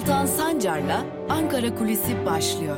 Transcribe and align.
Altan 0.00 0.26
Sancar'la 0.26 1.06
Ankara 1.28 1.74
Kulisi 1.74 2.26
başlıyor. 2.26 2.76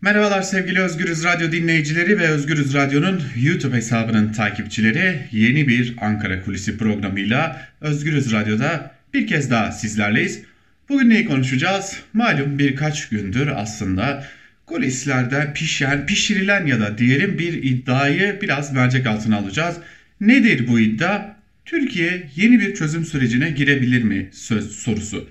Merhabalar 0.00 0.42
sevgili 0.42 0.80
Özgürüz 0.80 1.24
Radyo 1.24 1.52
dinleyicileri 1.52 2.18
ve 2.18 2.28
Özgürüz 2.28 2.74
Radyo'nun 2.74 3.22
YouTube 3.36 3.76
hesabının 3.76 4.32
takipçileri. 4.32 5.28
Yeni 5.32 5.68
bir 5.68 5.96
Ankara 6.00 6.44
Kulisi 6.44 6.78
programıyla 6.78 7.68
Özgürüz 7.80 8.32
Radyo'da 8.32 8.90
bir 9.14 9.26
kez 9.26 9.50
daha 9.50 9.72
sizlerleyiz. 9.72 10.42
Bugün 10.88 11.10
neyi 11.10 11.24
konuşacağız? 11.24 12.00
Malum 12.12 12.58
birkaç 12.58 13.08
gündür 13.08 13.46
aslında 13.46 14.24
kulislerde 14.66 15.52
pişen, 15.54 16.06
pişirilen 16.06 16.66
ya 16.66 16.80
da 16.80 16.98
diyelim 16.98 17.38
bir 17.38 17.52
iddiayı 17.52 18.38
biraz 18.42 18.72
mercek 18.72 19.06
altına 19.06 19.36
alacağız. 19.36 19.76
Nedir 20.20 20.66
bu 20.68 20.80
iddia? 20.80 21.36
Türkiye 21.64 22.28
yeni 22.36 22.60
bir 22.60 22.74
çözüm 22.74 23.04
sürecine 23.04 23.50
girebilir 23.50 24.02
mi 24.02 24.28
söz 24.32 24.72
sorusu. 24.72 25.28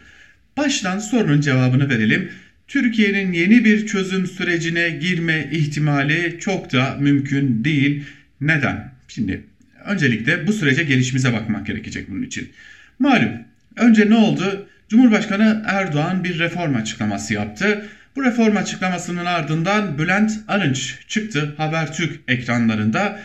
Baştan 0.57 0.99
sorunun 0.99 1.41
cevabını 1.41 1.89
verelim. 1.89 2.31
Türkiye'nin 2.67 3.33
yeni 3.33 3.65
bir 3.65 3.87
çözüm 3.87 4.27
sürecine 4.27 4.89
girme 4.89 5.49
ihtimali 5.51 6.37
çok 6.39 6.73
da 6.73 6.97
mümkün 6.99 7.63
değil. 7.63 8.03
Neden? 8.41 8.91
Şimdi 9.07 9.43
öncelikle 9.85 10.47
bu 10.47 10.53
sürece 10.53 10.83
gelişimize 10.83 11.33
bakmak 11.33 11.67
gerekecek 11.67 12.09
bunun 12.09 12.23
için. 12.23 12.49
Malum 12.99 13.31
önce 13.75 14.09
ne 14.09 14.15
oldu? 14.15 14.67
Cumhurbaşkanı 14.89 15.63
Erdoğan 15.67 16.23
bir 16.23 16.39
reform 16.39 16.75
açıklaması 16.75 17.33
yaptı. 17.33 17.85
Bu 18.15 18.23
reform 18.23 18.57
açıklamasının 18.57 19.25
ardından 19.25 19.97
Bülent 19.97 20.31
Arınç 20.47 20.95
çıktı 21.07 21.53
Habertürk 21.57 22.19
ekranlarında. 22.27 23.19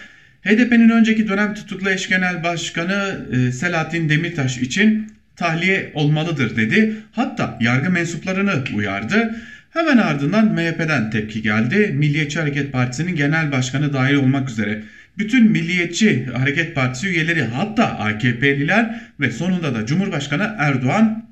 HDP'nin 0.45 0.89
önceki 0.89 1.29
dönem 1.29 1.55
tutuklu 1.55 1.91
eş 1.91 2.09
genel 2.09 2.43
başkanı 2.43 3.27
e, 3.33 3.53
Selahattin 3.53 4.09
Demirtaş 4.09 4.59
için 4.59 5.13
tahliye 5.37 5.91
olmalıdır 5.95 6.57
dedi. 6.57 6.97
Hatta 7.13 7.59
yargı 7.61 7.91
mensuplarını 7.91 8.65
uyardı. 8.75 9.37
Hemen 9.71 9.97
ardından 9.99 10.53
MHP'den 10.55 11.11
tepki 11.11 11.43
geldi. 11.43 11.91
Milliyetçi 11.95 12.41
Hareket 12.41 12.73
Partisi'nin 12.73 13.17
genel 13.17 13.53
başkanı 13.53 13.93
dahil 13.93 14.15
olmak 14.15 14.51
üzere 14.51 14.83
bütün 15.19 15.51
Milliyetçi 15.51 16.27
Hareket 16.27 16.75
Partisi 16.75 17.09
üyeleri 17.09 17.43
hatta 17.45 17.99
AKP'liler 17.99 19.01
ve 19.21 19.31
sonunda 19.31 19.75
da 19.75 19.87
Cumhurbaşkanı 19.87 20.55
Erdoğan 20.59 21.25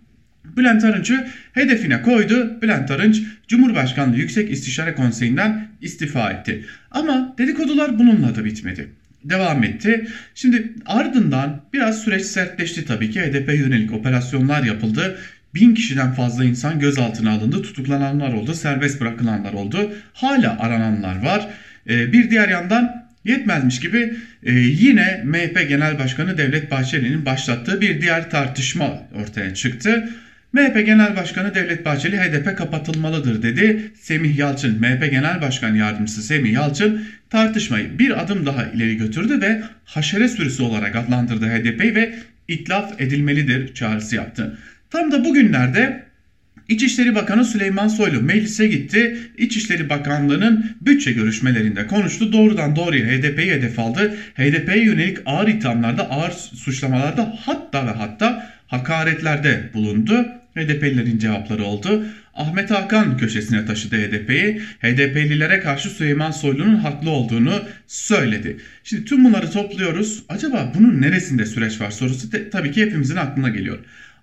Bülent 0.57 0.85
Arınç'ı 0.85 1.27
hedefine 1.53 2.03
koydu. 2.03 2.63
Bülent 2.63 2.91
Arınç 2.91 3.23
Cumhurbaşkanlığı 3.49 4.17
Yüksek 4.17 4.51
İstişare 4.51 4.95
Konseyi'nden 4.95 5.69
istifa 5.81 6.31
etti. 6.31 6.65
Ama 6.91 7.35
dedikodular 7.39 7.99
bununla 7.99 8.35
da 8.35 8.45
bitmedi. 8.45 8.89
Devam 9.25 9.65
etti. 9.65 10.07
Şimdi 10.35 10.73
ardından 10.87 11.61
biraz 11.73 12.03
süreç 12.03 12.23
sertleşti 12.23 12.85
tabii 12.85 13.11
ki. 13.11 13.23
HDP 13.23 13.49
yönelik 13.49 13.93
operasyonlar 13.93 14.63
yapıldı. 14.63 15.19
Bin 15.55 15.75
kişiden 15.75 16.13
fazla 16.13 16.45
insan 16.45 16.79
gözaltına 16.79 17.31
alındı. 17.31 17.63
Tutuklananlar 17.63 18.33
oldu. 18.33 18.55
Serbest 18.55 19.01
bırakılanlar 19.01 19.53
oldu. 19.53 19.93
Hala 20.13 20.59
arananlar 20.59 21.23
var. 21.23 21.49
Ee, 21.89 22.13
bir 22.13 22.31
diğer 22.31 22.49
yandan 22.49 23.03
Yetmezmiş 23.25 23.81
gibi 23.81 24.15
e, 24.43 24.53
yine 24.53 25.23
MHP 25.25 25.69
Genel 25.69 25.99
Başkanı 25.99 26.39
Devlet 26.39 26.71
Bahçeli'nin 26.71 27.27
başlattığı 27.27 27.81
bir 27.81 28.01
diğer 28.01 28.31
tartışma 28.31 28.99
ortaya 29.15 29.55
çıktı. 29.55 30.09
MHP 30.53 30.87
Genel 30.87 31.17
Başkanı 31.17 31.55
Devlet 31.55 31.85
Bahçeli 31.85 32.19
HDP 32.19 32.59
kapatılmalıdır 32.59 33.43
dedi. 33.43 33.93
Semih 34.01 34.39
Yalçın, 34.39 34.81
MHP 34.81 35.11
Genel 35.11 35.43
Başkan 35.43 35.75
Yardımcısı 35.75 36.23
Semih 36.23 36.53
Yalçın 36.53 37.05
tartışmayı 37.31 37.99
bir 37.99 38.23
adım 38.23 38.47
daha 38.47 38.65
ileri 38.67 38.97
götürdü 38.97 39.41
ve 39.41 39.63
haşere 39.85 40.29
sürüsü 40.29 40.63
olarak 40.63 40.97
adlandırdı 40.97 41.47
HDP'yi 41.47 41.95
ve 41.95 42.15
itlaf 42.49 43.01
edilmelidir 43.01 43.75
çağrısı 43.75 44.17
yaptı. 44.17 44.59
Tam 44.91 45.13
da 45.13 45.25
bugünlerde 45.25 46.03
İçişleri 46.69 47.15
Bakanı 47.15 47.45
Süleyman 47.45 47.89
Soylu 47.89 48.23
meclise 48.23 48.67
gitti. 48.67 49.19
İçişleri 49.39 49.91
Bakanlığı'nın 49.91 50.77
bütçe 50.81 51.13
görüşmelerinde 51.13 51.87
konuştu. 51.87 52.33
Doğrudan 52.33 52.77
doğruya 52.77 53.07
HDP'yi 53.07 53.53
hedef 53.53 53.79
aldı. 53.79 54.17
HDP'ye 54.35 54.85
yönelik 54.85 55.19
ağır 55.27 55.49
ithamlarda, 55.49 56.11
ağır 56.11 56.31
suçlamalarda 56.31 57.35
hatta 57.41 57.87
ve 57.87 57.91
hatta 57.91 58.51
hakaretlerde 58.67 59.71
bulundu. 59.75 60.42
HDP'lilerin 60.57 61.19
cevapları 61.19 61.65
oldu. 61.65 62.05
Ahmet 62.35 62.71
Hakan 62.71 63.17
köşesine 63.17 63.67
taşıdı 63.67 63.97
HDP'yi. 63.97 64.61
HDP'lilere 64.81 65.61
karşı 65.61 65.89
Süleyman 65.89 66.31
Soylu'nun 66.31 66.77
haklı 66.77 67.11
olduğunu 67.11 67.63
söyledi. 67.87 68.57
Şimdi 68.85 69.05
tüm 69.05 69.25
bunları 69.25 69.51
topluyoruz. 69.51 70.23
Acaba 70.29 70.73
bunun 70.79 71.03
neresinde 71.03 71.47
süreç 71.47 71.81
var 71.81 71.91
sorusu 71.91 72.33
de, 72.33 72.51
tabii 72.51 72.73
ki 72.73 72.83
hepimizin 72.83 73.17
aklına 73.17 73.49
geliyor. 73.49 73.79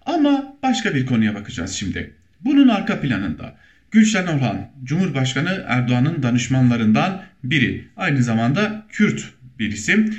Ama 0.05 0.57
başka 0.63 0.95
bir 0.95 1.05
konuya 1.05 1.35
bakacağız 1.35 1.71
şimdi. 1.71 2.13
Bunun 2.41 2.67
arka 2.67 3.01
planında 3.01 3.55
Gülşen 3.91 4.27
Orhan, 4.27 4.71
Cumhurbaşkanı 4.83 5.63
Erdoğan'ın 5.67 6.23
danışmanlarından 6.23 7.21
biri. 7.43 7.87
Aynı 7.97 8.23
zamanda 8.23 8.85
Kürt 8.89 9.23
bir 9.59 9.71
isim. 9.71 10.15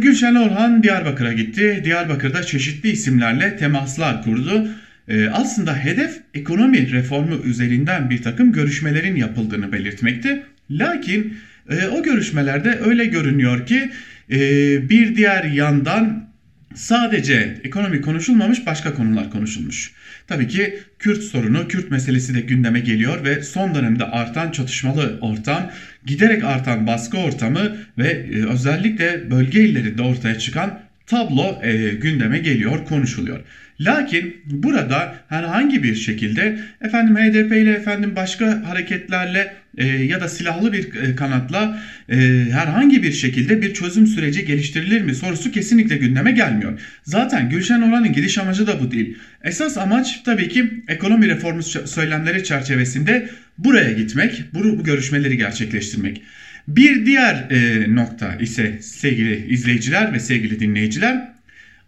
Gülşen 0.00 0.34
Orhan 0.34 0.82
Diyarbakır'a 0.82 1.32
gitti. 1.32 1.80
Diyarbakır'da 1.84 2.42
çeşitli 2.42 2.90
isimlerle 2.90 3.56
temaslar 3.56 4.22
kurdu. 4.22 4.68
Ee, 5.10 5.28
aslında 5.28 5.76
hedef 5.76 6.20
ekonomi 6.34 6.92
reformu 6.92 7.34
üzerinden 7.44 8.10
bir 8.10 8.22
takım 8.22 8.52
görüşmelerin 8.52 9.16
yapıldığını 9.16 9.72
belirtmekti. 9.72 10.42
Lakin 10.70 11.36
e, 11.70 11.86
o 11.86 12.02
görüşmelerde 12.02 12.78
öyle 12.84 13.04
görünüyor 13.04 13.66
ki 13.66 13.90
e, 14.30 14.38
bir 14.90 15.16
diğer 15.16 15.44
yandan 15.44 16.30
sadece 16.74 17.60
ekonomi 17.64 18.00
konuşulmamış 18.00 18.66
başka 18.66 18.94
konular 18.94 19.30
konuşulmuş. 19.30 19.92
Tabii 20.26 20.48
ki 20.48 20.78
Kürt 20.98 21.22
sorunu, 21.22 21.68
Kürt 21.68 21.90
meselesi 21.90 22.34
de 22.34 22.40
gündeme 22.40 22.80
geliyor 22.80 23.24
ve 23.24 23.42
son 23.42 23.74
dönemde 23.74 24.04
artan 24.04 24.50
çatışmalı 24.50 25.18
ortam, 25.20 25.70
giderek 26.06 26.44
artan 26.44 26.86
baskı 26.86 27.18
ortamı 27.18 27.76
ve 27.98 28.08
e, 28.08 28.46
özellikle 28.46 29.30
bölge 29.30 29.60
illerinde 29.60 30.02
ortaya 30.02 30.38
çıkan 30.38 30.80
tablo 31.06 31.62
gündeme 32.00 32.38
geliyor, 32.38 32.84
konuşuluyor. 32.84 33.40
Lakin 33.80 34.36
burada 34.46 35.14
herhangi 35.28 35.82
bir 35.82 35.94
şekilde 35.94 36.58
efendim 36.80 37.16
HDP 37.16 37.52
ile 37.52 37.72
efendim 37.72 38.12
başka 38.16 38.68
hareketlerle 38.68 39.52
e, 39.78 39.86
ya 39.86 40.20
da 40.20 40.28
silahlı 40.28 40.72
bir 40.72 40.94
e, 40.94 41.16
kanatla 41.16 41.80
e, 42.08 42.16
herhangi 42.52 43.02
bir 43.02 43.12
şekilde 43.12 43.62
bir 43.62 43.74
çözüm 43.74 44.06
süreci 44.06 44.44
geliştirilir 44.44 45.02
mi 45.02 45.14
sorusu 45.14 45.50
kesinlikle 45.50 45.96
gündeme 45.96 46.32
gelmiyor. 46.32 46.80
Zaten 47.02 47.50
Gülşen 47.50 47.80
Oran'ın 47.82 48.12
gidiş 48.12 48.38
amacı 48.38 48.66
da 48.66 48.80
bu 48.80 48.90
değil. 48.90 49.18
Esas 49.44 49.78
amaç 49.78 50.22
tabii 50.24 50.48
ki 50.48 50.70
ekonomi 50.88 51.28
reformu 51.28 51.62
söylemleri 51.62 52.44
çerçevesinde 52.44 53.28
buraya 53.58 53.92
gitmek, 53.92 54.44
bu, 54.54 54.78
bu 54.78 54.84
görüşmeleri 54.84 55.36
gerçekleştirmek. 55.36 56.22
Bir 56.68 57.06
diğer 57.06 57.34
e, 57.50 57.86
nokta 57.94 58.34
ise 58.34 58.78
sevgili 58.80 59.46
izleyiciler 59.46 60.12
ve 60.12 60.20
sevgili 60.20 60.60
dinleyiciler 60.60 61.39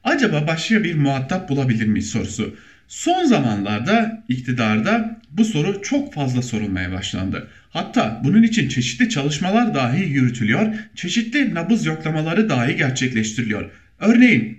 acaba 0.05 0.47
başka 0.47 0.85
bir 0.85 0.95
muhatap 0.95 1.49
bulabilir 1.49 1.87
miyiz 1.87 2.11
sorusu. 2.11 2.57
Son 2.89 3.25
zamanlarda 3.25 4.25
iktidarda 4.29 5.21
bu 5.31 5.45
soru 5.45 5.83
çok 5.83 6.15
fazla 6.15 6.43
sorulmaya 6.43 6.93
başlandı. 6.93 7.49
Hatta 7.71 8.21
bunun 8.25 8.43
için 8.43 8.69
çeşitli 8.69 9.09
çalışmalar 9.09 9.75
dahi 9.75 10.03
yürütülüyor, 10.03 10.75
çeşitli 10.95 11.55
nabız 11.55 11.87
yoklamaları 11.87 12.49
dahi 12.49 12.77
gerçekleştiriliyor. 12.77 13.71
Örneğin 14.01 14.59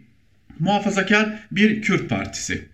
muhafazakar 0.60 1.30
bir 1.52 1.82
Kürt 1.82 2.10
partisi 2.10 2.73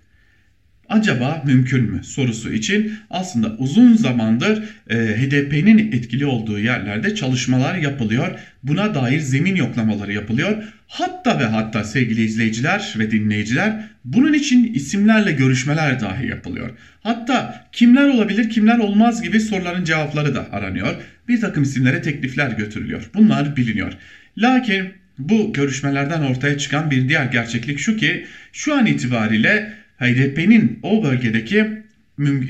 acaba 0.90 1.44
mümkün 1.46 1.84
mü 1.84 2.04
sorusu 2.04 2.54
için 2.54 2.94
aslında 3.10 3.56
uzun 3.58 3.94
zamandır 3.94 4.64
e, 4.90 4.96
HDP'nin 4.96 5.92
etkili 5.92 6.26
olduğu 6.26 6.60
yerlerde 6.60 7.16
çalışmalar 7.16 7.76
yapılıyor. 7.76 8.40
Buna 8.64 8.96
dair 8.96 9.20
zemin 9.20 9.56
yoklamaları 9.56 10.14
yapılıyor. 10.14 10.64
Hatta 10.88 11.40
ve 11.40 11.44
hatta 11.44 11.84
sevgili 11.84 12.22
izleyiciler 12.22 12.96
ve 13.00 13.12
dinleyiciler 13.12 13.82
bunun 14.06 14.34
için 14.34 14.74
isimlerle 14.74 15.32
görüşmeler 15.32 16.00
dahi 16.00 16.28
yapılıyor. 16.28 16.70
Hatta 17.04 17.68
kimler 17.72 18.08
olabilir 18.08 18.50
kimler 18.50 18.78
olmaz 18.78 19.22
gibi 19.22 19.40
soruların 19.40 19.84
cevapları 19.84 20.36
da 20.36 20.52
aranıyor. 20.52 20.96
Bir 21.28 21.42
takım 21.42 21.64
isimlere 21.64 22.02
teklifler 22.02 22.52
götürülüyor. 22.52 23.10
Bunlar 23.14 23.56
biliniyor. 23.56 23.94
Lakin 24.38 24.94
bu 25.20 25.54
görüşmelerden 25.54 26.22
ortaya 26.22 26.58
çıkan 26.58 26.92
bir 26.92 27.10
diğer 27.10 27.26
gerçeklik 27.26 27.80
şu 27.80 27.98
ki 27.98 28.26
şu 28.54 28.76
an 28.76 28.86
itibariyle 28.86 29.74
HDP'nin 30.00 30.80
o 30.84 31.04
bölgedeki 31.04 31.66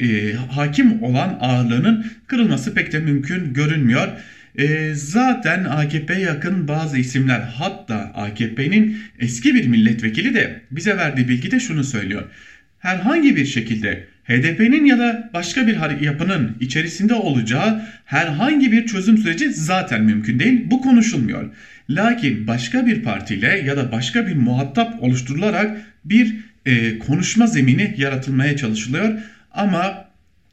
e, 0.01 0.33
hakim 0.33 1.03
olan 1.03 1.37
ağırlığının 1.41 2.05
kırılması 2.27 2.73
pek 2.73 2.91
de 2.91 2.99
mümkün 2.99 3.53
görünmüyor. 3.53 4.07
E, 4.57 4.93
zaten 4.95 5.63
AKP 5.63 6.13
yakın 6.13 6.67
bazı 6.67 6.97
isimler 6.97 7.39
hatta 7.39 7.95
AKP'nin 7.95 8.97
eski 9.19 9.55
bir 9.55 9.67
milletvekili 9.67 10.33
de 10.33 10.61
bize 10.71 10.97
verdiği 10.97 11.27
bilgi 11.27 11.51
de 11.51 11.59
şunu 11.59 11.83
söylüyor. 11.83 12.23
Herhangi 12.79 13.35
bir 13.35 13.45
şekilde 13.45 14.05
HDP'nin 14.23 14.85
ya 14.85 14.99
da 14.99 15.29
başka 15.33 15.67
bir 15.67 16.01
yapının 16.01 16.57
içerisinde 16.59 17.13
olacağı 17.13 17.81
herhangi 18.05 18.71
bir 18.71 18.85
çözüm 18.85 19.17
süreci 19.17 19.53
zaten 19.53 20.03
mümkün 20.03 20.39
değil. 20.39 20.61
Bu 20.65 20.81
konuşulmuyor. 20.81 21.49
Lakin 21.89 22.47
başka 22.47 22.85
bir 22.85 23.03
partiyle 23.03 23.47
ya 23.65 23.77
da 23.77 23.91
başka 23.91 24.27
bir 24.27 24.35
muhatap 24.35 25.03
oluşturularak 25.03 25.77
bir 26.05 26.35
e, 26.65 26.99
konuşma 26.99 27.47
zemini 27.47 27.95
yaratılmaya 27.97 28.57
çalışılıyor. 28.57 29.19
Ama 29.51 30.09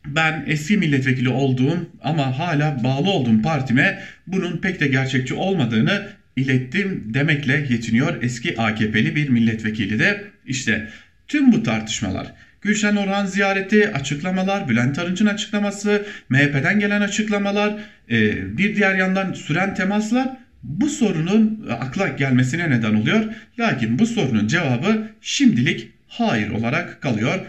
ben 0.06 0.44
eski 0.47 0.76
milletvekili 0.76 1.29
olduğum 1.29 1.91
ama 2.03 2.38
hala 2.38 2.85
bağlı 2.85 3.11
olduğum 3.11 3.43
partime 3.43 4.03
bunun 4.26 4.56
pek 4.56 4.81
de 4.81 4.88
gerçekçi 4.88 5.35
olmadığını 5.35 6.06
ilettim 6.37 7.05
demekle 7.14 7.67
yetiniyor 7.70 8.23
eski 8.23 8.61
AKP'li 8.61 9.17
bir 9.17 9.29
milletvekili 9.29 9.99
de. 9.99 10.25
işte 10.47 10.88
tüm 11.29 11.53
bu 11.53 11.62
tartışmalar 11.62 12.32
Gülşen 12.62 12.97
Orhan 12.97 13.26
ziyareti, 13.26 13.93
açıklamalar, 13.93 14.69
Bülent 14.69 14.99
Arınç'ın 14.99 15.26
açıklaması, 15.26 16.06
MHP'den 16.29 16.81
gelen 16.81 17.00
açıklamalar, 17.00 17.75
e, 18.11 18.59
bir 18.59 18.76
diğer 18.76 18.94
yandan 18.94 19.32
süren 19.32 19.75
temaslar 19.75 20.37
bu 20.62 20.88
sorunun 20.88 21.67
akla 21.81 22.09
gelmesine 22.09 22.70
neden 22.70 22.94
oluyor. 22.94 23.25
Lakin 23.59 23.99
bu 23.99 24.06
sorunun 24.06 24.47
cevabı 24.47 25.09
şimdilik 25.20 25.96
hayır 26.19 26.51
olarak 26.51 27.03
kalıyor. 27.03 27.41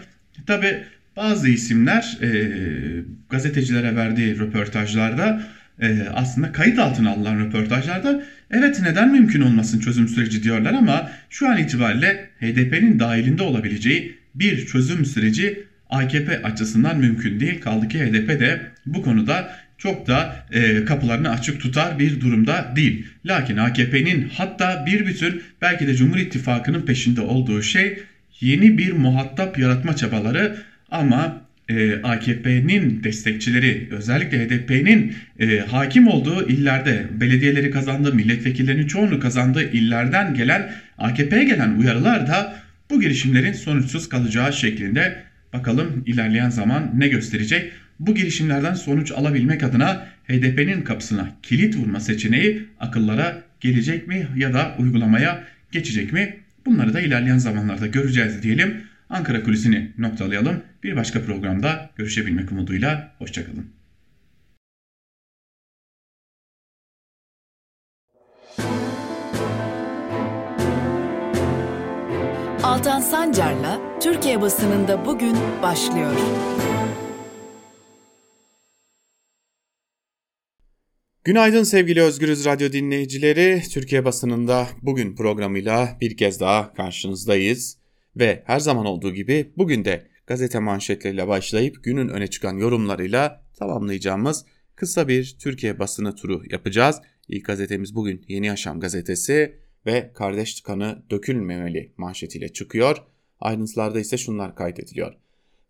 Tabi 0.46 0.84
bazı 1.16 1.48
isimler 1.48 2.18
e, 2.22 2.28
gazetecilere 3.30 3.96
verdiği 3.96 4.38
röportajlarda 4.38 5.42
e, 5.80 6.06
aslında 6.14 6.52
kayıt 6.52 6.78
altına 6.78 7.10
alınan 7.10 7.38
röportajlarda 7.38 8.22
evet 8.50 8.80
neden 8.82 9.12
mümkün 9.12 9.40
olmasın 9.40 9.80
çözüm 9.80 10.08
süreci 10.08 10.42
diyorlar 10.42 10.72
ama 10.72 11.10
şu 11.30 11.48
an 11.48 11.58
itibariyle 11.58 12.30
HDP'nin 12.40 12.98
dahilinde 12.98 13.42
olabileceği 13.42 14.18
bir 14.34 14.66
çözüm 14.66 15.04
süreci 15.04 15.64
AKP 15.90 16.42
açısından 16.42 16.98
mümkün 16.98 17.40
değil. 17.40 17.60
Kaldı 17.60 17.88
ki 17.88 17.98
HDP 17.98 18.28
de 18.28 18.60
bu 18.86 19.02
konuda 19.02 19.52
çok 19.78 20.06
da 20.06 20.46
e, 20.52 20.84
kapılarını 20.84 21.30
açık 21.30 21.60
tutar 21.60 21.98
bir 21.98 22.20
durumda 22.20 22.72
değil. 22.76 23.06
Lakin 23.26 23.56
AKP'nin 23.56 24.28
hatta 24.34 24.86
bir 24.86 25.06
bütün 25.06 25.42
belki 25.62 25.86
de 25.86 25.94
Cumhur 25.94 26.18
İttifakı'nın 26.18 26.82
peşinde 26.82 27.20
olduğu 27.20 27.62
şey 27.62 27.98
yeni 28.40 28.78
bir 28.78 28.92
muhatap 28.92 29.58
yaratma 29.58 29.96
çabaları 29.96 30.56
ama 30.90 31.48
e, 31.68 32.02
AKP'nin 32.02 33.02
destekçileri 33.02 33.88
özellikle 33.90 34.46
HDP'nin 34.46 35.14
e, 35.38 35.58
hakim 35.58 36.08
olduğu 36.08 36.48
illerde 36.48 37.06
belediyeleri 37.20 37.70
kazandığı 37.70 38.14
milletvekillerinin 38.14 38.86
çoğunu 38.86 39.20
kazandığı 39.20 39.70
illerden 39.72 40.34
gelen 40.34 40.72
AKP'ye 40.98 41.44
gelen 41.44 41.74
uyarılar 41.74 42.26
da 42.26 42.54
bu 42.90 43.00
girişimlerin 43.00 43.52
sonuçsuz 43.52 44.08
kalacağı 44.08 44.52
şeklinde 44.52 45.16
bakalım 45.52 46.02
ilerleyen 46.06 46.50
zaman 46.50 46.90
ne 46.94 47.08
gösterecek. 47.08 47.72
Bu 47.98 48.14
girişimlerden 48.14 48.74
sonuç 48.74 49.12
alabilmek 49.12 49.62
adına 49.62 50.06
HDP'nin 50.28 50.82
kapısına 50.82 51.30
kilit 51.42 51.76
vurma 51.76 52.00
seçeneği 52.00 52.62
akıllara 52.80 53.42
gelecek 53.60 54.08
mi 54.08 54.28
ya 54.36 54.52
da 54.52 54.74
uygulamaya 54.78 55.44
geçecek 55.72 56.12
mi? 56.12 56.36
Bunları 56.68 56.94
da 56.94 57.00
ilerleyen 57.00 57.38
zamanlarda 57.38 57.86
göreceğiz 57.86 58.42
diyelim. 58.42 58.84
Ankara 59.10 59.42
kulisini 59.42 59.92
noktalayalım. 59.98 60.62
Bir 60.82 60.96
başka 60.96 61.22
programda 61.22 61.90
görüşebilmek 61.96 62.52
umuduyla. 62.52 63.14
Hoşçakalın. 63.18 63.66
Altan 72.62 73.00
Sancar'la 73.00 73.80
Türkiye 74.00 74.40
basınında 74.40 75.04
bugün 75.04 75.36
başlıyor. 75.62 76.12
Günaydın 81.28 81.62
sevgili 81.62 82.02
Özgürüz 82.02 82.44
Radyo 82.44 82.72
dinleyicileri. 82.72 83.62
Türkiye 83.70 84.04
basınında 84.04 84.68
bugün 84.82 85.16
programıyla 85.16 85.98
bir 86.00 86.16
kez 86.16 86.40
daha 86.40 86.74
karşınızdayız. 86.74 87.78
Ve 88.16 88.42
her 88.46 88.60
zaman 88.60 88.86
olduğu 88.86 89.14
gibi 89.14 89.52
bugün 89.56 89.84
de 89.84 90.06
gazete 90.26 90.58
manşetleriyle 90.58 91.28
başlayıp 91.28 91.84
günün 91.84 92.08
öne 92.08 92.26
çıkan 92.26 92.56
yorumlarıyla 92.56 93.44
tamamlayacağımız 93.58 94.44
kısa 94.76 95.08
bir 95.08 95.36
Türkiye 95.40 95.78
basını 95.78 96.14
turu 96.14 96.42
yapacağız. 96.50 96.96
İlk 97.28 97.44
gazetemiz 97.44 97.94
bugün 97.94 98.24
Yeni 98.28 98.46
Yaşam 98.46 98.80
gazetesi 98.80 99.56
ve 99.86 100.10
kardeş 100.14 100.60
kanı 100.60 101.02
dökülmemeli 101.10 101.92
manşetiyle 101.96 102.52
çıkıyor. 102.52 102.96
Ayrıntılarda 103.40 104.00
ise 104.00 104.18
şunlar 104.18 104.56
kaydediliyor. 104.56 105.14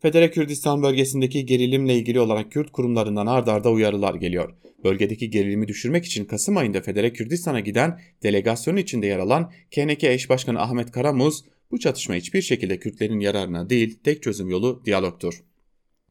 Federe 0.03 0.31
Kürdistan 0.31 0.83
bölgesindeki 0.83 1.47
gerilimle 1.47 1.95
ilgili 1.95 2.21
olarak 2.21 2.53
Kürt 2.53 2.73
kurumlarından 2.73 3.27
ard 3.27 3.47
arda 3.47 3.71
uyarılar 3.71 4.15
geliyor. 4.15 4.55
Bölgedeki 4.85 5.31
gerilimi 5.31 5.69
düşürmek 5.69 6.05
için 6.05 6.25
Kasım 6.25 6.57
ayında 6.57 6.81
Federe 6.81 7.13
Kürdistan'a 7.13 7.61
giden 7.61 8.01
delegasyonun 8.23 8.77
içinde 8.77 9.07
yer 9.07 9.19
alan 9.19 9.53
KNK 9.75 10.05
eş 10.05 10.31
başkanı 10.31 10.61
Ahmet 10.61 10.91
Karamuz 10.91 11.45
bu 11.71 11.79
çatışma 11.79 12.15
hiçbir 12.15 12.43
şekilde 12.43 12.79
Kürtlerin 12.79 13.21
yararına 13.21 13.71
değil, 13.71 13.99
tek 14.05 14.23
çözüm 14.23 14.49
yolu 14.49 14.83
diyalogtur. 14.85 15.43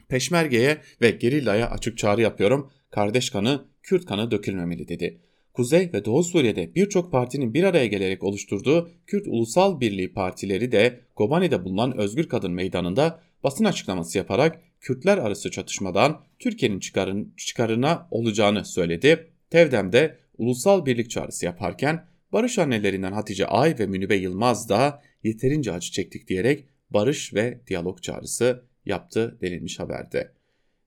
Peşmergeye 0.07 0.77
ve 1.01 1.11
gerillaya 1.11 1.69
açık 1.69 1.97
çağrı 1.97 2.21
yapıyorum. 2.21 2.71
Kardeş 2.89 3.29
kanı, 3.29 3.65
Kürt 3.83 4.05
kanı 4.05 4.31
dökülmemeli 4.31 4.87
dedi. 4.87 5.21
Kuzey 5.53 5.89
ve 5.93 6.05
Doğu 6.05 6.23
Suriye'de 6.23 6.75
birçok 6.75 7.11
partinin 7.11 7.53
bir 7.53 7.63
araya 7.63 7.87
gelerek 7.87 8.23
oluşturduğu 8.23 8.89
Kürt 9.07 9.27
Ulusal 9.27 9.79
Birliği 9.79 10.13
partileri 10.13 10.71
de 10.71 10.99
Kobani'de 11.15 11.63
bulunan 11.65 11.97
Özgür 11.97 12.29
Kadın 12.29 12.51
Meydanı'nda 12.51 13.26
basın 13.43 13.65
açıklaması 13.65 14.17
yaparak 14.17 14.61
Kürtler 14.81 15.17
arası 15.17 15.51
çatışmadan 15.51 16.21
Türkiye'nin 16.39 16.79
çıkarın, 16.79 17.33
çıkarına 17.37 18.07
olacağını 18.11 18.65
söyledi. 18.65 19.31
Tevdem'de 19.49 20.17
ulusal 20.37 20.85
birlik 20.85 21.09
çağrısı 21.09 21.45
yaparken 21.45 22.05
barış 22.33 22.59
annelerinden 22.59 23.11
Hatice 23.11 23.45
Ay 23.45 23.75
ve 23.79 23.87
Münübe 23.87 24.15
Yılmaz 24.15 24.69
da 24.69 25.01
yeterince 25.23 25.71
acı 25.71 25.91
çektik 25.91 26.27
diyerek 26.27 26.65
barış 26.89 27.33
ve 27.33 27.61
diyalog 27.67 28.01
çağrısı 28.01 28.63
yaptı 28.85 29.37
denilmiş 29.41 29.79
haberde. 29.79 30.31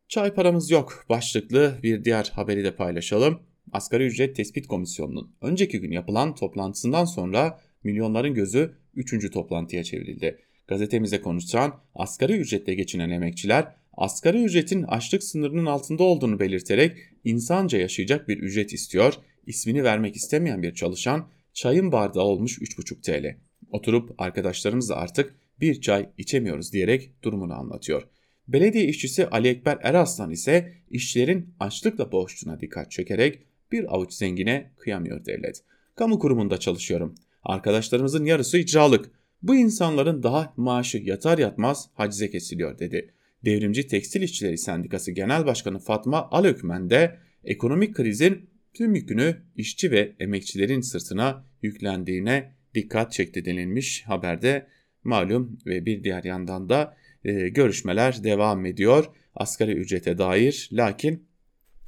Çay 0.08 0.35
paramız 0.35 0.70
yok 0.70 1.05
başlıklı 1.08 1.79
bir 1.82 2.05
diğer 2.05 2.31
haberi 2.35 2.64
de 2.64 2.76
paylaşalım. 2.76 3.43
Asgari 3.73 4.06
Ücret 4.06 4.37
Tespit 4.37 4.67
Komisyonu'nun 4.67 5.35
önceki 5.43 5.81
gün 5.81 5.93
yapılan 5.93 6.35
toplantısından 6.35 7.05
sonra 7.05 7.61
milyonların 7.85 8.35
gözü 8.35 8.76
3. 8.94 9.31
toplantıya 9.31 9.85
çevrildi. 9.85 10.38
Gazetemize 10.70 11.20
konuşan 11.20 11.81
asgari 11.94 12.32
ücretle 12.32 12.75
geçinen 12.75 13.11
emekçiler 13.11 13.74
asgari 13.96 14.44
ücretin 14.44 14.82
açlık 14.82 15.22
sınırının 15.24 15.67
altında 15.67 16.03
olduğunu 16.03 16.41
belirterek 16.41 16.96
insanca 17.24 17.79
yaşayacak 17.79 18.29
bir 18.29 18.39
ücret 18.39 18.72
istiyor. 18.72 19.15
İsmini 19.46 19.84
vermek 19.84 20.17
istemeyen 20.17 20.62
bir 20.62 20.74
çalışan 20.74 21.29
çayın 21.53 21.93
bardağı 21.93 22.24
olmuş 22.24 22.58
3,5 22.58 23.03
TL. 23.03 23.36
Oturup 23.70 24.20
arkadaşlarımızla 24.20 24.96
artık 24.96 25.34
bir 25.60 25.81
çay 25.81 26.08
içemiyoruz 26.19 26.72
diyerek 26.72 27.10
durumunu 27.22 27.55
anlatıyor. 27.55 28.03
Belediye 28.48 28.84
işçisi 28.84 29.27
Ali 29.27 29.48
Ekber 29.48 29.79
Eraslan 29.82 30.31
ise 30.31 30.72
işçilerin 30.91 31.55
açlıkla 31.60 32.12
boğuştuğuna 32.12 32.60
dikkat 32.60 32.91
çekerek 32.91 33.39
bir 33.72 33.94
avuç 33.94 34.12
zengine 34.12 34.70
kıyamıyor 34.79 35.24
devlet. 35.24 35.62
Kamu 35.94 36.19
kurumunda 36.19 36.60
çalışıyorum. 36.60 37.15
Arkadaşlarımızın 37.43 38.24
yarısı 38.24 38.58
icralık. 38.58 39.19
Bu 39.43 39.56
insanların 39.56 40.23
daha 40.23 40.55
maaşı 40.56 40.99
yatar 40.99 41.39
yatmaz 41.39 41.91
hacize 41.94 42.31
kesiliyor 42.31 42.79
dedi. 42.79 43.15
Devrimci 43.44 43.87
Tekstil 43.87 44.23
İşçileri 44.23 44.59
Sendikası 44.59 45.11
Genel 45.11 45.47
Başkanı 45.47 45.79
Fatma 45.79 46.29
Alökmen 46.31 46.91
de 46.91 47.19
ekonomik 47.44 47.94
krizin 47.94 48.51
tüm 48.75 48.94
yükünü 48.94 49.37
işçi 49.56 49.91
ve 49.91 50.13
emekçilerin 50.20 50.81
sırtına 50.81 51.44
yüklendiğine 51.63 52.55
dikkat 52.75 53.13
çekti 53.13 53.44
denilmiş 53.44 54.03
haberde 54.06 54.67
malum 55.05 55.59
ve 55.67 55.87
bir 55.87 56.05
diğer 56.05 56.25
yandan 56.25 56.69
da 56.69 56.97
e, 57.25 57.49
görüşmeler 57.49 58.25
devam 58.25 58.67
ediyor 58.67 59.05
asgari 59.35 59.73
ücrete 59.73 60.19
dair 60.19 60.69
lakin 60.73 61.29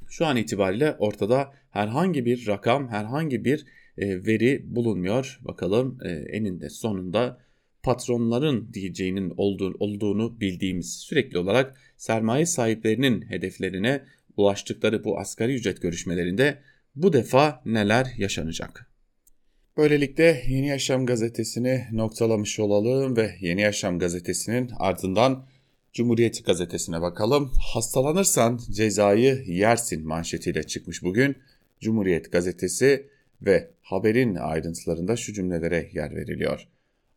şu 0.09 0.25
an 0.25 0.37
itibariyle 0.37 0.95
ortada 0.99 1.53
herhangi 1.69 2.25
bir 2.25 2.47
rakam, 2.47 2.89
herhangi 2.89 3.45
bir 3.45 3.65
e, 3.97 4.25
veri 4.25 4.75
bulunmuyor. 4.75 5.39
Bakalım 5.41 5.97
e, 6.05 6.09
eninde 6.09 6.69
sonunda 6.69 7.42
patronların 7.83 8.73
diyeceğinin 8.73 9.33
olduğu, 9.37 9.75
olduğunu 9.79 10.39
bildiğimiz 10.39 10.93
sürekli 10.93 11.37
olarak 11.37 11.77
sermaye 11.97 12.45
sahiplerinin 12.45 13.21
hedeflerine 13.21 14.03
ulaştıkları 14.37 15.03
bu 15.03 15.19
asgari 15.19 15.53
ücret 15.53 15.81
görüşmelerinde 15.81 16.57
bu 16.95 17.13
defa 17.13 17.61
neler 17.65 18.07
yaşanacak? 18.17 18.89
Böylelikle 19.77 20.43
Yeni 20.47 20.67
Yaşam 20.67 21.05
gazetesini 21.05 21.83
noktalamış 21.91 22.59
olalım 22.59 23.17
ve 23.17 23.35
Yeni 23.39 23.61
Yaşam 23.61 23.99
gazetesinin 23.99 24.71
ardından 24.79 25.45
Cumhuriyet 25.93 26.45
gazetesine 26.45 27.01
bakalım. 27.01 27.51
Hastalanırsan 27.73 28.59
cezayı 28.71 29.43
yersin 29.47 30.07
manşetiyle 30.07 30.63
çıkmış 30.63 31.03
bugün 31.03 31.37
Cumhuriyet 31.81 32.31
gazetesi 32.31 33.07
ve 33.41 33.71
haberin 33.81 34.35
ayrıntılarında 34.35 35.15
şu 35.15 35.33
cümlelere 35.33 35.89
yer 35.93 36.15
veriliyor. 36.15 36.67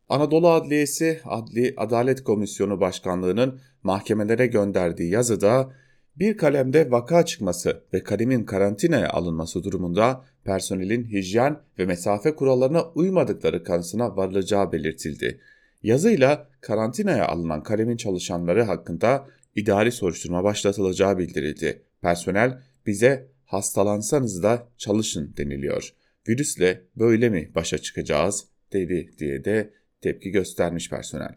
Anadolu 0.09 0.49
Adliyesi 0.49 1.19
Adli 1.25 1.73
Adalet 1.77 2.23
Komisyonu 2.23 2.81
Başkanlığı'nın 2.81 3.59
mahkemelere 3.83 4.47
gönderdiği 4.47 5.11
yazıda 5.11 5.71
bir 6.15 6.37
kalemde 6.37 6.91
vaka 6.91 7.25
çıkması 7.25 7.83
ve 7.93 8.03
kalemin 8.03 8.43
karantinaya 8.43 9.09
alınması 9.09 9.63
durumunda 9.63 10.25
personelin 10.43 11.05
hijyen 11.05 11.59
ve 11.79 11.85
mesafe 11.85 12.35
kurallarına 12.35 12.83
uymadıkları 12.83 13.63
kanısına 13.63 14.17
varılacağı 14.17 14.71
belirtildi. 14.71 15.39
Yazıyla 15.83 16.49
karantinaya 16.61 17.27
alınan 17.27 17.63
kalemin 17.63 17.97
çalışanları 17.97 18.63
hakkında 18.63 19.27
idari 19.55 19.91
soruşturma 19.91 20.43
başlatılacağı 20.43 21.17
bildirildi. 21.17 21.81
Personel 22.01 22.59
bize 22.85 23.27
hastalansanız 23.45 24.43
da 24.43 24.67
çalışın 24.77 25.33
deniliyor. 25.37 25.93
Virüsle 26.27 26.81
böyle 26.95 27.29
mi 27.29 27.51
başa 27.55 27.77
çıkacağız 27.77 28.45
dedi 28.73 29.11
diye 29.19 29.45
de 29.45 29.73
tepki 30.01 30.31
göstermiş 30.31 30.89
personel. 30.89 31.35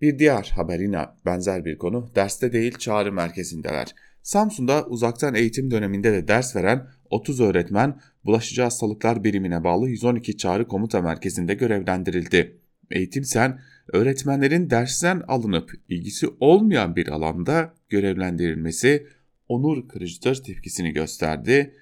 Bir 0.00 0.18
diğer 0.18 0.52
haber 0.54 0.78
yine 0.78 1.06
benzer 1.26 1.64
bir 1.64 1.78
konu 1.78 2.10
derste 2.14 2.52
değil 2.52 2.78
çağrı 2.78 3.12
merkezindeler. 3.12 3.94
Samsun'da 4.22 4.86
uzaktan 4.86 5.34
eğitim 5.34 5.70
döneminde 5.70 6.12
de 6.12 6.28
ders 6.28 6.56
veren 6.56 6.86
30 7.10 7.40
öğretmen 7.40 8.00
bulaşıcı 8.24 8.62
hastalıklar 8.62 9.24
birimine 9.24 9.64
bağlı 9.64 9.88
112 9.88 10.36
çağrı 10.36 10.68
komuta 10.68 11.02
merkezinde 11.02 11.54
görevlendirildi. 11.54 12.60
Eğitim 12.90 13.24
Sen 13.24 13.60
öğretmenlerin 13.92 14.70
dersten 14.70 15.22
alınıp 15.28 15.72
ilgisi 15.88 16.26
olmayan 16.40 16.96
bir 16.96 17.08
alanda 17.08 17.74
görevlendirilmesi 17.88 19.06
onur 19.48 19.88
kırıcıdır 19.88 20.42
tepkisini 20.42 20.92
gösterdi 20.92 21.74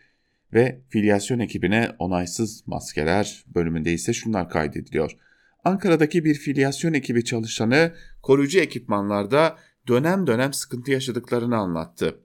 ve 0.52 0.80
filyasyon 0.88 1.38
ekibine 1.38 1.90
onaysız 1.98 2.66
maskeler 2.66 3.44
bölümünde 3.54 3.92
ise 3.92 4.12
şunlar 4.12 4.48
kaydediliyor. 4.48 5.16
Ankara'daki 5.64 6.24
bir 6.24 6.34
filyasyon 6.34 6.94
ekibi 6.94 7.24
çalışanı 7.24 7.92
koruyucu 8.22 8.58
ekipmanlarda 8.58 9.56
dönem 9.88 10.26
dönem 10.26 10.52
sıkıntı 10.52 10.90
yaşadıklarını 10.90 11.56
anlattı. 11.56 12.20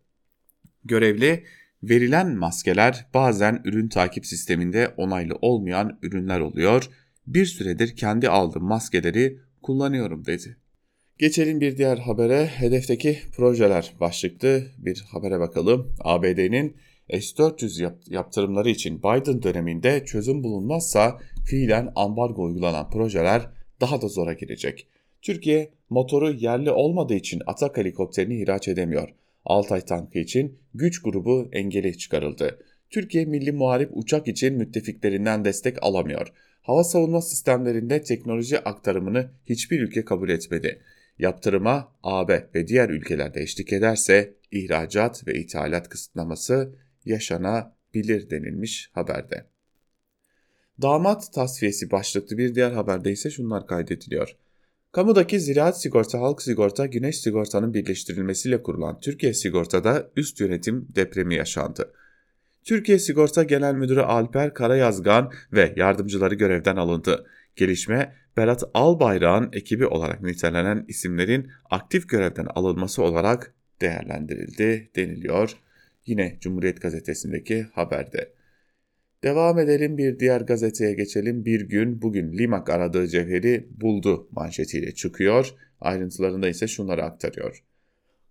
Görevli 0.86 1.44
verilen 1.84 2.36
maskeler 2.36 3.08
bazen 3.14 3.62
ürün 3.66 3.90
takip 3.90 4.26
sisteminde 4.26 4.94
onaylı 4.98 5.36
olmayan 5.42 6.00
ürünler 6.02 6.40
oluyor. 6.40 6.90
Bir 7.28 7.46
süredir 7.46 7.96
kendi 7.96 8.30
aldığım 8.30 8.64
maskeleri 8.64 9.40
kullanıyorum 9.62 10.26
dedi. 10.26 10.58
Geçelim 11.18 11.62
bir 11.62 11.78
diğer 11.78 11.98
habere. 11.98 12.46
Hedefteki 12.46 13.20
projeler 13.36 13.94
başlıklı 14.00 14.64
bir 14.78 15.06
habere 15.12 15.40
bakalım. 15.40 15.96
ABD'nin 16.00 16.78
S-400 17.10 17.94
yaptırımları 18.08 18.70
için 18.70 19.00
Biden 19.00 19.44
döneminde 19.44 20.06
çözüm 20.06 20.44
bulunmazsa 20.44 21.20
fiilen 21.50 21.92
ambargo 21.96 22.44
uygulanan 22.44 22.90
projeler 22.90 23.50
daha 23.82 24.02
da 24.02 24.08
zora 24.08 24.34
girecek. 24.34 24.88
Türkiye 25.22 25.72
motoru 25.90 26.32
yerli 26.32 26.72
olmadığı 26.72 27.14
için 27.14 27.42
Atak 27.48 27.78
helikopterini 27.78 28.42
ihraç 28.42 28.68
edemiyor. 28.68 29.10
Altay 29.46 29.82
tankı 29.82 30.20
için 30.20 30.60
güç 30.74 31.02
grubu 31.02 31.50
engeli 31.52 31.98
çıkarıldı. 31.98 32.60
Türkiye 32.90 33.26
milli 33.26 33.52
muharip 33.52 33.90
uçak 33.94 34.28
için 34.28 34.54
müttefiklerinden 34.54 35.46
destek 35.46 35.84
alamıyor. 35.84 36.34
Hava 36.62 36.84
savunma 36.84 37.22
sistemlerinde 37.22 38.04
teknoloji 38.04 38.60
aktarımını 38.60 39.32
hiçbir 39.46 39.82
ülke 39.82 40.06
kabul 40.06 40.30
etmedi. 40.30 40.82
Yaptırıma 41.20 41.96
AB 42.04 42.50
ve 42.56 42.68
diğer 42.68 42.90
ülkelerde 42.90 43.42
eşlik 43.42 43.74
ederse 43.74 44.34
ihracat 44.52 45.28
ve 45.28 45.34
ithalat 45.40 45.90
kısıtlaması 45.90 46.76
yaşanabilir 47.06 48.30
denilmiş 48.30 48.90
haberde. 48.94 49.46
Damat 50.82 51.34
tasfiyesi 51.34 51.92
başlıklı 51.92 52.38
bir 52.38 52.56
diğer 52.56 52.72
haberde 52.72 53.12
ise 53.12 53.30
şunlar 53.30 53.68
kaydediliyor. 53.68 54.36
Kamudaki 54.92 55.40
ziraat 55.40 55.82
sigorta, 55.82 56.20
halk 56.20 56.42
sigorta, 56.42 56.86
güneş 56.86 57.20
sigortanın 57.20 57.74
birleştirilmesiyle 57.74 58.64
kurulan 58.64 59.00
Türkiye 59.00 59.34
Sigorta'da 59.34 60.10
üst 60.16 60.40
yönetim 60.40 60.88
depremi 60.96 61.36
yaşandı. 61.36 61.94
Türkiye 62.64 63.00
Sigorta 63.00 63.44
Genel 63.44 63.74
Müdürü 63.74 64.00
Alper 64.00 64.54
Karayazgan 64.54 65.32
ve 65.54 65.74
yardımcıları 65.76 66.36
görevden 66.36 66.76
alındı. 66.76 67.26
Gelişme 67.56 68.16
Berat 68.38 68.64
Albayrak'ın 68.74 69.50
ekibi 69.54 69.88
olarak 69.88 70.22
nitelenen 70.22 70.86
isimlerin 70.88 71.52
aktif 71.70 72.10
görevden 72.10 72.48
alınması 72.56 73.04
olarak 73.04 73.54
değerlendirildi 73.82 74.90
deniliyor. 74.96 75.58
Yine 76.06 76.38
Cumhuriyet 76.42 76.82
Gazetesi'ndeki 76.82 77.64
haberde. 77.74 78.39
Devam 79.24 79.60
edelim 79.60 79.98
bir 79.98 80.20
diğer 80.20 80.42
gazeteye 80.42 80.94
geçelim. 80.94 81.46
Bir 81.46 81.62
gün 81.62 82.02
bugün 82.02 82.34
Limak 82.38 82.70
aradığı 82.70 83.08
cevheri 83.08 83.68
buldu 83.82 84.28
manşetiyle 84.32 84.94
çıkıyor. 84.94 85.54
Ayrıntılarında 85.82 86.50
ise 86.50 86.68
şunları 86.68 87.04
aktarıyor. 87.04 87.64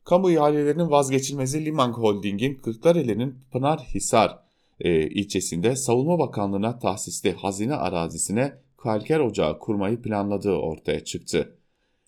Kamu 0.05 0.31
ihalelerinin 0.31 0.91
vazgeçilmezi 0.91 1.65
Limak 1.65 1.95
Holding'in 1.95 2.55
Kırklareli'nin 2.55 3.35
Pınarhisar 3.53 4.39
e, 4.81 5.03
ilçesinde 5.03 5.77
Savunma 5.77 6.19
Bakanlığı'na 6.19 6.79
tahsisli 6.79 7.33
hazine 7.33 7.75
arazisine 7.75 8.53
kalker 8.77 9.21
ocağı 9.21 9.59
kurmayı 9.59 10.03
planladığı 10.03 10.55
ortaya 10.55 11.05
çıktı. 11.05 11.57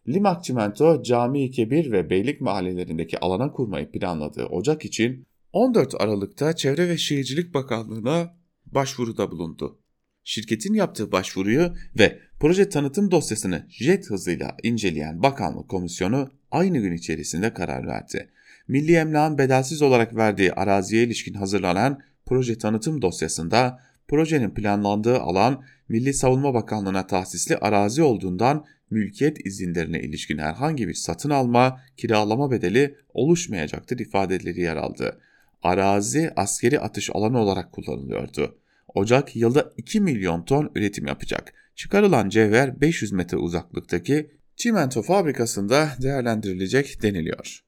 Limak 0.09 0.45
Çimento, 0.45 1.03
Cami 1.03 1.51
Kebir 1.51 1.93
ve 1.93 2.11
Beylik 2.11 2.41
mahallelerindeki 2.41 3.19
alana 3.19 3.53
kurmayı 3.53 3.91
planladığı 3.91 4.47
ocak 4.47 4.85
için 4.85 5.27
14 5.53 6.01
Aralık'ta 6.01 6.57
Çevre 6.57 6.89
ve 6.89 6.97
Şehircilik 6.97 7.55
Bakanlığı'na 7.55 8.40
başvuruda 8.75 9.31
bulundu. 9.31 9.79
Şirketin 10.25 10.75
yaptığı 10.75 11.13
başvuruyu 11.13 11.75
ve 11.99 12.19
proje 12.41 12.69
tanıtım 12.69 13.11
dosyasını 13.11 13.67
jet 13.69 14.11
hızıyla 14.11 14.57
inceleyen 14.63 15.23
bakanlık 15.23 15.69
komisyonu 15.69 16.31
aynı 16.51 16.79
gün 16.79 16.93
içerisinde 16.93 17.55
karar 17.55 17.87
verdi. 17.87 18.31
Milli 18.69 18.95
Emlak'ın 18.95 19.39
bedelsiz 19.39 19.83
olarak 19.83 20.17
verdiği 20.17 20.53
araziye 20.53 21.05
ilişkin 21.05 21.35
hazırlanan 21.35 22.01
proje 22.27 22.59
tanıtım 22.59 23.03
dosyasında 23.03 23.81
projenin 24.09 24.51
planlandığı 24.51 25.19
alan 25.19 25.65
Milli 25.89 26.15
Savunma 26.15 26.55
Bakanlığı'na 26.55 27.07
tahsisli 27.07 27.57
arazi 27.57 28.03
olduğundan 28.03 28.65
mülkiyet 28.91 29.47
izinlerine 29.47 30.01
ilişkin 30.01 30.39
herhangi 30.39 30.89
bir 30.89 30.95
satın 30.95 31.31
alma, 31.31 31.81
kiralama 31.97 32.51
bedeli 32.51 32.97
oluşmayacaktır 33.15 33.99
ifadeleri 33.99 34.61
yer 34.61 34.77
aldı. 34.77 35.21
Arazi 35.63 36.31
askeri 36.37 36.81
atış 36.81 37.11
alanı 37.15 37.39
olarak 37.39 37.73
kullanılıyordu. 37.73 38.59
Ocak 38.95 39.37
yılda 39.37 39.73
2 39.77 40.01
milyon 40.01 40.45
ton 40.45 40.71
üretim 40.75 41.07
yapacak. 41.07 41.55
Çıkarılan 41.75 42.29
cevher 42.29 42.81
500 42.81 43.13
metre 43.13 43.37
uzaklıktaki 43.37 44.31
çimento 44.57 45.03
fabrikasında 45.03 45.89
değerlendirilecek 46.03 47.03
deniliyor. 47.03 47.65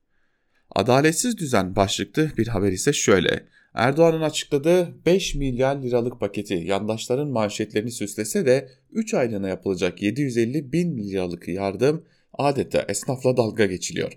Adaletsiz 0.71 1.39
düzen 1.39 1.77
başlıklı 1.77 2.31
bir 2.39 2.47
haber 2.47 2.73
ise 2.73 2.93
şöyle. 2.93 3.47
Erdoğan'ın 3.75 4.23
açıkladığı 4.23 5.07
5 5.07 5.35
milyar 5.35 5.83
liralık 5.83 6.21
paketi 6.21 6.55
yandaşların 6.55 7.29
manşetlerini 7.29 7.91
süslese 7.91 8.47
de 8.47 8.69
3 8.91 9.15
aylığına 9.15 9.49
yapılacak 9.49 10.03
750 10.03 10.73
bin 10.73 10.99
liralık 10.99 11.49
yardım 11.49 12.05
adeta 12.33 12.85
esnafla 12.89 13.37
dalga 13.37 13.67
geçiliyor. 13.67 14.13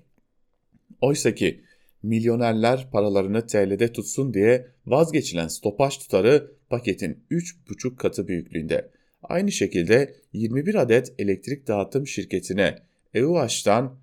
Oysa 1.01 1.36
ki 1.36 1.63
milyonerler 2.04 2.90
paralarını 2.92 3.48
TL'de 3.48 3.94
tutsun 3.94 4.34
diye 4.34 4.68
vazgeçilen 4.86 5.48
stopaj 5.48 5.98
tutarı 5.98 6.52
paketin 6.70 7.25
3,5 7.32 7.96
katı 7.96 8.28
büyüklüğünde. 8.28 8.92
Aynı 9.24 9.52
şekilde 9.52 10.16
21 10.34 10.75
adet 10.75 11.14
elektrik 11.20 11.68
dağıtım 11.68 12.08
şirketine 12.08 12.75
EUH'tan 13.14 14.00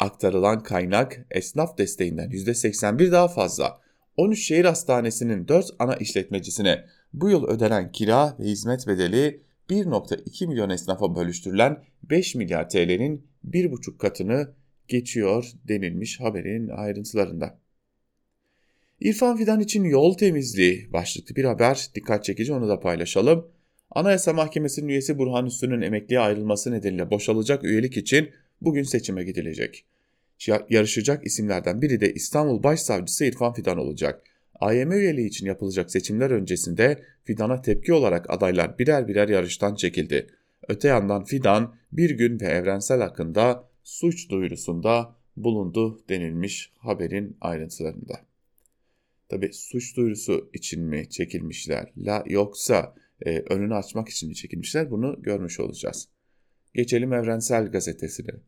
aktarılan 0.00 0.62
kaynak 0.62 1.26
esnaf 1.30 1.78
desteğinden 1.78 2.30
%81 2.30 3.12
daha 3.12 3.28
fazla. 3.28 3.80
13 4.16 4.46
şehir 4.46 4.64
hastanesinin 4.64 5.48
4 5.48 5.66
ana 5.78 5.96
işletmecisine 5.96 6.84
bu 7.12 7.30
yıl 7.30 7.46
ödenen 7.46 7.92
kira 7.92 8.36
ve 8.38 8.44
hizmet 8.44 8.86
bedeli 8.86 9.42
1.2 9.70 10.46
milyon 10.46 10.70
esnafa 10.70 11.16
bölüştürülen 11.16 11.82
5 12.02 12.34
milyar 12.34 12.68
TL'nin 12.68 13.26
1,5 13.50 13.98
katını 13.98 14.54
geçiyor 14.88 15.50
denilmiş 15.68 16.20
haberin 16.20 16.68
ayrıntılarında. 16.68 17.58
İrfan 19.00 19.36
Fidan 19.36 19.60
için 19.60 19.84
yol 19.84 20.14
temizliği 20.14 20.92
başlıklı 20.92 21.36
bir 21.36 21.44
haber 21.44 21.88
dikkat 21.94 22.24
çekici 22.24 22.52
onu 22.52 22.68
da 22.68 22.80
paylaşalım. 22.80 23.48
Anayasa 23.90 24.32
Mahkemesi'nin 24.32 24.88
üyesi 24.88 25.18
Burhan 25.18 25.46
Üstü'nün 25.46 25.82
emekliye 25.82 26.20
ayrılması 26.20 26.72
nedeniyle 26.72 27.10
boşalacak 27.10 27.64
üyelik 27.64 27.96
için 27.96 28.30
bugün 28.60 28.82
seçime 28.82 29.24
gidilecek. 29.24 29.84
Yarışacak 30.70 31.26
isimlerden 31.26 31.82
biri 31.82 32.00
de 32.00 32.12
İstanbul 32.12 32.62
Başsavcısı 32.62 33.24
İrfan 33.24 33.52
Fidan 33.52 33.78
olacak. 33.78 34.22
AYM 34.60 34.92
üyeliği 34.92 35.28
için 35.28 35.46
yapılacak 35.46 35.90
seçimler 35.90 36.30
öncesinde 36.30 37.02
Fidan'a 37.24 37.62
tepki 37.62 37.92
olarak 37.92 38.30
adaylar 38.30 38.78
birer 38.78 39.08
birer 39.08 39.28
yarıştan 39.28 39.74
çekildi. 39.74 40.26
Öte 40.68 40.88
yandan 40.88 41.24
Fidan 41.24 41.74
bir 41.92 42.10
gün 42.10 42.40
ve 42.40 42.46
evrensel 42.46 43.00
hakkında 43.00 43.64
suç 43.82 44.30
duyurusunda 44.30 45.16
bulundu 45.36 46.04
denilmiş 46.08 46.72
haberin 46.78 47.36
ayrıntılarında. 47.40 48.20
Tabi 49.28 49.52
suç 49.52 49.96
duyurusu 49.96 50.50
için 50.52 50.82
mi 50.82 51.10
çekilmişler 51.10 51.92
la 51.96 52.24
yoksa 52.26 52.94
e, 53.26 53.38
önünü 53.38 53.74
açmak 53.74 54.08
için 54.08 54.28
mi 54.28 54.34
çekilmişler 54.34 54.90
bunu 54.90 55.22
görmüş 55.22 55.60
olacağız. 55.60 56.08
Geçelim 56.74 57.12
Evrensel 57.12 57.70
Gazetesi'ne. 57.70 58.40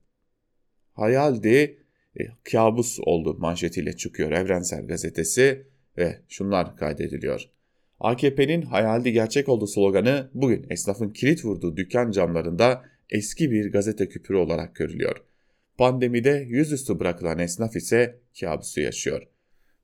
Hayaldi, 0.93 1.79
e, 2.21 2.23
kabus 2.53 2.99
oldu 3.03 3.37
manşetiyle 3.38 3.97
çıkıyor 3.97 4.31
Evrensel 4.31 4.87
Gazetesi 4.87 5.67
ve 5.99 6.21
şunlar 6.29 6.76
kaydediliyor. 6.76 7.50
AKP'nin 8.00 8.62
hayaldi 8.62 9.12
gerçek 9.12 9.49
oldu 9.49 9.67
sloganı 9.67 10.31
bugün 10.35 10.67
esnafın 10.71 11.11
kilit 11.11 11.45
vurduğu 11.45 11.76
dükkan 11.76 12.11
camlarında 12.11 12.85
eski 13.11 13.50
bir 13.50 13.73
gazete 13.73 14.08
küpürü 14.08 14.37
olarak 14.37 14.75
görülüyor. 14.75 15.16
Pandemide 15.78 16.46
yüzüstü 16.49 17.00
bırakılan 17.00 17.38
esnaf 17.38 17.76
ise 17.76 18.20
kabusu 18.40 18.80
yaşıyor. 18.80 19.23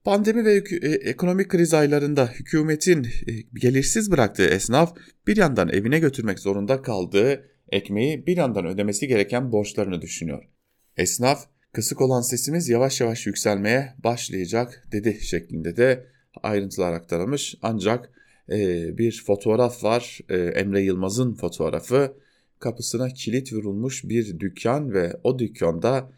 Pandemi 0.05 0.45
ve 0.45 0.55
e, 0.83 0.89
ekonomik 0.89 1.49
kriz 1.49 1.75
aylarında 1.75 2.27
hükümetin 2.27 3.05
e, 3.05 3.33
gelirsiz 3.55 4.11
bıraktığı 4.11 4.47
esnaf 4.47 4.97
bir 5.27 5.37
yandan 5.37 5.69
evine 5.69 5.99
götürmek 5.99 6.39
zorunda 6.39 6.83
kaldığı 6.83 7.45
ekmeği 7.73 8.27
bir 8.27 8.37
yandan 8.37 8.67
ödemesi 8.67 9.09
gereken 9.09 9.53
borçlarını 9.53 10.03
düşünüyor. 10.03 10.49
Esnaf 10.97 11.47
kısık 11.73 12.01
olan 12.01 12.21
sesimiz 12.21 12.69
yavaş 12.69 13.01
yavaş 13.01 13.27
yükselmeye 13.27 13.95
başlayacak 14.05 14.87
dedi 14.93 15.19
şeklinde 15.21 15.77
de 15.77 16.07
ayrıntılar 16.43 16.93
aktarılmış. 16.93 17.55
Ancak 17.63 18.11
e, 18.51 18.89
bir 18.99 19.23
fotoğraf 19.27 19.85
var 19.85 20.19
e, 20.29 20.37
Emre 20.37 20.81
Yılmaz'ın 20.81 21.35
fotoğrafı 21.35 22.17
kapısına 22.61 23.09
kilit 23.09 23.53
vurulmuş 23.53 24.05
bir 24.05 24.41
dükkan 24.41 24.93
ve 24.93 25.13
o 25.25 25.39
dükkanda 25.39 26.13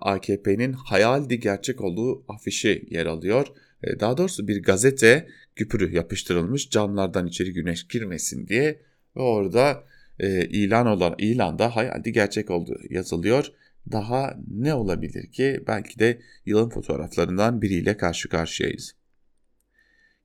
AKP'nin 0.00 0.72
hayaldi 0.72 1.40
gerçek 1.40 1.80
olduğu 1.80 2.24
afişi 2.28 2.88
yer 2.90 3.06
alıyor. 3.06 3.46
E, 3.82 4.00
daha 4.00 4.16
doğrusu 4.16 4.48
bir 4.48 4.62
gazete 4.62 5.28
küpürü 5.56 5.94
yapıştırılmış 5.94 6.70
camlardan 6.70 7.26
içeri 7.26 7.52
güneş 7.52 7.88
girmesin 7.88 8.46
diye 8.46 8.80
ve 9.16 9.20
orada 9.20 9.84
e, 10.18 10.46
ilan 10.48 10.86
olan 10.86 11.14
ilanda 11.18 11.76
hayaldi 11.76 12.12
gerçek 12.12 12.50
olduğu 12.50 12.78
yazılıyor. 12.90 13.46
Daha 13.92 14.38
ne 14.50 14.74
olabilir 14.74 15.32
ki? 15.32 15.60
Belki 15.66 15.98
de 15.98 16.18
yılın 16.46 16.68
fotoğraflarından 16.68 17.62
biriyle 17.62 17.96
karşı 17.96 18.28
karşıyayız. 18.28 18.95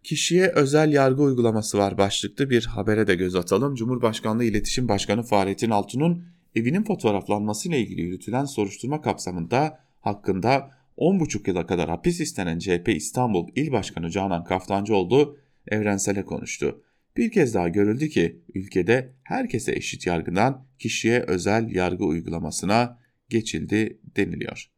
Kişiye 0.04 0.48
özel 0.48 0.94
yargı 0.94 1.22
uygulaması 1.22 1.78
var 1.78 1.98
başlıklı 1.98 2.50
bir 2.50 2.66
habere 2.66 3.08
de 3.08 3.16
göz 3.16 3.36
atalım. 3.36 3.76
Cumhurbaşkanlığı 3.76 4.44
İletişim 4.44 4.88
Başkanı 4.88 5.24
Fahrettin 5.24 5.70
Altun'un 5.70 6.24
evinin 6.56 6.84
fotoğraflanmasıyla 6.84 7.78
ilgili 7.78 8.02
yürütülen 8.02 8.46
soruşturma 8.46 9.02
kapsamında 9.02 9.80
hakkında 10.00 10.72
10,5 10.98 11.50
yıla 11.50 11.66
kadar 11.66 11.90
hapis 11.90 12.20
istenen 12.20 12.60
CHP 12.60 12.90
İstanbul 12.90 13.48
İl 13.56 13.72
Başkanı 13.72 14.10
Canan 14.10 14.44
Kaftancıoğlu 14.44 15.38
evrensele 15.68 16.26
konuştu. 16.26 16.84
Bir 17.18 17.32
kez 17.32 17.54
daha 17.54 17.68
görüldü 17.68 18.10
ki 18.10 18.42
ülkede 18.54 19.14
herkese 19.24 19.72
eşit 19.72 20.08
yargıdan 20.08 20.66
kişiye 20.80 21.20
özel 21.28 21.76
yargı 21.76 22.06
uygulamasına 22.06 23.00
geçildi 23.30 24.00
deniliyor. 24.16 24.72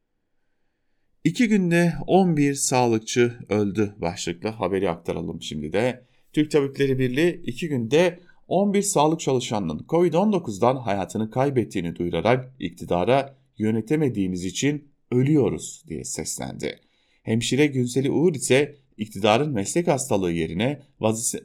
İki 1.23 1.47
günde 1.47 1.93
11 2.07 2.53
sağlıkçı 2.53 3.33
öldü 3.49 3.95
başlıklı 3.97 4.49
haberi 4.49 4.89
aktaralım 4.89 5.41
şimdi 5.41 5.73
de. 5.73 6.05
Türk 6.33 6.51
Tabipleri 6.51 6.99
Birliği 6.99 7.41
iki 7.43 7.69
günde 7.69 8.19
11 8.47 8.81
sağlık 8.81 9.19
çalışanının 9.19 9.85
Covid-19'dan 9.89 10.75
hayatını 10.75 11.31
kaybettiğini 11.31 11.95
duyurarak 11.95 12.53
iktidara 12.59 13.35
yönetemediğimiz 13.57 14.45
için 14.45 14.91
ölüyoruz 15.11 15.83
diye 15.87 16.03
seslendi. 16.03 16.79
Hemşire 17.23 17.65
Günseli 17.65 18.11
Uğur 18.11 18.35
ise 18.35 18.75
iktidarın 18.97 19.51
meslek 19.51 19.87
hastalığı 19.87 20.31
yerine 20.31 20.81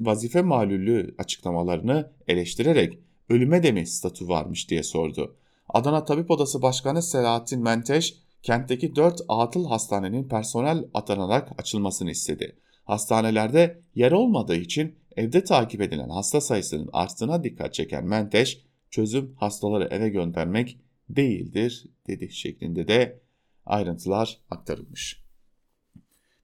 vazife 0.00 0.42
malüllü 0.42 1.14
açıklamalarını 1.18 2.12
eleştirerek 2.28 2.98
ölüme 3.28 3.62
de 3.62 3.72
mi 3.72 3.86
statü 3.86 4.28
varmış 4.28 4.70
diye 4.70 4.82
sordu. 4.82 5.36
Adana 5.68 6.04
Tabip 6.04 6.30
Odası 6.30 6.62
Başkanı 6.62 7.02
Selahattin 7.02 7.62
Menteş, 7.62 8.27
kentteki 8.48 8.96
4 8.96 9.20
atıl 9.28 9.66
hastanenin 9.66 10.28
personel 10.28 10.84
atanarak 10.94 11.60
açılmasını 11.60 12.10
istedi. 12.10 12.56
Hastanelerde 12.84 13.80
yer 13.94 14.12
olmadığı 14.12 14.56
için 14.56 14.98
evde 15.16 15.44
takip 15.44 15.80
edilen 15.80 16.08
hasta 16.08 16.40
sayısının 16.40 16.90
arttığına 16.92 17.44
dikkat 17.44 17.74
çeken 17.74 18.04
Menteş, 18.04 18.60
çözüm 18.90 19.34
hastaları 19.34 19.88
eve 19.90 20.08
göndermek 20.08 20.78
değildir 21.08 21.86
dedi 22.06 22.30
şeklinde 22.30 22.88
de 22.88 23.20
ayrıntılar 23.66 24.38
aktarılmış. 24.50 25.22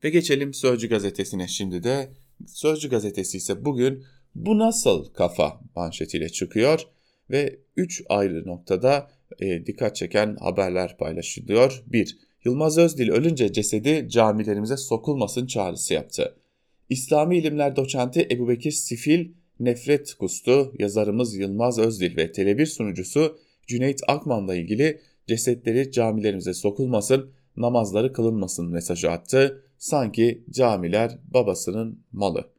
Ve 0.05 0.11
geçelim 0.11 0.55
Sözcü 0.55 0.89
gazetesine 0.89 1.49
şimdi 1.49 1.83
de. 1.83 2.13
Sözcü 2.47 2.91
gazetesi 2.91 3.37
ise 3.37 3.65
bugün 3.65 4.05
bu 4.35 4.59
nasıl 4.59 5.13
kafa 5.13 5.61
manşetiyle 5.77 6.29
çıkıyor 6.29 6.87
ve 7.31 7.59
3 7.77 8.03
ayrı 8.09 8.47
noktada 8.47 9.11
e, 9.41 9.67
dikkat 9.67 9.97
çeken 9.97 10.37
haberler 10.41 10.97
paylaşılıyor. 10.97 11.83
1. 11.87 12.19
Yılmaz 12.45 12.79
Özdil 12.79 13.11
ölünce 13.11 13.53
cesedi 13.53 14.09
camilerimize 14.09 14.77
sokulmasın 14.77 15.47
çağrısı 15.47 15.95
yaptı. 15.95 16.37
İslami 16.91 17.39
ilimler 17.39 17.77
doçenti 17.77 18.29
Ebu 18.31 18.49
Bekir 18.49 18.71
Sifil 18.71 19.29
nefret 19.61 20.15
kustu. 20.15 20.73
Yazarımız 20.79 21.35
Yılmaz 21.37 21.79
Özdil 21.79 22.17
ve 22.17 22.27
Tele1 22.27 22.67
sunucusu 22.67 23.39
Cüneyt 23.67 24.01
Akman'la 24.09 24.55
ilgili 24.55 25.01
cesetleri 25.27 25.93
camilerimize 25.93 26.55
sokulmasın, 26.55 27.31
namazları 27.57 28.13
kılınmasın 28.13 28.71
mesajı 28.71 29.11
attı. 29.11 29.65
Sanki 29.79 30.45
camiler 30.51 31.19
babasının 31.35 32.05
malı. 32.13 32.51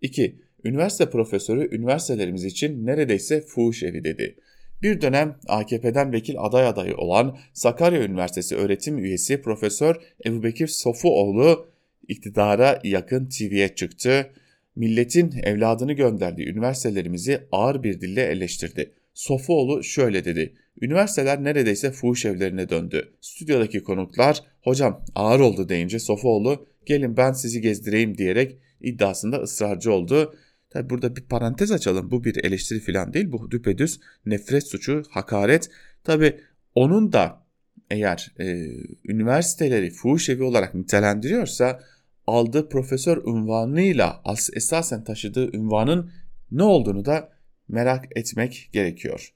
2. 0.00 0.38
Üniversite 0.64 1.10
profesörü 1.10 1.76
üniversitelerimiz 1.76 2.44
için 2.44 2.86
neredeyse 2.86 3.40
fuhuş 3.40 3.82
evi 3.82 4.04
dedi. 4.04 4.36
Bir 4.82 5.00
dönem 5.00 5.36
AKP'den 5.48 6.12
vekil 6.12 6.34
aday 6.38 6.66
adayı 6.66 6.96
olan 6.96 7.38
Sakarya 7.52 8.02
Üniversitesi 8.04 8.56
öğretim 8.56 8.98
üyesi 8.98 9.42
Profesör 9.42 9.96
Ebubekir 10.26 10.66
Sofuoğlu 10.66 11.66
iktidara 12.08 12.80
yakın 12.84 13.28
TV'ye 13.28 13.74
çıktı. 13.74 14.30
Milletin 14.76 15.34
evladını 15.42 15.92
gönderdiği 15.92 16.48
üniversitelerimizi 16.48 17.40
ağır 17.52 17.82
bir 17.82 18.00
dille 18.00 18.22
eleştirdi. 18.22 18.92
Sofuoğlu 19.14 19.82
şöyle 19.82 20.24
dedi. 20.24 20.54
Üniversiteler 20.80 21.44
neredeyse 21.44 21.90
fuhuş 21.90 22.24
evlerine 22.24 22.68
döndü. 22.68 23.12
Stüdyodaki 23.20 23.82
konuklar 23.82 24.42
hocam 24.62 25.04
ağır 25.14 25.40
oldu 25.40 25.68
deyince 25.68 25.98
Sofuoğlu 25.98 26.66
gelin 26.86 27.16
ben 27.16 27.32
sizi 27.32 27.60
gezdireyim 27.60 28.18
diyerek 28.18 28.58
iddiasında 28.80 29.36
ısrarcı 29.36 29.92
oldu. 29.92 30.34
Tabi 30.72 30.90
burada 30.90 31.16
bir 31.16 31.22
parantez 31.22 31.72
açalım. 31.72 32.10
Bu 32.10 32.24
bir 32.24 32.44
eleştiri 32.44 32.80
falan 32.80 33.12
değil. 33.12 33.32
Bu 33.32 33.50
düpedüz 33.50 34.00
nefret 34.26 34.66
suçu, 34.66 35.02
hakaret. 35.10 35.70
Tabi 36.04 36.40
onun 36.74 37.12
da 37.12 37.46
eğer 37.90 38.32
e, 38.40 38.68
üniversiteleri 39.04 39.90
fuhuş 39.90 40.30
olarak 40.30 40.74
nitelendiriyorsa 40.74 41.80
aldığı 42.26 42.68
profesör 42.68 43.16
unvanıyla 43.16 44.22
esasen 44.54 45.04
taşıdığı 45.04 45.58
unvanın 45.58 46.10
ne 46.50 46.62
olduğunu 46.62 47.04
da 47.04 47.32
merak 47.68 48.16
etmek 48.16 48.70
gerekiyor. 48.72 49.34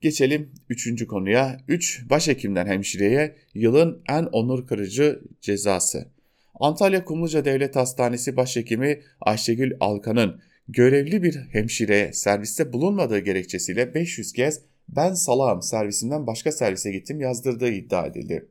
Geçelim 0.00 0.52
üçüncü 0.68 1.06
konuya. 1.06 1.60
Üç 1.68 2.10
başhekimden 2.10 2.66
hemşireye 2.66 3.36
yılın 3.54 4.02
en 4.08 4.24
onur 4.24 4.66
kırıcı 4.66 5.22
cezası. 5.40 6.08
Antalya 6.54 7.04
Kumluca 7.04 7.44
Devlet 7.44 7.76
Hastanesi 7.76 8.36
Başhekimi 8.36 9.00
Ayşegül 9.20 9.72
Alkan'ın 9.80 10.40
görevli 10.72 11.22
bir 11.22 11.36
hemşireye 11.36 12.12
serviste 12.12 12.72
bulunmadığı 12.72 13.18
gerekçesiyle 13.18 13.94
500 13.94 14.32
kez 14.32 14.60
ben 14.88 15.14
salağım 15.14 15.62
servisinden 15.62 16.26
başka 16.26 16.52
servise 16.52 16.92
gittim 16.92 17.20
yazdırdığı 17.20 17.70
iddia 17.70 18.06
edildi. 18.06 18.48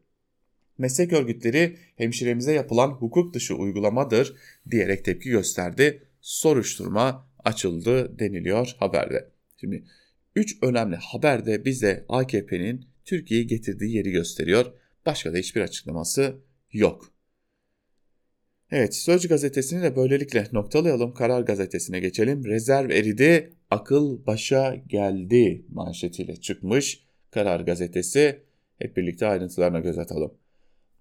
Meslek 0.77 1.13
örgütleri 1.13 1.77
hemşiremize 1.95 2.53
yapılan 2.53 2.89
hukuk 2.89 3.33
dışı 3.33 3.55
uygulamadır 3.55 4.35
diyerek 4.71 5.05
tepki 5.05 5.29
gösterdi. 5.29 6.03
Soruşturma 6.21 7.29
açıldı 7.43 8.19
deniliyor 8.19 8.75
haberde. 8.79 9.29
Şimdi 9.57 9.83
3 10.35 10.57
önemli 10.63 10.95
haber 10.95 11.45
de 11.45 11.65
bize 11.65 12.05
AKP'nin 12.09 12.85
Türkiye'yi 13.05 13.47
getirdiği 13.47 13.95
yeri 13.95 14.11
gösteriyor. 14.11 14.65
Başka 15.05 15.33
da 15.33 15.37
hiçbir 15.37 15.61
açıklaması 15.61 16.35
yok. 16.71 17.13
Evet 18.71 18.95
Sözcü 18.95 19.29
gazetesini 19.29 19.83
de 19.83 19.95
böylelikle 19.95 20.47
noktalayalım. 20.51 21.13
Karar 21.13 21.41
gazetesine 21.41 21.99
geçelim. 21.99 22.45
Rezerv 22.45 22.89
eridi, 22.89 23.53
akıl 23.71 24.25
başa 24.25 24.75
geldi 24.75 25.65
manşetiyle 25.69 26.35
çıkmış 26.35 27.03
Karar 27.31 27.59
gazetesi. 27.59 28.39
Hep 28.79 28.97
birlikte 28.97 29.27
ayrıntılarına 29.27 29.79
göz 29.79 29.97
atalım. 29.97 30.33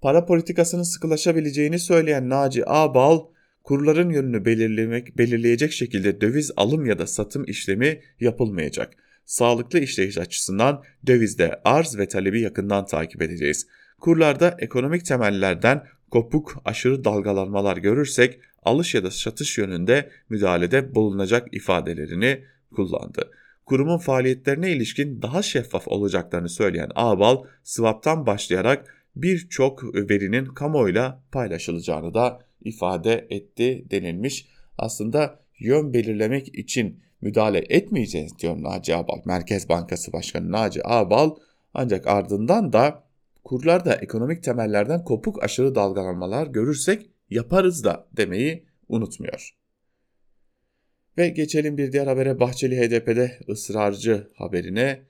Para 0.01 0.27
politikasının 0.27 0.83
sıkılaşabileceğini 0.83 1.79
söyleyen 1.79 2.29
Naci 2.29 2.69
Ağbal, 2.69 3.21
kurların 3.65 4.11
yönünü 4.11 4.45
belirlemek, 4.45 5.19
belirleyecek 5.19 5.73
şekilde 5.73 6.21
döviz 6.21 6.51
alım 6.57 6.87
ya 6.87 6.99
da 6.99 7.07
satım 7.07 7.45
işlemi 7.45 8.01
yapılmayacak. 8.21 8.93
Sağlıklı 9.25 9.79
işleyiş 9.79 10.19
açısından 10.19 10.83
dövizde 11.07 11.61
arz 11.65 11.99
ve 11.99 12.09
talebi 12.09 12.41
yakından 12.41 12.87
takip 12.87 13.23
edeceğiz. 13.23 13.67
Kurlarda 14.01 14.57
ekonomik 14.59 15.05
temellerden 15.05 15.83
kopuk 16.11 16.63
aşırı 16.65 17.05
dalgalanmalar 17.05 17.77
görürsek 17.77 18.41
alış 18.63 18.95
ya 18.95 19.05
da 19.05 19.11
satış 19.11 19.59
yönünde 19.59 20.11
müdahalede 20.29 20.95
bulunacak 20.95 21.55
ifadelerini 21.55 22.45
kullandı. 22.75 23.31
kurumun 23.67 23.99
faaliyetlerine 23.99 24.73
ilişkin 24.73 25.23
daha 25.23 25.43
şeffaf 25.43 25.89
olacaklarını 25.89 26.49
söyleyen 26.49 26.91
Ağbal, 26.95 27.45
swap'tan 27.65 28.27
başlayarak 28.27 28.95
birçok 29.17 29.85
verinin 29.95 30.45
kamuoyuyla 30.45 31.23
paylaşılacağını 31.33 32.15
da 32.15 32.41
ifade 32.65 33.27
etti 33.31 33.85
denilmiş. 33.91 34.49
Aslında 34.79 35.41
yön 35.59 35.95
belirlemek 35.95 36.59
için 36.59 37.01
müdahale 37.21 37.59
etmeyeceğiz 37.59 38.39
diyor 38.39 38.63
Naci 38.63 38.97
Ağbal. 38.97 39.19
Merkez 39.25 39.69
Bankası 39.69 40.13
Başkanı 40.13 40.53
Naci 40.53 40.87
Ağbal 40.87 41.37
ancak 41.75 42.07
ardından 42.07 42.73
da 42.73 43.08
kurlarda 43.49 43.95
ekonomik 43.95 44.43
temellerden 44.43 45.05
kopuk 45.05 45.43
aşırı 45.43 45.75
dalgalanmalar 45.75 46.47
görürsek 46.47 47.11
yaparız 47.31 47.85
da 47.85 48.09
demeyi 48.17 48.67
unutmuyor. 48.89 49.51
Ve 51.19 51.29
geçelim 51.29 51.79
bir 51.79 51.93
diğer 51.93 52.07
habere 52.07 52.41
Bahçeli 52.41 52.77
HDP'de 52.77 53.39
ısrarcı 53.49 54.29
haberine. 54.35 55.01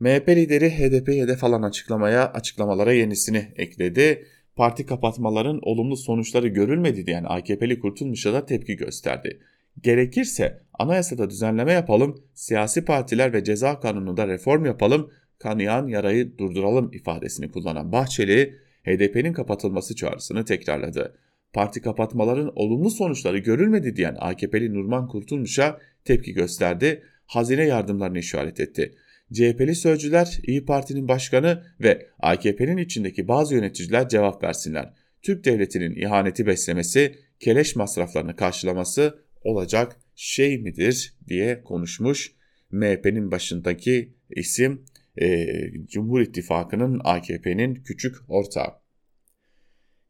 MHP 0.00 0.28
lideri 0.28 0.70
HDP'ye 0.70 1.22
hedef 1.22 1.44
alan 1.44 1.62
açıklamaya, 1.62 2.32
açıklamalara 2.32 2.92
yenisini 2.92 3.52
ekledi. 3.56 4.26
Parti 4.56 4.86
kapatmaların 4.86 5.60
olumlu 5.62 5.96
sonuçları 5.96 6.48
görülmedi 6.48 7.06
diyen 7.06 7.24
AKP'li 7.28 7.80
Kurtulmuş'a 7.80 8.32
da 8.32 8.46
tepki 8.46 8.76
gösterdi. 8.76 9.40
Gerekirse 9.80 10.60
anayasada 10.78 11.30
düzenleme 11.30 11.72
yapalım, 11.72 12.24
siyasi 12.34 12.84
partiler 12.84 13.32
ve 13.32 13.44
ceza 13.44 13.80
kanununda 13.80 14.28
reform 14.28 14.64
yapalım, 14.64 15.10
kanayan 15.42 15.86
yarayı 15.86 16.38
durduralım 16.38 16.92
ifadesini 16.92 17.50
kullanan 17.50 17.92
Bahçeli, 17.92 18.58
HDP'nin 18.84 19.32
kapatılması 19.32 19.96
çağrısını 19.96 20.44
tekrarladı. 20.44 21.16
Parti 21.52 21.80
kapatmaların 21.80 22.52
olumlu 22.56 22.90
sonuçları 22.90 23.38
görülmedi 23.38 23.96
diyen 23.96 24.16
AKP'li 24.18 24.74
Nurman 24.74 25.08
Kurtulmuş'a 25.08 25.78
tepki 26.04 26.32
gösterdi, 26.32 27.02
hazine 27.26 27.66
yardımlarını 27.66 28.18
işaret 28.18 28.60
etti. 28.60 28.94
CHP'li 29.32 29.74
sözcüler, 29.74 30.40
İyi 30.46 30.64
Parti'nin 30.64 31.08
başkanı 31.08 31.62
ve 31.80 32.06
AKP'nin 32.20 32.76
içindeki 32.76 33.28
bazı 33.28 33.54
yöneticiler 33.54 34.08
cevap 34.08 34.44
versinler. 34.44 34.92
Türk 35.22 35.44
devletinin 35.44 35.94
ihaneti 35.94 36.46
beslemesi, 36.46 37.14
keleş 37.40 37.76
masraflarını 37.76 38.36
karşılaması 38.36 39.18
olacak 39.44 39.96
şey 40.16 40.58
midir 40.58 41.14
diye 41.28 41.62
konuşmuş. 41.62 42.32
MHP'nin 42.70 43.30
başındaki 43.30 44.14
isim 44.30 44.84
e, 45.20 45.46
Cumhur 45.86 46.20
İttifakı'nın 46.20 47.00
AKP'nin 47.04 47.74
küçük 47.74 48.16
ortağı. 48.28 48.82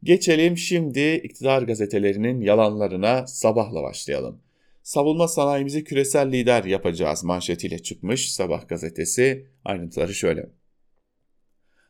Geçelim 0.03 0.57
şimdi 0.57 1.15
iktidar 1.15 1.62
gazetelerinin 1.62 2.41
yalanlarına 2.41 3.27
sabahla 3.27 3.83
başlayalım. 3.83 4.43
Savunma 4.83 5.29
sanayimizi 5.29 5.85
küresel 5.85 6.33
lider 6.33 6.65
yapacağız 6.65 7.25
manşetiyle 7.25 7.79
çıkmış 7.79 8.33
Sabah 8.33 8.69
gazetesi. 8.69 9.47
Ayrıntıları 9.65 10.15
şöyle. 10.15 10.51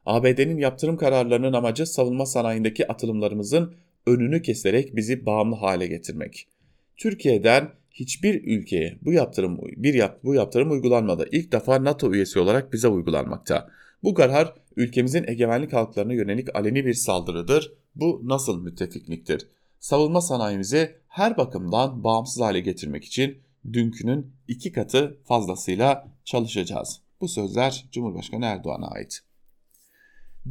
ABD'nin 0.07 0.59
yaptırım 0.59 0.97
kararlarının 0.97 1.53
amacı 1.53 1.87
savunma 1.87 2.27
sanayindeki 2.27 2.89
atılımlarımızın 2.89 3.75
önünü 4.07 4.43
keserek 4.43 4.97
bizi 4.97 5.27
bağımlı 5.27 5.57
hale 5.57 5.87
getirmek. 5.87 6.49
Türkiye'den 6.97 7.71
hiçbir 7.95 8.59
ülkeye 8.59 8.99
bu 9.03 9.13
yaptırım 9.13 9.59
bir 9.77 9.95
yap, 9.95 10.21
bu 10.25 10.35
yaptırım 10.35 10.71
uygulanmadı. 10.71 11.29
İlk 11.33 11.53
defa 11.53 11.85
NATO 11.85 12.13
üyesi 12.13 12.39
olarak 12.39 12.73
bize 12.73 12.89
uygulanmakta. 12.89 13.71
Bu 14.03 14.15
karar 14.15 14.55
ülkemizin 14.77 15.25
egemenlik 15.29 15.73
halklarına 15.73 16.13
yönelik 16.13 16.57
aleni 16.57 16.87
bir 16.87 16.95
saldırıdır. 16.95 17.73
Bu 17.95 18.21
nasıl 18.25 18.63
müttefikliktir? 18.63 19.49
Savunma 19.81 20.21
sanayimizi 20.21 20.97
her 21.09 21.37
bakımdan 21.37 22.05
bağımsız 22.05 22.41
hale 22.43 22.61
getirmek 22.61 23.05
için 23.05 23.39
dünkünün 23.73 24.33
iki 24.49 24.73
katı 24.73 25.19
fazlasıyla 25.25 26.09
çalışacağız. 26.25 27.01
Bu 27.21 27.29
sözler 27.29 27.85
Cumhurbaşkanı 27.93 28.45
Erdoğan'a 28.45 28.89
ait. 28.89 29.23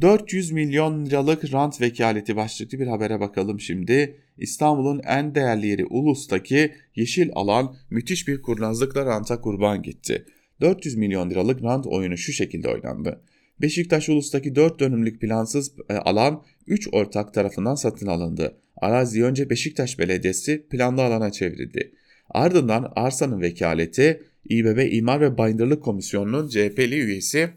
400 0.00 0.52
milyon 0.52 1.06
liralık 1.06 1.52
rant 1.52 1.80
vekaleti 1.80 2.36
başlıklı 2.36 2.78
bir 2.78 2.86
habere 2.86 3.20
bakalım 3.20 3.60
şimdi. 3.60 4.21
İstanbul'un 4.42 5.00
en 5.06 5.34
değerli 5.34 5.66
yeri 5.66 5.84
Ulus'taki 5.86 6.72
yeşil 6.96 7.30
alan 7.34 7.76
müthiş 7.90 8.28
bir 8.28 8.42
kurnazlıkla 8.42 9.06
ranta 9.06 9.40
kurban 9.40 9.82
gitti. 9.82 10.26
400 10.60 10.96
milyon 10.96 11.30
liralık 11.30 11.62
rant 11.62 11.86
oyunu 11.86 12.16
şu 12.16 12.32
şekilde 12.32 12.68
oynandı. 12.68 13.22
Beşiktaş 13.60 14.08
Ulus'taki 14.08 14.54
4 14.54 14.80
dönümlük 14.80 15.20
plansız 15.20 15.72
e, 15.88 15.94
alan 15.94 16.44
3 16.66 16.88
ortak 16.92 17.34
tarafından 17.34 17.74
satın 17.74 18.06
alındı. 18.06 18.58
Arazi 18.76 19.24
önce 19.24 19.50
Beşiktaş 19.50 19.98
Belediyesi 19.98 20.66
planlı 20.70 21.02
alana 21.02 21.32
çevrildi. 21.32 21.92
Ardından 22.30 22.92
arsanın 22.96 23.40
vekaleti 23.40 24.22
İBB 24.48 24.92
İmar 24.92 25.20
ve 25.20 25.38
Bayındırlık 25.38 25.82
Komisyonu'nun 25.82 26.48
CHP'li 26.48 26.94
üyesi 26.94 27.50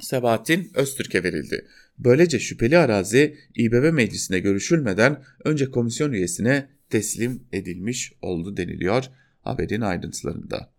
Sebahattin 0.00 0.70
Öztürk'e 0.74 1.24
verildi. 1.24 1.66
Böylece 1.98 2.38
şüpheli 2.38 2.78
arazi 2.78 3.36
İBB 3.54 3.92
meclisinde 3.92 4.40
görüşülmeden 4.40 5.22
önce 5.44 5.70
komisyon 5.70 6.12
üyesine 6.12 6.68
teslim 6.90 7.42
edilmiş 7.52 8.12
oldu 8.22 8.56
deniliyor 8.56 9.04
haberin 9.46 9.80
ayrıntılarında. 9.80 10.72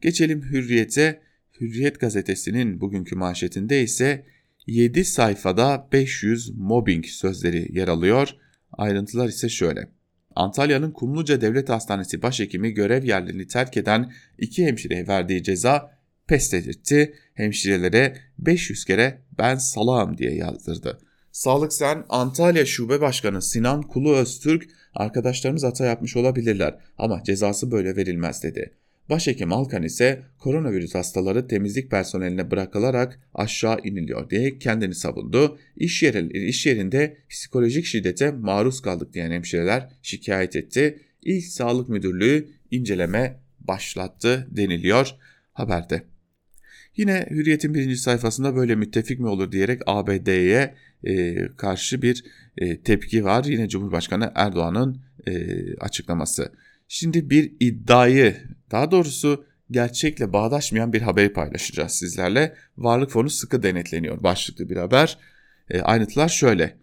Geçelim 0.00 0.42
Hürriyet'e. 0.42 1.20
Hürriyet 1.60 2.00
gazetesinin 2.00 2.80
bugünkü 2.80 3.16
manşetinde 3.16 3.82
ise 3.82 4.26
7 4.66 5.04
sayfada 5.04 5.88
500 5.92 6.50
mobbing 6.56 7.06
sözleri 7.06 7.78
yer 7.78 7.88
alıyor. 7.88 8.28
Ayrıntılar 8.72 9.28
ise 9.28 9.48
şöyle. 9.48 9.88
Antalya'nın 10.36 10.90
Kumluca 10.90 11.40
Devlet 11.40 11.68
Hastanesi 11.68 12.22
başhekimi 12.22 12.70
görev 12.70 13.04
yerlerini 13.04 13.46
terk 13.46 13.76
eden 13.76 14.12
iki 14.38 14.66
hemşireye 14.66 15.08
verdiği 15.08 15.42
ceza 15.42 15.99
pes 16.30 16.52
dedirtti. 16.52 17.14
Hemşirelere 17.34 18.16
500 18.38 18.84
kere 18.84 19.18
ben 19.38 19.56
salağım 19.56 20.18
diye 20.18 20.34
yazdırdı. 20.34 20.98
Sağlık 21.32 21.72
Sen 21.72 22.04
Antalya 22.08 22.66
Şube 22.66 23.00
Başkanı 23.00 23.42
Sinan 23.42 23.82
Kulu 23.82 24.16
Öztürk 24.16 24.70
arkadaşlarımız 24.94 25.64
hata 25.64 25.86
yapmış 25.86 26.16
olabilirler 26.16 26.78
ama 26.98 27.22
cezası 27.24 27.70
böyle 27.70 27.96
verilmez 27.96 28.42
dedi. 28.42 28.74
Başhekim 29.08 29.52
Alkan 29.52 29.82
ise 29.82 30.22
koronavirüs 30.38 30.94
hastaları 30.94 31.48
temizlik 31.48 31.90
personeline 31.90 32.50
bırakılarak 32.50 33.20
aşağı 33.34 33.78
iniliyor 33.84 34.30
diye 34.30 34.58
kendini 34.58 34.94
savundu. 34.94 35.58
İş, 35.76 36.02
yeri, 36.02 36.48
iş 36.48 36.66
yerinde 36.66 37.16
psikolojik 37.30 37.86
şiddete 37.86 38.30
maruz 38.30 38.82
kaldık 38.82 39.14
diyen 39.14 39.30
hemşireler 39.30 39.88
şikayet 40.02 40.56
etti. 40.56 40.98
İl 41.22 41.40
Sağlık 41.40 41.88
Müdürlüğü 41.88 42.48
inceleme 42.70 43.40
başlattı 43.60 44.48
deniliyor 44.50 45.14
haberde. 45.52 46.10
Yine 47.00 47.26
Hürriyet'in 47.30 47.74
birinci 47.74 47.96
sayfasında 47.96 48.56
böyle 48.56 48.74
müttefik 48.74 49.20
mi 49.20 49.26
olur 49.26 49.52
diyerek 49.52 49.80
ABD'ye 49.86 50.74
e, 51.04 51.34
karşı 51.56 52.02
bir 52.02 52.24
e, 52.58 52.80
tepki 52.80 53.24
var. 53.24 53.44
Yine 53.44 53.68
Cumhurbaşkanı 53.68 54.32
Erdoğan'ın 54.34 55.02
e, 55.26 55.74
açıklaması. 55.76 56.52
Şimdi 56.88 57.30
bir 57.30 57.52
iddiayı 57.60 58.36
daha 58.70 58.90
doğrusu 58.90 59.44
gerçekle 59.70 60.32
bağdaşmayan 60.32 60.92
bir 60.92 61.02
haberi 61.02 61.32
paylaşacağız 61.32 61.92
sizlerle. 61.92 62.54
Varlık 62.76 63.10
fonu 63.10 63.30
sıkı 63.30 63.62
denetleniyor 63.62 64.22
başlıklı 64.22 64.68
bir 64.68 64.76
haber. 64.76 65.18
E, 65.70 65.80
ayrıntılar 65.80 66.28
şöyle. 66.28 66.76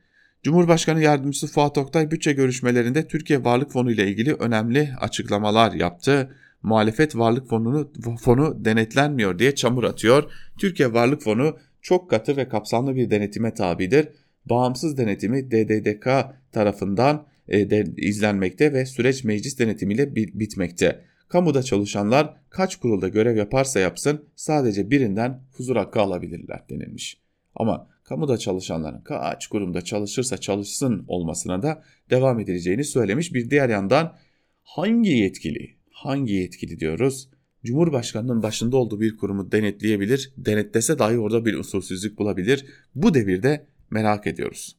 Cumhurbaşkanı 0.44 1.02
Yardımcısı 1.02 1.48
Fuat 1.48 1.78
Oktay 1.78 2.12
bütçe 2.12 2.34
görüşmelerinde 2.34 3.08
Türkiye 3.08 3.44
Varlık 3.44 3.72
Fonu 3.72 3.92
ile 3.92 4.08
ilgili 4.08 4.34
önemli 4.34 4.94
açıklamalar 5.00 5.74
yaptı. 5.74 6.36
Muhalefet 6.68 7.16
Varlık 7.16 7.50
Fonu'nu 7.50 7.92
fonu 8.18 8.66
denetlenmiyor 8.66 9.40
diye 9.40 9.56
çamur 9.56 9.84
atıyor. 9.84 10.32
Türkiye 10.60 10.94
Varlık 10.94 11.22
Fonu 11.22 11.58
çok 11.82 12.10
katı 12.10 12.38
ve 12.38 12.50
kapsamlı 12.50 12.96
bir 12.96 13.10
denetime 13.10 13.54
tabidir. 13.54 14.08
Bağımsız 14.46 14.98
denetimi 14.98 15.52
DDDK 15.52 16.08
tarafından 16.52 17.26
e, 17.48 17.70
de, 17.70 17.86
izlenmekte 17.98 18.74
ve 18.74 18.86
süreç 18.86 19.24
meclis 19.24 19.60
denetimiyle 19.60 20.16
bitmekte. 20.16 21.04
Kamuda 21.30 21.64
çalışanlar 21.64 22.34
kaç 22.50 22.76
kurulda 22.76 23.08
görev 23.08 23.38
yaparsa 23.38 23.80
yapsın 23.80 24.26
sadece 24.36 24.92
birinden 24.92 25.42
huzur 25.52 25.76
hakkı 25.76 26.02
alabilirler 26.02 26.70
denilmiş. 26.70 27.18
Ama 27.56 27.88
kamuda 28.04 28.38
çalışanların 28.38 29.02
kaç 29.02 29.48
kurumda 29.48 29.82
çalışırsa 29.82 30.38
çalışsın 30.38 31.06
olmasına 31.08 31.62
da 31.62 31.84
devam 32.10 32.40
edileceğini 32.40 32.84
söylemiş. 32.84 33.34
Bir 33.34 33.50
diğer 33.50 33.70
yandan 33.70 34.16
hangi 34.64 35.10
yetkili, 35.10 35.77
hangi 35.98 36.34
yetkili 36.34 36.80
diyoruz? 36.80 37.30
Cumhurbaşkanının 37.66 38.44
başında 38.44 38.78
olduğu 38.78 39.02
bir 39.02 39.18
kurumu 39.18 39.52
denetleyebilir, 39.52 40.34
denetlese 40.38 41.00
dahi 41.00 41.20
orada 41.20 41.46
bir 41.46 41.54
usulsüzlük 41.54 42.18
bulabilir. 42.18 42.66
Bu 42.96 43.14
devirde 43.14 43.68
merak 43.90 44.28
ediyoruz. 44.28 44.78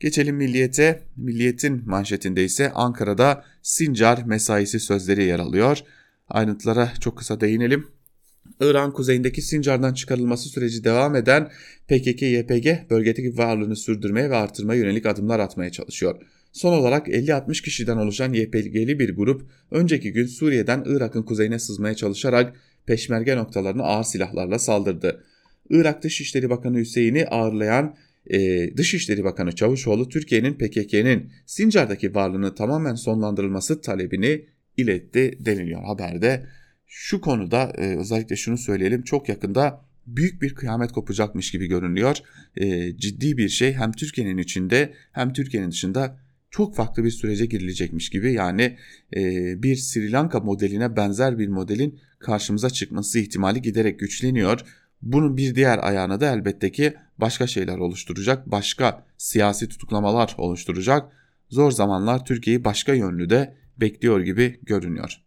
Geçelim 0.00 0.36
Milliyet'e. 0.36 1.02
Milliyet'in 1.16 1.82
manşetinde 1.88 2.44
ise 2.44 2.72
Ankara'da 2.72 3.44
Sincar 3.62 4.24
mesaisi 4.24 4.80
sözleri 4.80 5.24
yer 5.24 5.38
alıyor. 5.38 5.78
Ayrıntılara 6.28 6.92
çok 7.00 7.18
kısa 7.18 7.40
değinelim. 7.40 7.86
İran 8.60 8.92
kuzeyindeki 8.92 9.42
Sincar'dan 9.42 9.94
çıkarılması 9.94 10.48
süreci 10.48 10.84
devam 10.84 11.16
eden 11.16 11.50
PKK-YPG 11.88 12.90
bölgedeki 12.90 13.38
varlığını 13.38 13.76
sürdürmeye 13.76 14.30
ve 14.30 14.36
artırmaya 14.36 14.80
yönelik 14.80 15.06
adımlar 15.06 15.40
atmaya 15.40 15.70
çalışıyor. 15.70 16.22
Son 16.56 16.72
olarak 16.72 17.08
50-60 17.08 17.62
kişiden 17.62 17.96
oluşan 17.96 18.32
YPG'li 18.32 18.98
bir 18.98 19.16
grup 19.16 19.50
önceki 19.70 20.12
gün 20.12 20.26
Suriye'den 20.26 20.82
Irak'ın 20.86 21.22
kuzeyine 21.22 21.58
sızmaya 21.58 21.94
çalışarak 21.94 22.56
peşmerge 22.86 23.36
noktalarına 23.36 23.82
ağır 23.82 24.04
silahlarla 24.04 24.58
saldırdı. 24.58 25.24
Irak 25.70 26.02
Dışişleri 26.02 26.50
Bakanı 26.50 26.78
Hüseyin'i 26.78 27.26
ağırlayan 27.26 27.96
e, 28.30 28.70
Dışişleri 28.76 29.24
Bakanı 29.24 29.52
Çavuşoğlu 29.52 30.08
Türkiye'nin 30.08 30.54
PKK'nin 30.54 31.32
Sincar'daki 31.46 32.14
varlığını 32.14 32.54
tamamen 32.54 32.94
sonlandırılması 32.94 33.80
talebini 33.80 34.46
iletti 34.76 35.38
deniliyor 35.40 35.84
haberde. 35.84 36.46
Şu 36.86 37.20
konuda 37.20 37.72
e, 37.78 37.96
özellikle 37.96 38.36
şunu 38.36 38.58
söyleyelim 38.58 39.02
çok 39.02 39.28
yakında 39.28 39.80
büyük 40.06 40.42
bir 40.42 40.54
kıyamet 40.54 40.92
kopacakmış 40.92 41.50
gibi 41.50 41.66
görünüyor. 41.66 42.16
E, 42.56 42.96
ciddi 42.96 43.36
bir 43.36 43.48
şey 43.48 43.72
hem 43.72 43.92
Türkiye'nin 43.92 44.38
içinde 44.38 44.92
hem 45.12 45.32
Türkiye'nin 45.32 45.70
dışında 45.70 46.25
çok 46.50 46.76
farklı 46.76 47.04
bir 47.04 47.10
sürece 47.10 47.46
girilecekmiş 47.46 48.10
gibi 48.10 48.32
yani 48.32 48.76
e, 49.16 49.22
bir 49.62 49.76
Sri 49.76 50.12
Lanka 50.12 50.40
modeline 50.40 50.96
benzer 50.96 51.38
bir 51.38 51.48
modelin 51.48 52.00
karşımıza 52.18 52.70
çıkması 52.70 53.18
ihtimali 53.18 53.62
giderek 53.62 53.98
güçleniyor. 53.98 54.60
Bunun 55.02 55.36
bir 55.36 55.54
diğer 55.54 55.78
ayağına 55.88 56.20
da 56.20 56.32
elbette 56.32 56.72
ki 56.72 56.94
başka 57.18 57.46
şeyler 57.46 57.78
oluşturacak, 57.78 58.50
başka 58.50 59.06
siyasi 59.18 59.68
tutuklamalar 59.68 60.34
oluşturacak. 60.38 61.12
Zor 61.50 61.70
zamanlar 61.70 62.24
Türkiye'yi 62.24 62.64
başka 62.64 62.94
yönlü 62.94 63.30
de 63.30 63.54
bekliyor 63.76 64.20
gibi 64.20 64.60
görünüyor. 64.62 65.22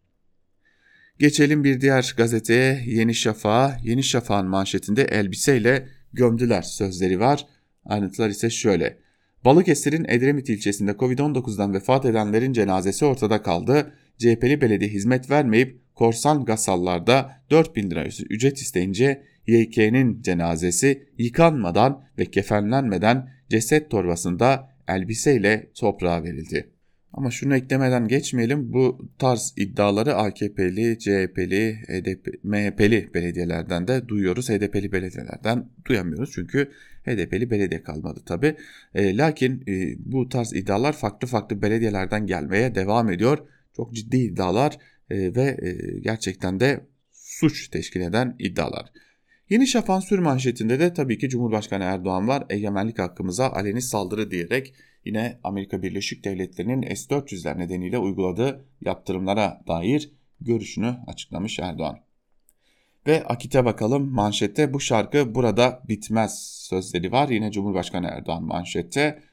Geçelim 1.20 1.64
bir 1.64 1.82
diğer 1.82 2.14
gazeteye 2.18 2.84
Yeni 2.86 3.16
Şafak'a. 3.16 3.78
Yeni 3.84 4.04
Şafak'ın 4.04 4.48
manşetinde 4.48 5.04
elbiseyle 5.04 5.88
gömdüler 6.14 6.62
sözleri 6.62 7.20
var. 7.20 7.46
Ayrıntılar 7.86 8.30
ise 8.30 8.50
şöyle. 8.50 9.09
Balıkesir'in 9.46 10.06
Edremit 10.08 10.50
ilçesinde 10.50 10.92
Covid-19'dan 10.92 11.74
vefat 11.74 12.06
edenlerin 12.06 12.54
cenazesi 12.54 13.06
ortada 13.06 13.42
kaldı. 13.42 13.94
CHP'li 14.18 14.62
belediye 14.62 14.90
hizmet 14.90 15.30
vermeyip 15.30 15.82
korsan 15.96 16.46
gasallarda 16.46 17.32
4 17.52 17.76
bin 17.76 17.92
lira 17.92 18.06
ücret 18.30 18.58
isteyince 18.58 19.24
YK'nin 19.48 20.22
cenazesi 20.22 21.08
yıkanmadan 21.18 22.04
ve 22.20 22.26
kefenlenmeden 22.26 23.30
ceset 23.50 23.90
torbasında 23.90 24.70
elbiseyle 24.88 25.72
toprağa 25.76 26.24
verildi. 26.24 26.70
Ama 27.14 27.32
şunu 27.32 27.56
eklemeden 27.56 28.08
geçmeyelim 28.08 28.74
bu 28.74 29.10
tarz 29.20 29.54
iddiaları 29.58 30.16
AKP'li, 30.16 31.00
CHP'li, 31.00 31.76
HDP, 31.88 32.44
MHP'li 32.44 33.14
belediyelerden 33.14 33.88
de 33.88 34.08
duyuyoruz. 34.08 34.50
HDP'li 34.50 34.92
belediyelerden 34.92 35.70
duyamıyoruz 35.86 36.32
çünkü 36.34 36.72
HDP'li 37.10 37.52
belediye 37.52 37.84
kalmadı 37.84 38.20
tabi. 38.26 38.56
E, 38.96 39.18
lakin 39.18 39.64
e, 39.68 39.96
bu 39.98 40.30
tarz 40.30 40.54
iddialar 40.54 40.94
farklı 40.94 41.28
farklı 41.28 41.62
belediyelerden 41.62 42.26
gelmeye 42.28 42.76
devam 42.76 43.12
ediyor. 43.12 43.38
Çok 43.76 43.94
ciddi 43.94 44.18
iddialar 44.18 44.78
e, 45.10 45.36
ve 45.36 45.58
e, 45.62 46.00
gerçekten 46.00 46.60
de 46.60 46.86
suç 47.12 47.68
teşkil 47.70 48.02
eden 48.02 48.36
iddialar. 48.40 48.92
Yeni 49.50 49.68
Şafak'ın 49.68 50.00
sür 50.00 50.20
manşetinde 50.20 50.80
de 50.80 50.94
tabii 50.94 51.18
ki 51.18 51.30
Cumhurbaşkanı 51.30 51.84
Erdoğan 51.84 52.28
var. 52.28 52.44
Egemenlik 52.50 53.00
hakkımıza 53.00 53.50
aleni 53.50 53.82
saldırı 53.82 54.32
diyerek 54.32 54.74
yine 55.06 55.40
Amerika 55.44 55.82
Birleşik 55.82 56.26
Devletleri'nin 56.26 56.96
S-400'ler 56.96 57.60
nedeniyle 57.60 57.98
uyguladığı 57.98 58.66
yaptırımlara 58.82 59.62
dair 59.68 60.12
görüşünü 60.42 60.96
açıklamış 61.08 61.60
Erdoğan. 61.60 62.09
Ve 63.08 63.24
Akit'e 63.24 63.66
bakalım 63.66 64.14
manşette 64.14 64.74
bu 64.74 64.80
şarkı 64.80 65.36
burada 65.36 65.84
bitmez 65.88 66.64
sözleri 66.70 67.12
var. 67.12 67.30
Yine 67.30 67.52
Cumhurbaşkanı 67.52 68.08
Erdoğan 68.08 68.44
manşette. 68.44 69.24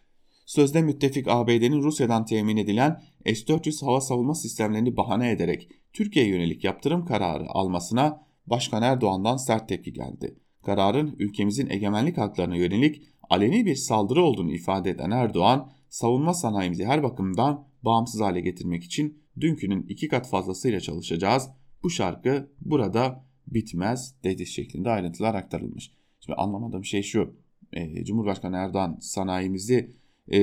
Sözde 0.47 0.83
müttefik 0.83 1.29
ABD'nin 1.29 1.83
Rusya'dan 1.83 2.25
temin 2.25 2.57
edilen 2.57 3.03
S-400 3.27 3.85
hava 3.85 4.01
savunma 4.01 4.35
sistemlerini 4.35 4.97
bahane 4.97 5.31
ederek 5.31 5.69
Türkiye'ye 5.93 6.31
yönelik 6.31 6.65
yaptırım 6.65 7.05
kararı 7.05 7.45
almasına 7.49 8.27
Başkan 8.47 8.83
Erdoğan'dan 8.83 9.37
sert 9.37 9.69
tepki 9.69 9.93
geldi. 9.93 10.39
Kararın 10.65 11.17
ülkemizin 11.19 11.71
egemenlik 11.71 12.19
haklarına 12.19 12.57
yönelik 12.57 13.03
aleni 13.31 13.67
bir 13.67 13.75
saldırı 13.75 14.23
olduğunu 14.23 14.53
ifade 14.53 14.91
eden 14.91 15.11
Erdoğan, 15.11 15.71
savunma 15.89 16.35
sanayimizi 16.35 16.85
her 16.85 17.03
bakımdan 17.03 17.67
bağımsız 17.83 18.21
hale 18.21 18.41
getirmek 18.41 18.85
için 18.85 19.23
dünkünün 19.41 19.87
iki 19.89 20.09
kat 20.09 20.31
fazlasıyla 20.31 20.81
çalışacağız. 20.81 21.49
Bu 21.83 21.91
şarkı 21.91 22.51
burada 22.61 23.27
bitmez 23.47 24.15
dedi 24.25 24.47
şeklinde 24.47 24.91
ayrıntılar 24.91 25.35
aktarılmış. 25.35 25.91
Şimdi 26.21 26.37
anlamadığım 26.37 26.85
şey 26.85 27.03
şu. 27.03 27.37
E, 27.73 28.05
Cumhurbaşkanı 28.05 28.57
Erdoğan 28.57 28.99
sanayimizi 29.01 29.97
e, 30.33 30.39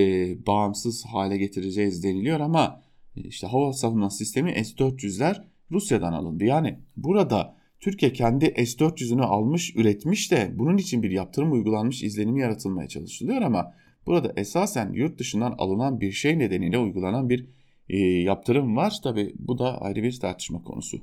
bağımsız 0.48 1.06
hale 1.06 1.38
getireceğiz 1.38 2.04
deniliyor 2.04 2.40
ama 2.40 2.82
e, 3.16 3.22
işte 3.22 3.48
hava 3.48 3.74
savunma 3.74 4.10
sistemi 4.10 4.66
S-400'ler 4.66 5.44
Rusya'dan 5.72 6.14
alındı. 6.14 6.44
Yani 6.44 6.80
burada 6.98 7.58
Türkiye 7.80 8.14
kendi 8.14 8.46
S-400'ünü 8.46 9.22
almış, 9.22 9.76
üretmiş 9.76 10.32
de 10.32 10.52
bunun 10.56 10.78
için 10.78 11.04
bir 11.04 11.12
yaptırım 11.12 11.52
uygulanmış 11.52 12.04
izlenimi 12.04 12.42
yaratılmaya 12.42 12.88
çalışılıyor 12.88 13.42
ama 13.42 13.74
burada 14.06 14.34
esasen 14.38 14.94
yurt 14.94 15.20
dışından 15.20 15.56
alınan 15.58 16.02
bir 16.02 16.12
şey 16.12 16.40
nedeniyle 16.40 16.78
uygulanan 16.78 17.30
bir 17.30 17.48
e, 17.90 17.98
yaptırım 18.00 18.76
var. 18.76 19.00
Tabi 19.04 19.34
bu 19.40 19.58
da 19.58 19.82
ayrı 19.82 20.04
bir 20.04 20.20
tartışma 20.20 20.64
konusu. 20.64 20.98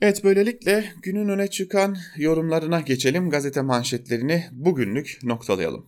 Evet 0.00 0.24
böylelikle 0.24 0.84
günün 1.02 1.28
öne 1.28 1.46
çıkan 1.46 1.96
yorumlarına 2.16 2.80
geçelim. 2.80 3.30
Gazete 3.30 3.62
manşetlerini 3.62 4.44
bugünlük 4.52 5.18
noktalayalım. 5.22 5.86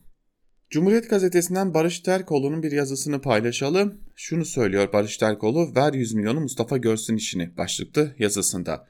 Cumhuriyet 0.70 1.10
Gazetesi'nden 1.10 1.74
Barış 1.74 2.00
Terkoğlu'nun 2.00 2.62
bir 2.62 2.72
yazısını 2.72 3.20
paylaşalım. 3.20 4.00
Şunu 4.14 4.44
söylüyor 4.44 4.92
Barış 4.92 5.16
Terkoğlu, 5.16 5.74
ver 5.76 5.92
100 5.92 6.14
milyonu 6.14 6.40
Mustafa 6.40 6.76
görsün 6.76 7.16
işini 7.16 7.56
başlıklı 7.56 8.14
yazısında. 8.18 8.88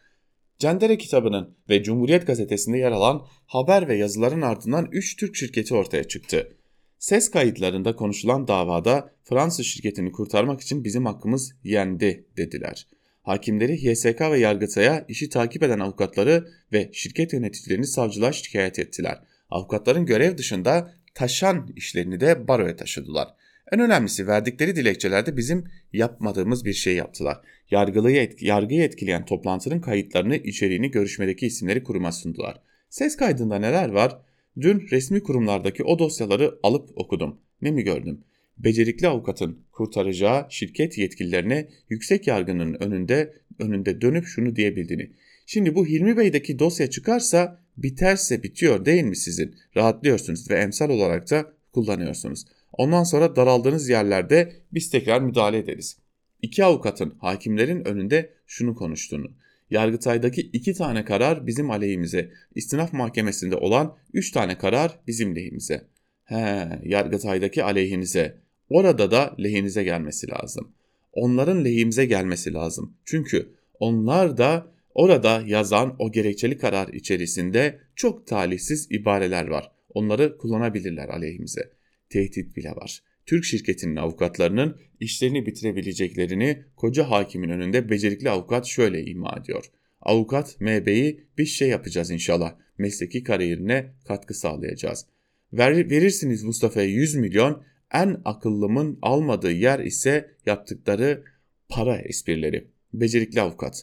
Cendere 0.58 0.98
kitabının 0.98 1.56
ve 1.68 1.82
Cumhuriyet 1.82 2.26
gazetesinde 2.26 2.78
yer 2.78 2.92
alan 2.92 3.26
haber 3.46 3.88
ve 3.88 3.96
yazıların 3.96 4.42
ardından 4.42 4.88
3 4.92 5.16
Türk 5.16 5.36
şirketi 5.36 5.74
ortaya 5.74 6.04
çıktı. 6.04 6.56
Ses 6.98 7.30
kayıtlarında 7.30 7.96
konuşulan 7.96 8.48
davada 8.48 9.12
Fransız 9.24 9.66
şirketini 9.66 10.12
kurtarmak 10.12 10.60
için 10.60 10.84
bizim 10.84 11.06
hakkımız 11.06 11.54
yendi 11.64 12.26
dediler. 12.36 12.86
Hakimleri 13.26 13.88
YSK 13.88 14.20
ve 14.20 14.38
Yargıtay'a 14.38 15.04
işi 15.08 15.28
takip 15.28 15.62
eden 15.62 15.78
avukatları 15.78 16.48
ve 16.72 16.90
şirket 16.92 17.32
yöneticilerini 17.32 17.86
savcılığa 17.86 18.32
şikayet 18.32 18.78
ettiler. 18.78 19.18
Avukatların 19.50 20.06
görev 20.06 20.38
dışında 20.38 20.92
taşan 21.14 21.72
işlerini 21.76 22.20
de 22.20 22.48
baroya 22.48 22.76
taşıdılar. 22.76 23.28
En 23.72 23.80
önemlisi 23.80 24.26
verdikleri 24.26 24.76
dilekçelerde 24.76 25.36
bizim 25.36 25.64
yapmadığımız 25.92 26.64
bir 26.64 26.72
şey 26.72 26.94
yaptılar. 26.96 27.40
Yargılıyı 27.70 28.16
et, 28.16 28.42
yargıyı 28.42 28.82
etkileyen 28.82 29.24
toplantının 29.24 29.80
kayıtlarını, 29.80 30.36
içeriğini, 30.36 30.90
görüşmedeki 30.90 31.46
isimleri 31.46 31.84
kuruma 31.84 32.12
sundular. 32.12 32.60
Ses 32.90 33.16
kaydında 33.16 33.58
neler 33.58 33.88
var? 33.88 34.18
Dün 34.60 34.86
resmi 34.90 35.22
kurumlardaki 35.22 35.84
o 35.84 35.98
dosyaları 35.98 36.58
alıp 36.62 36.90
okudum. 36.96 37.40
Ne 37.62 37.70
mi 37.70 37.82
gördüm? 37.82 38.24
Becerikli 38.58 39.08
avukatın 39.08 39.58
kurtaracağı 39.72 40.46
şirket 40.50 40.98
yetkililerine 40.98 41.68
yüksek 41.88 42.26
yargının 42.26 42.74
önünde 42.74 43.34
önünde 43.58 44.00
dönüp 44.00 44.26
şunu 44.26 44.56
diyebildiğini. 44.56 45.10
Şimdi 45.46 45.74
bu 45.74 45.86
Hilmi 45.86 46.16
Bey'deki 46.16 46.58
dosya 46.58 46.90
çıkarsa 46.90 47.62
biterse 47.76 48.42
bitiyor 48.42 48.84
değil 48.84 49.04
mi 49.04 49.16
sizin? 49.16 49.54
Rahatlıyorsunuz 49.76 50.50
ve 50.50 50.54
emsal 50.54 50.90
olarak 50.90 51.30
da 51.30 51.52
kullanıyorsunuz. 51.72 52.44
Ondan 52.72 53.04
sonra 53.04 53.36
daraldığınız 53.36 53.88
yerlerde 53.88 54.52
biz 54.72 54.90
tekrar 54.90 55.20
müdahale 55.20 55.58
ederiz. 55.58 55.96
İki 56.42 56.64
avukatın 56.64 57.14
hakimlerin 57.18 57.84
önünde 57.84 58.30
şunu 58.46 58.74
konuştuğunu. 58.74 59.30
Yargıtay'daki 59.70 60.40
iki 60.40 60.74
tane 60.74 61.04
karar 61.04 61.46
bizim 61.46 61.70
aleyhimize, 61.70 62.30
istinaf 62.54 62.92
mahkemesinde 62.92 63.56
olan 63.56 63.96
üç 64.12 64.30
tane 64.30 64.58
karar 64.58 64.98
bizim 65.06 65.36
lehimize. 65.36 65.84
He, 66.24 66.68
Yargıtay'daki 66.82 67.64
aleyhinize, 67.64 68.36
orada 68.68 69.10
da 69.10 69.36
lehinize 69.38 69.84
gelmesi 69.84 70.30
lazım. 70.30 70.72
Onların 71.12 71.64
lehimize 71.64 72.06
gelmesi 72.06 72.52
lazım. 72.52 72.96
Çünkü 73.04 73.48
onlar 73.80 74.36
da 74.36 74.72
orada 74.94 75.42
yazan 75.46 75.96
o 75.98 76.12
gerekçeli 76.12 76.58
karar 76.58 76.88
içerisinde 76.88 77.80
çok 77.96 78.26
talihsiz 78.26 78.88
ibareler 78.90 79.46
var. 79.46 79.70
Onları 79.94 80.38
kullanabilirler 80.38 81.08
aleyhimize 81.08 81.72
tehdit 82.10 82.56
bile 82.56 82.70
var. 82.70 83.02
Türk 83.26 83.44
şirketinin 83.44 83.96
avukatlarının 83.96 84.80
işlerini 85.00 85.46
bitirebileceklerini 85.46 86.64
koca 86.76 87.10
hakimin 87.10 87.48
önünde 87.48 87.90
becerikli 87.90 88.30
avukat 88.30 88.66
şöyle 88.66 89.04
ima 89.04 89.38
ediyor. 89.42 89.64
Avukat 90.00 90.60
MB'yi 90.60 91.20
bir 91.38 91.46
şey 91.46 91.68
yapacağız 91.68 92.10
inşallah. 92.10 92.54
Mesleki 92.78 93.22
kariyerine 93.22 93.94
katkı 94.04 94.34
sağlayacağız. 94.34 95.06
Ver, 95.52 95.90
verirsiniz 95.90 96.42
Mustafa'ya 96.42 96.88
100 96.88 97.14
milyon, 97.14 97.62
en 97.92 98.20
akıllımın 98.24 98.98
almadığı 99.02 99.52
yer 99.52 99.78
ise 99.78 100.30
yaptıkları 100.46 101.24
para 101.68 101.98
esprileri. 101.98 102.70
Becerikli 102.92 103.40
avukat. 103.40 103.82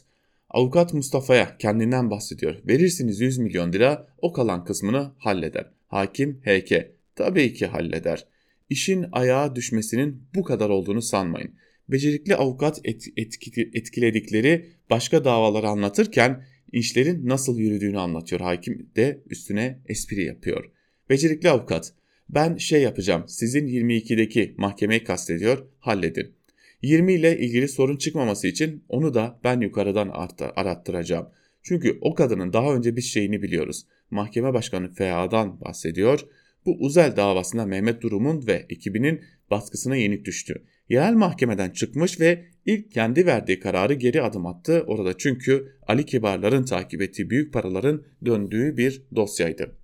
Avukat 0.50 0.94
Mustafa'ya 0.94 1.58
kendinden 1.58 2.10
bahsediyor. 2.10 2.56
Verirsiniz 2.68 3.20
100 3.20 3.38
milyon 3.38 3.72
lira, 3.72 4.08
o 4.18 4.32
kalan 4.32 4.64
kısmını 4.64 5.12
halleder. 5.18 5.70
Hakim 5.88 6.40
HK. 6.44 6.90
Tabii 7.16 7.54
ki 7.54 7.66
halleder. 7.66 8.26
İşin 8.70 9.06
ayağa 9.12 9.56
düşmesinin 9.56 10.22
bu 10.34 10.42
kadar 10.42 10.70
olduğunu 10.70 11.02
sanmayın. 11.02 11.54
Becerikli 11.88 12.36
avukat 12.36 12.80
et, 12.84 13.04
etki, 13.16 13.70
etkiledikleri 13.74 14.70
başka 14.90 15.24
davaları 15.24 15.68
anlatırken 15.68 16.44
işlerin 16.72 17.28
nasıl 17.28 17.58
yürüdüğünü 17.58 17.98
anlatıyor. 17.98 18.40
Hakim 18.40 18.90
de 18.96 19.22
üstüne 19.30 19.78
espri 19.86 20.24
yapıyor. 20.24 20.70
Becerikli 21.10 21.50
avukat. 21.50 21.92
Ben 22.28 22.56
şey 22.56 22.82
yapacağım. 22.82 23.24
Sizin 23.26 23.66
22'deki 23.66 24.54
mahkemeyi 24.58 25.04
kastediyor. 25.04 25.66
Halledin. 25.78 26.34
20 26.82 27.12
ile 27.12 27.38
ilgili 27.38 27.68
sorun 27.68 27.96
çıkmaması 27.96 28.46
için 28.46 28.84
onu 28.88 29.14
da 29.14 29.40
ben 29.44 29.60
yukarıdan 29.60 30.10
arattıracağım. 30.56 31.28
Çünkü 31.62 31.98
o 32.00 32.14
kadının 32.14 32.52
daha 32.52 32.74
önce 32.74 32.96
bir 32.96 33.02
şeyini 33.02 33.42
biliyoruz. 33.42 33.86
Mahkeme 34.10 34.54
Başkanı 34.54 34.94
F.A.'dan 34.94 35.60
bahsediyor. 35.60 36.20
Bu 36.66 36.76
Uzel 36.80 37.16
davasında 37.16 37.66
Mehmet 37.66 38.02
Durum'un 38.02 38.46
ve 38.46 38.66
ekibinin 38.70 39.20
baskısına 39.50 39.96
yenik 39.96 40.24
düştü. 40.24 40.64
Yerel 40.88 41.14
mahkemeden 41.14 41.70
çıkmış 41.70 42.20
ve 42.20 42.44
ilk 42.66 42.92
kendi 42.92 43.26
verdiği 43.26 43.60
kararı 43.60 43.94
geri 43.94 44.22
adım 44.22 44.46
attı 44.46 44.84
orada 44.86 45.18
çünkü 45.18 45.76
Ali 45.86 46.06
Kibarların 46.06 46.64
takip 46.64 47.02
ettiği 47.02 47.30
büyük 47.30 47.52
paraların 47.52 48.02
döndüğü 48.24 48.76
bir 48.76 49.02
dosyaydı. 49.16 49.76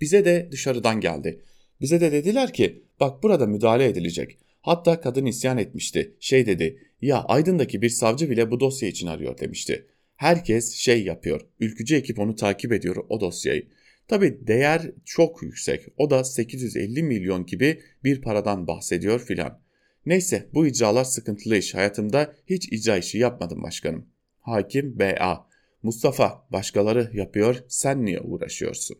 Bize 0.00 0.24
de 0.24 0.48
dışarıdan 0.52 1.00
geldi. 1.00 1.42
Bize 1.80 2.00
de 2.00 2.12
dediler 2.12 2.52
ki 2.52 2.82
bak 3.00 3.22
burada 3.22 3.46
müdahale 3.46 3.84
edilecek. 3.84 4.38
Hatta 4.60 5.00
kadın 5.00 5.26
isyan 5.26 5.58
etmişti. 5.58 6.14
Şey 6.20 6.46
dedi 6.46 6.78
ya 7.02 7.24
Aydın'daki 7.24 7.82
bir 7.82 7.88
savcı 7.88 8.30
bile 8.30 8.50
bu 8.50 8.60
dosya 8.60 8.88
için 8.88 9.06
arıyor 9.06 9.38
demişti. 9.38 9.86
Herkes 10.16 10.74
şey 10.74 11.04
yapıyor. 11.04 11.40
Ülkücü 11.60 11.96
ekip 11.96 12.18
onu 12.18 12.36
takip 12.36 12.72
ediyor 12.72 12.96
o 13.08 13.20
dosyayı. 13.20 13.66
Tabi 14.08 14.46
değer 14.46 14.90
çok 15.04 15.42
yüksek. 15.42 15.86
O 15.96 16.10
da 16.10 16.24
850 16.24 17.02
milyon 17.02 17.46
gibi 17.46 17.80
bir 18.04 18.22
paradan 18.22 18.66
bahsediyor 18.66 19.20
filan. 19.20 19.60
Neyse 20.06 20.48
bu 20.54 20.66
icralar 20.66 21.04
sıkıntılı 21.04 21.56
iş. 21.56 21.74
Hayatımda 21.74 22.34
hiç 22.46 22.72
icra 22.72 22.96
işi 22.96 23.18
yapmadım 23.18 23.62
başkanım. 23.62 24.06
Hakim 24.40 24.98
B.A. 24.98 25.36
Mustafa 25.82 26.46
başkaları 26.52 27.10
yapıyor 27.14 27.56
sen 27.68 28.04
niye 28.04 28.20
uğraşıyorsun? 28.20 28.98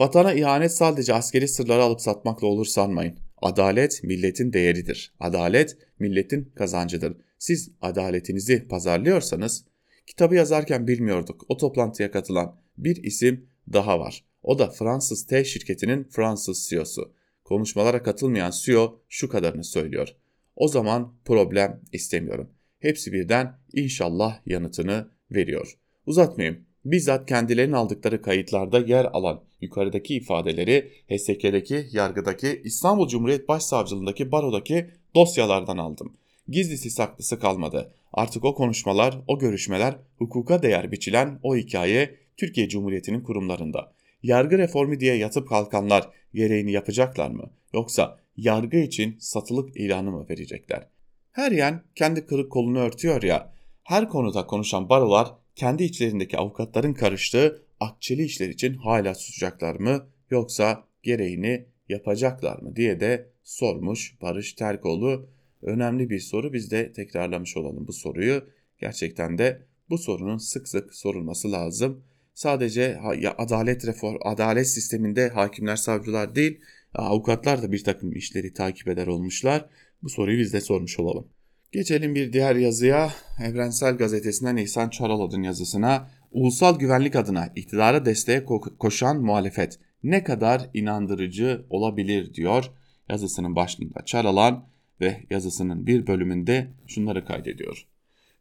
Vatana 0.00 0.32
ihanet 0.32 0.72
sadece 0.72 1.14
askeri 1.14 1.48
sırları 1.48 1.82
alıp 1.82 2.00
satmakla 2.00 2.46
olur 2.46 2.66
sanmayın. 2.66 3.18
Adalet 3.42 4.04
milletin 4.04 4.52
değeridir. 4.52 5.14
Adalet 5.20 5.76
milletin 5.98 6.52
kazancıdır. 6.54 7.16
Siz 7.38 7.70
adaletinizi 7.80 8.68
pazarlıyorsanız 8.68 9.64
kitabı 10.06 10.34
yazarken 10.34 10.86
bilmiyorduk. 10.86 11.44
O 11.48 11.56
toplantıya 11.56 12.10
katılan 12.10 12.60
bir 12.78 13.02
isim 13.02 13.46
daha 13.72 14.00
var. 14.00 14.24
O 14.42 14.58
da 14.58 14.70
Fransız 14.70 15.26
T 15.26 15.44
şirketinin 15.44 16.04
Fransız 16.04 16.66
CEO'su. 16.70 17.12
Konuşmalara 17.44 18.02
katılmayan 18.02 18.52
CEO 18.62 19.00
şu 19.08 19.28
kadarını 19.28 19.64
söylüyor. 19.64 20.08
O 20.56 20.68
zaman 20.68 21.14
problem 21.24 21.80
istemiyorum. 21.92 22.50
Hepsi 22.78 23.12
birden 23.12 23.58
inşallah 23.72 24.40
yanıtını 24.46 25.10
veriyor. 25.30 25.78
Uzatmayayım. 26.06 26.64
Bizzat 26.84 27.28
kendilerinin 27.28 27.72
aldıkları 27.72 28.22
kayıtlarda 28.22 28.78
yer 28.78 29.04
alan 29.04 29.49
yukarıdaki 29.60 30.14
ifadeleri 30.14 30.90
HSK'deki, 31.08 31.86
yargıdaki, 31.92 32.62
İstanbul 32.64 33.08
Cumhuriyet 33.08 33.48
Başsavcılığındaki, 33.48 34.32
barodaki 34.32 34.90
dosyalardan 35.14 35.78
aldım. 35.78 36.16
Gizlisi 36.48 36.90
saklısı 36.90 37.38
kalmadı. 37.38 37.94
Artık 38.12 38.44
o 38.44 38.54
konuşmalar, 38.54 39.18
o 39.28 39.38
görüşmeler, 39.38 39.96
hukuka 40.18 40.62
değer 40.62 40.92
biçilen 40.92 41.38
o 41.42 41.56
hikaye 41.56 42.14
Türkiye 42.36 42.68
Cumhuriyeti'nin 42.68 43.20
kurumlarında. 43.20 43.92
Yargı 44.22 44.58
reformu 44.58 45.00
diye 45.00 45.14
yatıp 45.14 45.48
kalkanlar 45.48 46.08
gereğini 46.34 46.72
yapacaklar 46.72 47.30
mı? 47.30 47.50
Yoksa 47.74 48.18
yargı 48.36 48.76
için 48.76 49.16
satılık 49.20 49.76
ilanı 49.76 50.10
mı 50.10 50.26
verecekler? 50.30 50.86
Her 51.32 51.52
yan 51.52 51.82
kendi 51.94 52.26
kırık 52.26 52.52
kolunu 52.52 52.78
örtüyor 52.78 53.22
ya, 53.22 53.52
her 53.84 54.08
konuda 54.08 54.46
konuşan 54.46 54.88
barolar 54.88 55.28
kendi 55.56 55.84
içlerindeki 55.84 56.38
avukatların 56.38 56.94
karıştığı 56.94 57.62
akçeli 57.80 58.24
işler 58.24 58.48
için 58.48 58.74
hala 58.74 59.14
susacaklar 59.14 59.74
mı 59.74 60.06
yoksa 60.30 60.84
gereğini 61.02 61.66
yapacaklar 61.88 62.58
mı 62.58 62.76
diye 62.76 63.00
de 63.00 63.30
sormuş 63.42 64.16
Barış 64.22 64.52
Terkoğlu. 64.52 65.28
Önemli 65.62 66.10
bir 66.10 66.20
soru 66.20 66.52
biz 66.52 66.70
de 66.70 66.92
tekrarlamış 66.92 67.56
olalım 67.56 67.86
bu 67.86 67.92
soruyu. 67.92 68.44
Gerçekten 68.78 69.38
de 69.38 69.62
bu 69.90 69.98
sorunun 69.98 70.38
sık 70.38 70.68
sık 70.68 70.94
sorulması 70.94 71.52
lazım. 71.52 72.04
Sadece 72.34 72.98
adalet 73.38 73.86
reform, 73.86 74.16
adalet 74.24 74.68
sisteminde 74.68 75.28
hakimler, 75.28 75.76
savcılar 75.76 76.34
değil, 76.34 76.60
avukatlar 76.94 77.62
da 77.62 77.72
bir 77.72 77.84
takım 77.84 78.12
işleri 78.12 78.54
takip 78.54 78.88
eder 78.88 79.06
olmuşlar. 79.06 79.66
Bu 80.02 80.08
soruyu 80.08 80.38
biz 80.38 80.52
de 80.52 80.60
sormuş 80.60 80.98
olalım. 80.98 81.28
Geçelim 81.72 82.14
bir 82.14 82.32
diğer 82.32 82.56
yazıya. 82.56 83.12
Evrensel 83.42 83.96
Gazetesi'nden 83.96 84.56
İhsan 84.56 84.90
Çaralad'ın 84.90 85.42
yazısına. 85.42 86.10
Ulusal 86.32 86.78
güvenlik 86.78 87.16
adına 87.16 87.52
iktidara 87.56 88.04
desteğe 88.04 88.44
koşan 88.78 89.22
muhalefet 89.22 89.78
ne 90.02 90.24
kadar 90.24 90.70
inandırıcı 90.74 91.66
olabilir 91.70 92.34
diyor 92.34 92.70
yazısının 93.08 93.56
başlığında 93.56 94.04
Çaralan 94.04 94.68
ve 95.00 95.26
yazısının 95.30 95.86
bir 95.86 96.06
bölümünde 96.06 96.70
şunları 96.86 97.24
kaydediyor. 97.24 97.86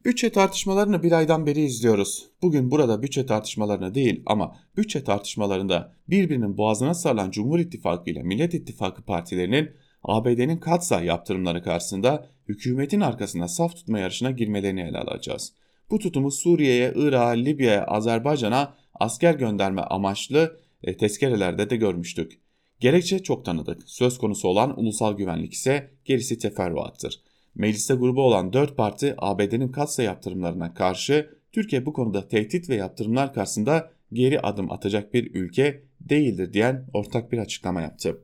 Bütçe 0.06 0.30
tartışmalarını 0.30 1.04
bir 1.04 1.12
aydan 1.12 1.45
beri 1.45 1.62
izliyoruz. 1.62 2.30
Bugün 2.41 2.71
burada 2.71 3.02
bütçe 3.02 3.25
tartışmalarını 3.25 3.95
değil 3.95 4.23
ama 4.25 4.56
bütçe 4.78 5.04
tartışmalarında 5.04 5.93
birbirinin 6.10 6.58
boğazına 6.58 6.93
sarılan 6.93 7.32
Cumhur 7.32 7.60
İttifakı 7.60 8.10
ile 8.10 8.23
Millet 8.23 8.54
İttifakı 8.54 9.02
partilerinin 9.02 9.71
ABD'nin 10.04 10.58
katsa 10.58 11.02
yaptırımları 11.02 11.63
karşısında 11.63 12.30
hükümetin 12.47 13.02
arkasında 13.02 13.47
saf 13.47 13.75
tutma 13.75 13.99
yarışına 13.99 14.32
girmelerini 14.32 14.82
ele 14.82 14.97
alacağız. 14.97 15.54
Bu 15.91 15.99
tutumu 15.99 16.32
Suriye'ye, 16.32 16.93
Irak'a, 16.95 17.30
Libya'ya, 17.30 17.86
Azerbaycan'a 17.86 18.75
asker 18.99 19.34
gönderme 19.34 19.82
amaçlı 19.82 20.60
e, 20.84 20.97
tezkerelerde 20.97 21.69
de 21.69 21.75
görmüştük. 21.75 22.41
Gerekçe 22.80 23.19
çok 23.19 23.45
tanıdık. 23.45 23.84
Söz 23.86 24.17
konusu 24.17 24.47
olan 24.47 24.80
ulusal 24.80 25.17
güvenlik 25.17 25.54
ise 25.54 25.91
gerisi 26.06 26.38
teferruattır. 26.38 27.19
Mecliste 27.56 27.93
grubu 27.93 28.21
olan 28.21 28.54
4 28.54 28.78
parti 28.78 29.15
ABD'nin 29.17 29.71
katsa 29.71 30.04
yaptırımlarına 30.04 30.73
karşı 30.73 31.30
Türkiye 31.52 31.86
bu 31.86 31.93
konuda 31.93 32.28
tehdit 32.28 32.69
ve 32.69 32.75
yaptırımlar 32.75 33.34
karşısında 33.34 33.91
geri 34.13 34.39
adım 34.39 34.71
atacak 34.71 35.13
bir 35.13 35.36
ülke 35.36 35.84
değildir 36.02 36.54
diyen 36.54 36.86
ortak 36.93 37.32
bir 37.32 37.38
açıklama 37.38 37.82
yaptı. 37.82 38.23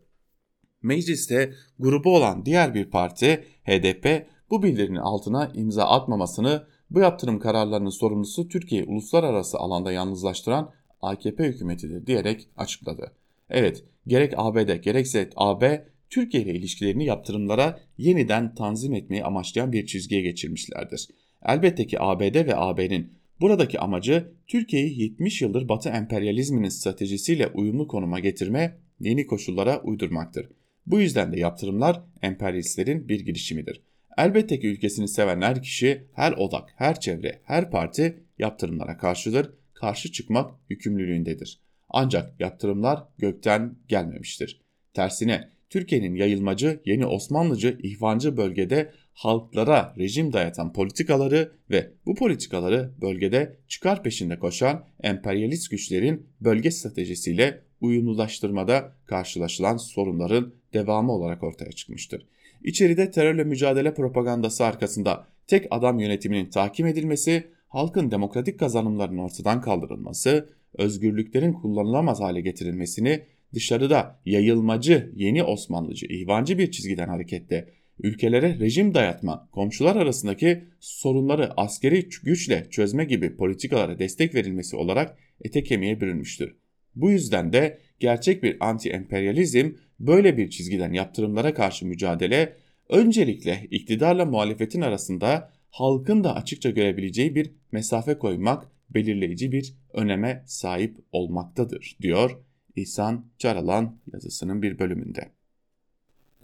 Mecliste 0.82 1.54
grubu 1.80 2.16
olan 2.16 2.46
diğer 2.46 2.74
bir 2.74 2.86
parti 2.86 3.44
HDP 3.64 4.28
bu 4.50 4.64
bildirinin 4.64 5.00
altına 5.00 5.52
imza 5.54 5.84
atmamasını 5.84 6.68
bu 6.96 7.00
yaptırım 7.00 7.40
kararlarının 7.40 7.90
sorumlusu 7.90 8.48
Türkiye'yi 8.48 8.88
uluslararası 8.88 9.58
alanda 9.58 9.92
yalnızlaştıran 9.92 10.72
AKP 11.02 11.44
hükümetidir 11.44 12.06
diyerek 12.06 12.48
açıkladı. 12.58 13.12
Evet 13.50 13.84
gerek 14.08 14.34
ABD 14.38 14.76
gerekse 14.76 15.30
AB 15.36 15.86
Türkiye 16.10 16.44
ile 16.44 16.54
ilişkilerini 16.54 17.06
yaptırımlara 17.06 17.80
yeniden 17.98 18.56
tanzim 18.56 18.94
etmeyi 18.94 19.24
amaçlayan 19.24 19.72
bir 19.72 19.86
çizgiye 19.86 20.22
geçirmişlerdir. 20.22 21.08
Elbette 21.46 21.88
ki 21.88 22.02
ABD 22.02 22.36
ve 22.36 22.56
AB'nin 22.56 23.14
buradaki 23.42 23.80
amacı 23.80 24.32
Türkiye'yi 24.48 25.02
70 25.02 25.42
yıldır 25.42 25.70
Batı 25.70 25.90
emperyalizminin 25.90 26.70
stratejisiyle 26.70 27.48
uyumlu 27.48 27.88
konuma 27.88 28.20
getirme, 28.20 28.78
yeni 29.00 29.28
koşullara 29.28 29.82
uydurmaktır. 29.82 30.50
Bu 30.86 31.00
yüzden 31.00 31.34
de 31.34 31.40
yaptırımlar 31.40 32.02
emperyalistlerin 32.22 33.10
bir 33.10 33.20
girişimidir. 33.20 33.82
Elbette 34.18 34.60
ki 34.60 34.68
ülkesini 34.68 35.08
seven 35.08 35.42
her 35.42 35.64
kişi, 35.64 36.08
her 36.14 36.32
odak, 36.32 36.74
her 36.76 37.00
çevre, 37.00 37.42
her 37.44 37.72
parti 37.72 38.24
yaptırımlara 38.40 38.98
karşıdır, 38.98 39.54
karşı 39.74 40.12
çıkmak 40.12 40.52
yükümlülüğündedir. 40.70 41.60
Ancak 41.90 42.40
yaptırımlar 42.40 43.04
gökten 43.18 43.76
gelmemiştir. 43.88 44.62
Tersine 44.94 45.50
Türkiye'nin 45.70 46.16
yayılmacı, 46.16 46.82
yeni 46.86 47.06
Osmanlıcı, 47.06 47.80
ihvancı 47.84 48.38
bölgede 48.38 48.92
halklara 49.14 49.96
rejim 49.98 50.34
dayatan 50.34 50.74
politikaları 50.74 51.52
ve 51.70 51.92
bu 52.06 52.16
politikaları 52.16 52.92
bölgede 53.02 53.58
çıkar 53.68 54.04
peşinde 54.04 54.40
koşan 54.40 54.86
emperyalist 55.04 55.72
güçlerin 55.72 56.28
bölge 56.42 56.72
stratejisiyle 56.72 57.62
uyumlulaştırmada 57.82 58.96
karşılaşılan 59.06 59.78
sorunların 59.78 60.54
devamı 60.74 61.12
olarak 61.12 61.44
ortaya 61.44 61.72
çıkmıştır. 61.72 62.28
İçeride 62.66 63.12
terörle 63.12 63.44
mücadele 63.44 63.94
propagandası 63.94 64.66
arkasında 64.66 65.28
tek 65.48 65.66
adam 65.72 66.00
yönetiminin 66.00 66.50
tahkim 66.50 66.88
edilmesi, 66.88 67.48
halkın 67.68 68.12
demokratik 68.12 68.60
kazanımlarının 68.60 69.18
ortadan 69.18 69.62
kaldırılması, 69.62 70.50
özgürlüklerin 70.78 71.54
kullanılamaz 71.54 72.20
hale 72.20 72.42
getirilmesini 72.42 73.22
dışarıda 73.54 74.20
yayılmacı, 74.26 75.12
yeni 75.16 75.44
Osmanlıcı, 75.44 76.06
ihvancı 76.06 76.58
bir 76.58 76.72
çizgiden 76.72 77.08
hareketle 77.08 77.70
ülkelere 78.00 78.60
rejim 78.60 78.94
dayatma, 78.94 79.50
komşular 79.52 79.96
arasındaki 79.96 80.64
sorunları 80.80 81.52
askeri 81.58 82.10
güçle 82.24 82.68
çözme 82.70 83.06
gibi 83.06 83.36
politikalara 83.36 84.00
destek 84.00 84.36
verilmesi 84.36 84.76
olarak 84.76 85.18
ete 85.44 85.64
kemiğe 85.64 86.02
bürünmüştür. 86.02 86.56
Bu 86.96 87.12
yüzden 87.12 87.54
de 87.54 87.80
gerçek 88.00 88.44
bir 88.44 88.60
anti-emperyalizm 88.60 89.76
böyle 90.00 90.38
bir 90.38 90.50
çizgiden 90.50 90.94
yaptırımlara 90.94 91.54
karşı 91.54 91.86
mücadele 91.86 92.56
öncelikle 92.90 93.68
iktidarla 93.72 94.26
muhalefetin 94.26 94.82
arasında 94.82 95.52
halkın 95.72 96.24
da 96.24 96.36
açıkça 96.36 96.70
görebileceği 96.70 97.36
bir 97.36 97.52
mesafe 97.72 98.18
koymak, 98.18 98.72
belirleyici 98.90 99.52
bir 99.52 99.74
öneme 99.94 100.44
sahip 100.48 100.98
olmaktadır 101.12 101.98
diyor 102.02 102.40
İhsan 102.76 103.26
Çaralan 103.38 103.98
yazısının 104.14 104.62
bir 104.62 104.80
bölümünde. 104.80 105.32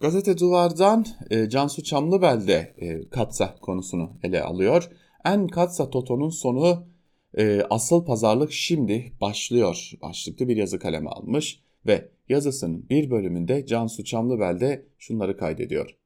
Gazete 0.00 0.38
Duvar'dan 0.38 1.06
e, 1.30 1.48
Cansu 1.48 1.82
Çamlıbel 1.82 2.46
de 2.46 2.74
e, 2.78 3.08
Katsa 3.08 3.54
konusunu 3.60 4.12
ele 4.22 4.42
alıyor. 4.42 4.88
En 5.24 5.48
Katsa 5.48 5.90
Toto'nun 5.90 6.30
sonu 6.30 6.86
e, 7.38 7.62
asıl 7.70 8.04
pazarlık 8.04 8.52
şimdi 8.52 9.12
başlıyor 9.20 9.90
başlıklı 10.02 10.48
bir 10.48 10.56
yazı 10.56 10.78
kaleme 10.78 11.10
almış 11.10 11.61
ve 11.86 12.08
yazısının 12.28 12.88
bir 12.90 13.10
bölümünde 13.10 13.66
Cansu 13.66 14.04
Çamlıbel 14.04 14.60
de 14.60 14.86
şunları 14.98 15.36
kaydediyor. 15.36 15.96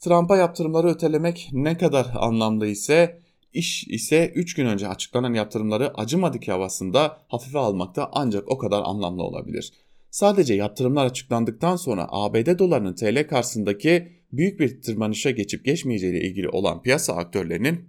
Trump'a 0.00 0.36
yaptırımları 0.36 0.88
ötelemek 0.88 1.48
ne 1.52 1.78
kadar 1.78 2.06
anlamlı 2.14 2.66
ise 2.66 3.22
iş 3.52 3.88
ise 3.88 4.32
3 4.34 4.54
gün 4.54 4.66
önce 4.66 4.88
açıklanan 4.88 5.34
yaptırımları 5.34 5.94
acımadık 5.94 6.48
havasında 6.48 7.18
hafife 7.28 7.58
almakta 7.58 8.10
ancak 8.12 8.48
o 8.48 8.58
kadar 8.58 8.82
anlamlı 8.84 9.22
olabilir. 9.22 9.72
Sadece 10.10 10.54
yaptırımlar 10.54 11.06
açıklandıktan 11.06 11.76
sonra 11.76 12.06
ABD 12.08 12.58
dolarının 12.58 12.94
TL 12.94 13.28
karşısındaki 13.28 14.12
büyük 14.32 14.60
bir 14.60 14.82
tırmanışa 14.82 15.30
geçip 15.30 15.64
geçmeyeceği 15.64 16.12
ile 16.12 16.28
ilgili 16.28 16.48
olan 16.48 16.82
piyasa 16.82 17.16
aktörlerinin 17.16 17.88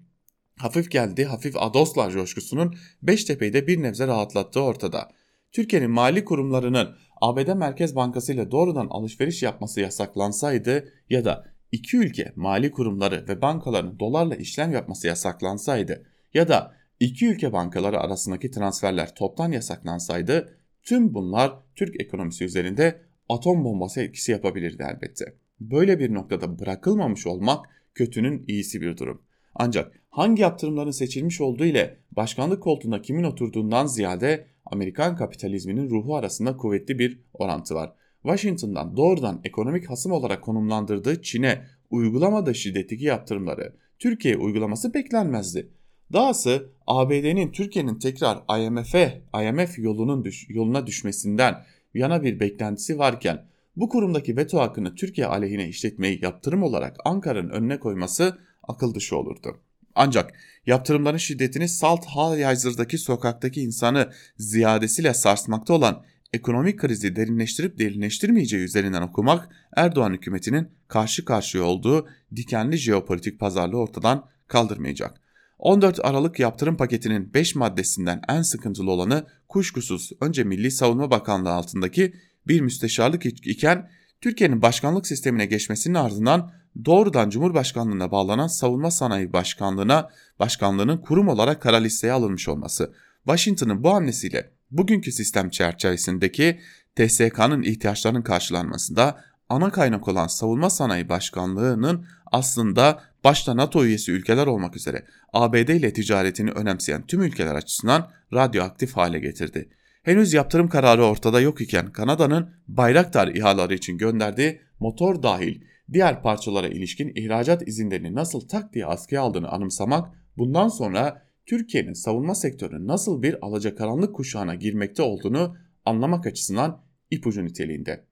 hafif 0.57 0.91
geldi 0.91 1.25
hafif 1.25 1.57
adoslar 1.57 2.11
coşkusunun 2.11 2.75
Beştepe'yi 3.01 3.53
de 3.53 3.67
bir 3.67 3.81
nebze 3.81 4.07
rahatlattığı 4.07 4.61
ortada. 4.61 5.09
Türkiye'nin 5.53 5.91
mali 5.91 6.25
kurumlarının 6.25 6.95
ABD 7.21 7.53
Merkez 7.53 7.95
Bankası 7.95 8.33
ile 8.33 8.51
doğrudan 8.51 8.87
alışveriş 8.89 9.43
yapması 9.43 9.81
yasaklansaydı 9.81 10.93
ya 11.09 11.25
da 11.25 11.45
iki 11.71 11.97
ülke 11.97 12.33
mali 12.35 12.71
kurumları 12.71 13.25
ve 13.27 13.41
bankaların 13.41 13.99
dolarla 13.99 14.35
işlem 14.35 14.71
yapması 14.71 15.07
yasaklansaydı 15.07 16.05
ya 16.33 16.47
da 16.47 16.73
iki 16.99 17.27
ülke 17.27 17.53
bankaları 17.53 17.99
arasındaki 17.99 18.51
transferler 18.51 19.15
toptan 19.15 19.51
yasaklansaydı 19.51 20.57
tüm 20.83 21.13
bunlar 21.13 21.53
Türk 21.75 22.01
ekonomisi 22.01 22.45
üzerinde 22.45 23.01
atom 23.29 23.63
bombası 23.63 24.01
etkisi 24.01 24.31
yapabilirdi 24.31 24.83
elbette. 24.93 25.25
Böyle 25.59 25.99
bir 25.99 26.13
noktada 26.13 26.59
bırakılmamış 26.59 27.27
olmak 27.27 27.65
kötünün 27.95 28.45
iyisi 28.47 28.81
bir 28.81 28.97
durum. 28.97 29.21
Ancak 29.55 30.01
hangi 30.09 30.41
yaptırımların 30.41 30.91
seçilmiş 30.91 31.41
olduğu 31.41 31.65
ile 31.65 31.97
başkanlık 32.11 32.63
koltuğunda 32.63 33.01
kimin 33.01 33.23
oturduğundan 33.23 33.85
ziyade 33.85 34.52
Amerikan 34.73 35.15
kapitalizminin 35.15 35.89
ruhu 35.89 36.15
arasında 36.15 36.57
kuvvetli 36.57 36.99
bir 36.99 37.19
orantı 37.33 37.75
var. 37.75 37.93
Washington'dan 38.21 38.97
doğrudan 38.97 39.41
ekonomik 39.43 39.89
hasım 39.89 40.11
olarak 40.11 40.41
konumlandırdığı 40.41 41.21
Çin'e 41.21 41.65
uygulamadığı 41.89 42.55
şiddetteki 42.55 43.05
yaptırımları 43.05 43.75
Türkiye 43.99 44.37
uygulaması 44.37 44.93
beklenmezdi. 44.93 45.69
Dahası 46.13 46.69
ABD'nin 46.87 47.51
Türkiye'nin 47.51 47.99
tekrar 47.99 48.59
IMF'e 48.59 49.21
IMF 49.43 49.79
yolunun 49.79 50.25
düş, 50.25 50.45
yoluna 50.49 50.87
düşmesinden 50.87 51.55
yana 51.93 52.23
bir 52.23 52.39
beklentisi 52.39 52.99
varken 52.99 53.45
bu 53.75 53.89
kurumdaki 53.89 54.37
veto 54.37 54.59
hakkını 54.59 54.95
Türkiye 54.95 55.27
aleyhine 55.27 55.67
işletmeyi 55.67 56.23
yaptırım 56.23 56.63
olarak 56.63 56.97
Ankara'nın 57.05 57.49
önüne 57.49 57.79
koyması 57.79 58.37
akıl 58.63 58.95
dışı 58.95 59.17
olurdu. 59.17 59.57
Ancak 59.95 60.33
yaptırımların 60.65 61.17
şiddetini 61.17 61.69
Salt 61.69 62.05
Halihazırdaki 62.05 62.97
sokaktaki 62.97 63.61
insanı 63.61 64.11
ziyadesiyle 64.37 65.13
sarsmakta 65.13 65.73
olan 65.73 66.03
ekonomik 66.33 66.79
krizi 66.79 67.15
derinleştirip 67.15 67.79
derinleştirmeyeceği 67.79 68.63
üzerinden 68.63 69.01
okumak 69.01 69.49
Erdoğan 69.75 70.13
hükümetinin 70.13 70.69
karşı 70.87 71.25
karşıya 71.25 71.63
olduğu 71.63 72.07
dikenli 72.35 72.77
jeopolitik 72.77 73.39
pazarlığı 73.39 73.77
ortadan 73.77 74.25
kaldırmayacak. 74.47 75.21
14 75.59 76.05
Aralık 76.05 76.39
yaptırım 76.39 76.77
paketinin 76.77 77.33
5 77.33 77.55
maddesinden 77.55 78.21
en 78.29 78.41
sıkıntılı 78.41 78.91
olanı 78.91 79.25
kuşkusuz 79.49 80.11
önce 80.21 80.43
Milli 80.43 80.71
Savunma 80.71 81.11
Bakanlığı 81.11 81.51
altındaki 81.51 82.13
bir 82.47 82.61
müsteşarlık 82.61 83.25
iken 83.25 83.89
Türkiye'nin 84.23 84.61
başkanlık 84.61 85.07
sistemine 85.07 85.45
geçmesinin 85.45 85.95
ardından 85.95 86.51
doğrudan 86.85 87.29
Cumhurbaşkanlığına 87.29 88.11
bağlanan 88.11 88.47
Savunma 88.47 88.91
Sanayi 88.91 89.33
Başkanlığına 89.33 90.09
başkanlığının 90.39 90.97
kurum 90.97 91.27
olarak 91.27 91.61
kara 91.61 91.77
listeye 91.77 92.13
alınmış 92.13 92.49
olması. 92.49 92.93
Washington'ın 93.25 93.83
bu 93.83 93.93
hamlesiyle 93.93 94.51
bugünkü 94.71 95.11
sistem 95.11 95.49
çerçevesindeki 95.49 96.59
TSK'nın 96.95 97.61
ihtiyaçlarının 97.63 98.21
karşılanmasında 98.21 99.23
ana 99.49 99.71
kaynak 99.71 100.07
olan 100.07 100.27
Savunma 100.27 100.69
Sanayi 100.69 101.09
Başkanlığı'nın 101.09 102.05
aslında 102.31 103.01
başta 103.23 103.57
NATO 103.57 103.85
üyesi 103.85 104.11
ülkeler 104.11 104.47
olmak 104.47 104.75
üzere 104.75 105.05
ABD 105.33 105.69
ile 105.69 105.93
ticaretini 105.93 106.51
önemseyen 106.51 107.07
tüm 107.07 107.21
ülkeler 107.23 107.55
açısından 107.55 108.11
radyoaktif 108.33 108.93
hale 108.93 109.19
getirdi. 109.19 109.69
Henüz 110.03 110.33
yaptırım 110.33 110.69
kararı 110.69 111.05
ortada 111.05 111.41
yok 111.41 111.61
iken 111.61 111.91
Kanada'nın 111.91 112.49
Bayraktar 112.67 113.27
ihaleleri 113.27 113.73
için 113.73 113.97
gönderdiği 113.97 114.61
motor 114.79 115.23
dahil 115.23 115.61
diğer 115.93 116.21
parçalara 116.21 116.67
ilişkin 116.67 117.11
ihracat 117.15 117.67
izinlerini 117.67 118.15
nasıl 118.15 118.47
tak 118.47 118.73
diye 118.73 118.85
askıya 118.85 119.21
aldığını 119.21 119.49
anımsamak 119.49 120.15
bundan 120.37 120.67
sonra 120.67 121.27
Türkiye'nin 121.45 121.93
savunma 121.93 122.35
sektörünün 122.35 122.87
nasıl 122.87 123.21
bir 123.21 123.45
alacakaranlık 123.45 124.15
kuşağına 124.15 124.55
girmekte 124.55 125.03
olduğunu 125.03 125.55
anlamak 125.85 126.27
açısından 126.27 126.83
ipucu 127.11 127.45
niteliğinde. 127.45 128.05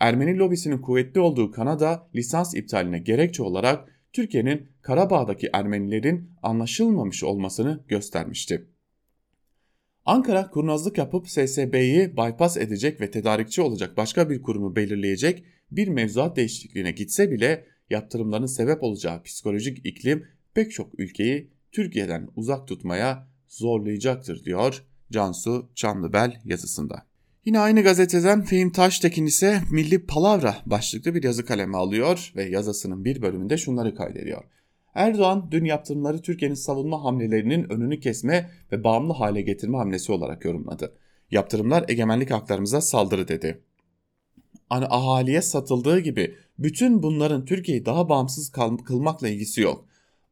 Ermeni 0.00 0.38
lobisinin 0.38 0.78
kuvvetli 0.78 1.20
olduğu 1.20 1.50
Kanada 1.50 2.08
lisans 2.14 2.54
iptaline 2.54 2.98
gerekçe 2.98 3.42
olarak 3.42 3.88
Türkiye'nin 4.12 4.68
Karabağ'daki 4.82 5.50
Ermenilerin 5.52 6.30
anlaşılmamış 6.42 7.24
olmasını 7.24 7.84
göstermişti. 7.88 8.69
Ankara 10.10 10.50
kurnazlık 10.50 10.98
yapıp 10.98 11.28
SSB'yi 11.28 12.16
bypass 12.16 12.56
edecek 12.56 13.00
ve 13.00 13.10
tedarikçi 13.10 13.62
olacak 13.62 13.96
başka 13.96 14.30
bir 14.30 14.42
kurumu 14.42 14.76
belirleyecek 14.76 15.44
bir 15.70 15.88
mevzuat 15.88 16.36
değişikliğine 16.36 16.90
gitse 16.90 17.30
bile 17.30 17.64
yaptırımların 17.90 18.46
sebep 18.46 18.82
olacağı 18.82 19.22
psikolojik 19.22 19.86
iklim 19.86 20.26
pek 20.54 20.72
çok 20.72 21.00
ülkeyi 21.00 21.50
Türkiye'den 21.72 22.28
uzak 22.36 22.68
tutmaya 22.68 23.28
zorlayacaktır 23.48 24.44
diyor 24.44 24.84
Cansu 25.12 25.70
Çamlıbel 25.74 26.40
yazısında. 26.44 27.06
Yine 27.44 27.58
aynı 27.58 27.82
gazeteden 27.82 28.42
Fehim 28.42 28.72
Taştekin 28.72 29.26
ise 29.26 29.60
Milli 29.72 30.06
Palavra 30.06 30.56
başlıklı 30.66 31.14
bir 31.14 31.22
yazı 31.22 31.44
kaleme 31.44 31.78
alıyor 31.78 32.32
ve 32.36 32.44
yazısının 32.44 33.04
bir 33.04 33.22
bölümünde 33.22 33.56
şunları 33.56 33.94
kaydediyor. 33.94 34.44
Erdoğan 34.94 35.48
dün 35.50 35.64
yaptırımları 35.64 36.22
Türkiye'nin 36.22 36.54
savunma 36.54 37.04
hamlelerinin 37.04 37.70
önünü 37.70 38.00
kesme 38.00 38.50
ve 38.72 38.84
bağımlı 38.84 39.12
hale 39.12 39.42
getirme 39.42 39.78
hamlesi 39.78 40.12
olarak 40.12 40.44
yorumladı. 40.44 40.96
Yaptırımlar 41.30 41.84
egemenlik 41.88 42.30
haklarımıza 42.30 42.80
saldırı 42.80 43.28
dedi. 43.28 43.60
Ahaliye 44.70 45.42
satıldığı 45.42 46.00
gibi 46.00 46.34
bütün 46.58 47.02
bunların 47.02 47.44
Türkiye'yi 47.44 47.86
daha 47.86 48.08
bağımsız 48.08 48.52
kılmakla 48.84 49.28
ilgisi 49.28 49.60
yok. 49.60 49.84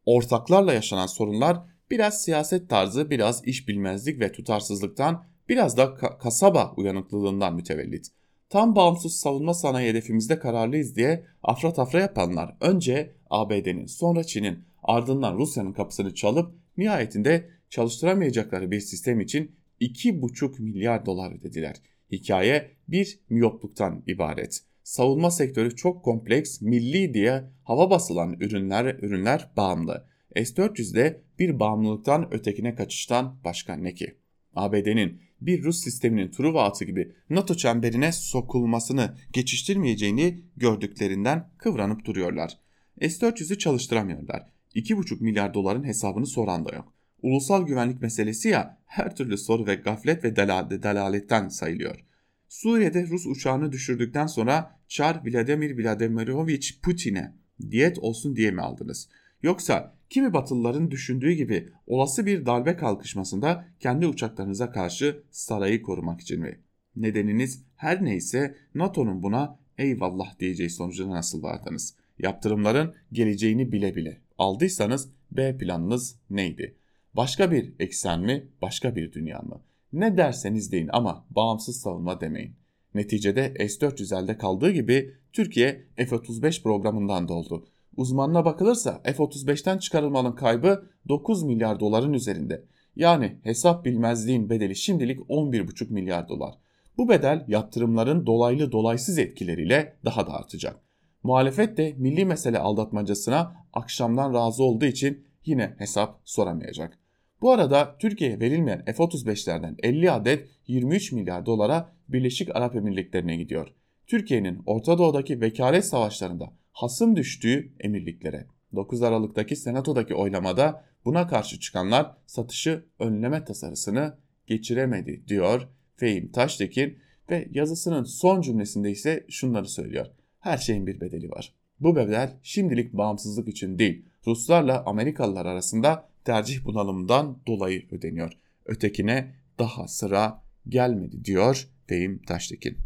Ortaklarla 0.07 0.73
yaşanan 0.73 1.07
sorunlar 1.07 1.59
biraz 1.91 2.23
siyaset 2.23 2.69
tarzı, 2.69 3.11
biraz 3.11 3.45
iş 3.45 3.69
bilmezlik 3.69 4.21
ve 4.21 4.33
tutarsızlıktan, 4.33 5.25
biraz 5.49 5.77
da 5.77 5.95
ka 5.95 6.19
kasaba 6.19 6.73
uyanıklılığından 6.77 7.55
mütevellit. 7.55 8.07
Tam 8.49 8.77
bağımsız 8.77 9.17
savunma 9.17 9.55
sanayi 9.55 9.91
hedefimizde 9.91 10.39
kararlıyız 10.39 10.97
diye 10.97 11.27
afra 11.43 11.73
tafra 11.73 12.01
yapanlar 12.01 12.57
önce 12.61 13.15
ABD'nin 13.31 13.87
sonra 13.87 14.25
Çin'in 14.25 14.65
ardından 14.83 15.39
Rusya'nın 15.39 15.73
kapısını 15.73 16.15
çalıp 16.15 16.55
nihayetinde 16.77 17.51
çalıştıramayacakları 17.71 18.71
bir 18.71 18.81
sistem 18.81 19.21
için 19.21 19.57
2,5 19.81 20.63
milyar 20.63 21.07
dolar 21.07 21.33
ödediler. 21.33 21.77
Hikaye 22.13 22.71
bir 22.89 23.21
miyopluktan 23.31 24.03
ibaret. 24.07 24.61
Savunma 24.83 25.31
sektörü 25.31 25.77
çok 25.77 26.05
kompleks, 26.05 26.61
milli 26.61 27.15
diye 27.15 27.45
hava 27.65 27.91
basılan 27.91 28.33
ürünler 28.33 28.95
ürünler 28.95 29.51
bağımlı. 29.57 30.07
S-400'de 30.37 31.21
bir 31.39 31.61
bağımlılıktan 31.61 32.35
ötekine 32.35 32.75
kaçıştan 32.75 33.39
başka 33.45 33.75
ne 33.75 33.95
ki? 33.95 34.17
ABD'nin 34.55 35.21
bir 35.41 35.63
Rus 35.65 35.81
sisteminin 35.81 36.31
Truva 36.31 36.65
atı 36.65 36.85
gibi 36.85 37.13
NATO 37.31 37.55
çemberine 37.55 38.13
sokulmasını 38.13 39.15
geçiştirmeyeceğini 39.33 40.41
gördüklerinden 40.57 41.51
kıvranıp 41.59 42.05
duruyorlar. 42.05 42.59
S-400'ü 43.01 43.59
çalıştıramıyorlar. 43.59 44.47
2,5 44.75 45.23
milyar 45.23 45.55
doların 45.55 45.85
hesabını 45.85 46.27
soran 46.27 46.65
da 46.65 46.75
yok. 46.75 46.93
Ulusal 47.23 47.67
güvenlik 47.67 48.03
meselesi 48.03 48.49
ya 48.49 48.79
her 48.87 49.17
türlü 49.17 49.39
soru 49.39 49.67
ve 49.67 49.75
gaflet 49.75 50.25
ve 50.25 50.37
delaletten 50.37 51.49
sayılıyor. 51.49 52.05
Suriye'de 52.49 53.07
Rus 53.07 53.27
uçağını 53.27 53.73
düşürdükten 53.73 54.27
sonra 54.27 54.79
Çar 54.89 55.23
Vladimir 55.27 55.85
Vladimirovich 55.85 56.83
Putin'e 56.83 57.35
diyet 57.71 57.99
olsun 57.99 58.37
diye 58.37 58.51
mi 58.51 58.61
aldınız? 58.61 59.09
Yoksa 59.43 59.95
kimi 60.11 60.33
Batılıların 60.33 60.91
düşündüğü 60.91 61.33
gibi 61.33 61.69
olası 61.87 62.27
bir 62.27 62.47
darbe 62.47 62.77
kalkışmasında 62.77 63.69
kendi 63.81 64.07
uçaklarınıza 64.07 64.71
karşı 64.73 65.23
sarayı 65.31 65.83
korumak 65.83 66.21
için 66.21 66.41
mi? 66.41 66.61
Nedeniniz 66.97 67.63
her 67.77 68.05
neyse 68.05 68.55
NATO'nun 68.75 69.23
buna 69.23 69.59
eyvallah 69.79 70.39
diyeceği 70.39 70.71
sonucuna 70.71 71.15
nasıl 71.15 71.43
vardınız? 71.43 71.95
Yaptırımların 72.19 72.95
geleceğini 73.13 73.73
bile 73.73 73.95
bile 73.97 74.21
aldıysanız 74.39 75.09
B 75.31 75.59
planınız 75.59 76.17
neydi? 76.31 76.75
Başka 77.15 77.51
bir 77.51 77.73
eksen 77.79 78.21
mi, 78.21 78.49
başka 78.63 78.97
bir 78.97 79.13
dünya 79.13 79.39
mı? 79.39 79.61
Ne 79.93 80.17
derseniz 80.17 80.73
deyin 80.73 80.91
ama 80.93 81.27
bağımsız 81.31 81.81
savunma 81.81 82.21
demeyin. 82.21 82.55
Neticede 82.95 83.69
S-400 83.69 84.23
elde 84.23 84.39
kaldığı 84.39 84.71
gibi 84.71 85.15
Türkiye 85.33 85.87
F-35 85.97 86.63
programından 86.63 87.29
doldu. 87.29 87.67
Uzmanına 87.97 88.45
bakılırsa 88.45 89.01
F-35'ten 89.05 89.79
çıkarılmanın 89.79 90.33
kaybı 90.33 90.85
9 91.09 91.43
milyar 91.43 91.81
doların 91.81 92.13
üzerinde. 92.13 92.65
Yani 92.97 93.39
hesap 93.43 93.85
bilmezliğin 93.85 94.51
bedeli 94.51 94.77
şimdilik 94.77 95.19
11,5 95.21 95.93
milyar 95.93 96.29
dolar. 96.29 96.55
Bu 96.99 97.09
bedel 97.09 97.45
yaptırımların 97.49 98.27
dolaylı 98.27 98.73
dolaysız 98.73 99.19
etkileriyle 99.19 99.97
daha 100.05 100.27
da 100.27 100.33
artacak. 100.33 100.88
Muhalefet 101.29 101.77
de 101.77 101.95
milli 101.97 102.25
mesele 102.25 102.59
aldatmacasına 102.59 103.57
akşamdan 103.73 104.35
razı 104.35 104.63
olduğu 104.63 104.85
için 104.85 105.27
yine 105.45 105.75
hesap 105.79 106.21
soramayacak. 106.25 106.99
Bu 107.41 107.53
arada 107.53 107.97
Türkiye'ye 107.99 108.41
verilmeyen 108.41 108.85
F-35'lerden 108.85 109.75
50 109.83 110.11
adet 110.11 110.49
23 110.67 111.13
milyar 111.13 111.47
dolara 111.47 111.93
Birleşik 112.09 112.57
Arap 112.57 112.77
Emirlikleri'ne 112.77 113.37
gidiyor. 113.37 113.75
Türkiye'nin 114.07 114.63
Orta 114.67 114.99
Doğu'daki 114.99 115.41
vekalet 115.41 115.85
savaşlarında 115.85 116.53
hasım 116.73 117.17
düştüğü 117.17 117.73
emirliklere. 117.81 118.47
9 118.75 119.03
Aralık'taki 119.03 119.57
senatodaki 119.57 120.15
oylamada 120.15 120.85
buna 121.05 121.27
karşı 121.27 121.61
çıkanlar 121.61 122.17
satışı 122.27 122.85
önleme 122.99 123.45
tasarısını 123.45 124.19
geçiremedi 124.47 125.25
diyor 125.29 125.69
Fehim 125.97 126.33
Taştekin 126.33 126.99
ve 127.31 127.49
yazısının 127.51 128.05
son 128.05 128.41
cümlesinde 128.41 128.91
ise 128.91 129.27
şunları 129.29 129.69
söylüyor. 129.69 130.07
Her 130.41 130.59
şeyin 130.59 130.87
bir 130.87 131.01
bedeli 131.01 131.31
var. 131.31 131.53
Bu 131.81 131.97
bedel 131.97 132.37
şimdilik 132.43 132.93
bağımsızlık 132.93 133.49
için 133.49 133.79
değil, 133.79 134.05
Ruslarla 134.27 134.85
Amerikalılar 134.87 135.47
arasında 135.47 136.09
tercih 136.25 136.65
bunalımından 136.65 137.39
dolayı 137.47 137.87
ödeniyor. 137.91 138.33
Ötekine 138.67 139.35
daha 139.59 139.89
sıra 139.89 140.43
gelmedi 140.69 141.25
diyor 141.25 141.69
Fehim 141.87 142.23
Taştekin. 142.23 142.79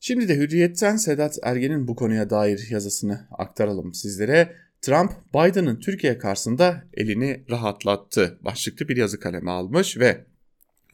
Şimdi 0.00 0.28
de 0.28 0.36
Hürriyet'ten 0.36 0.96
Sedat 0.96 1.38
Ergen'in 1.42 1.88
bu 1.88 1.96
konuya 1.96 2.30
dair 2.30 2.66
yazısını 2.70 3.26
aktaralım 3.30 3.94
sizlere. 3.94 4.56
Trump, 4.82 5.12
Biden'ın 5.34 5.80
Türkiye 5.80 6.18
karşısında 6.18 6.84
elini 6.94 7.44
rahatlattı 7.50 8.38
başlıklı 8.42 8.88
bir 8.88 8.96
yazı 8.96 9.20
kaleme 9.20 9.50
almış 9.50 9.98
ve 9.98 10.24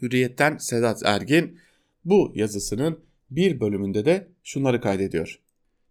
Hürriyet'ten 0.03 0.57
Sedat 0.57 1.03
Ergin 1.05 1.59
bu 2.05 2.33
yazısının 2.35 3.01
bir 3.31 3.61
bölümünde 3.61 4.05
de 4.05 4.29
şunları 4.45 4.81
kaydediyor. 4.81 5.41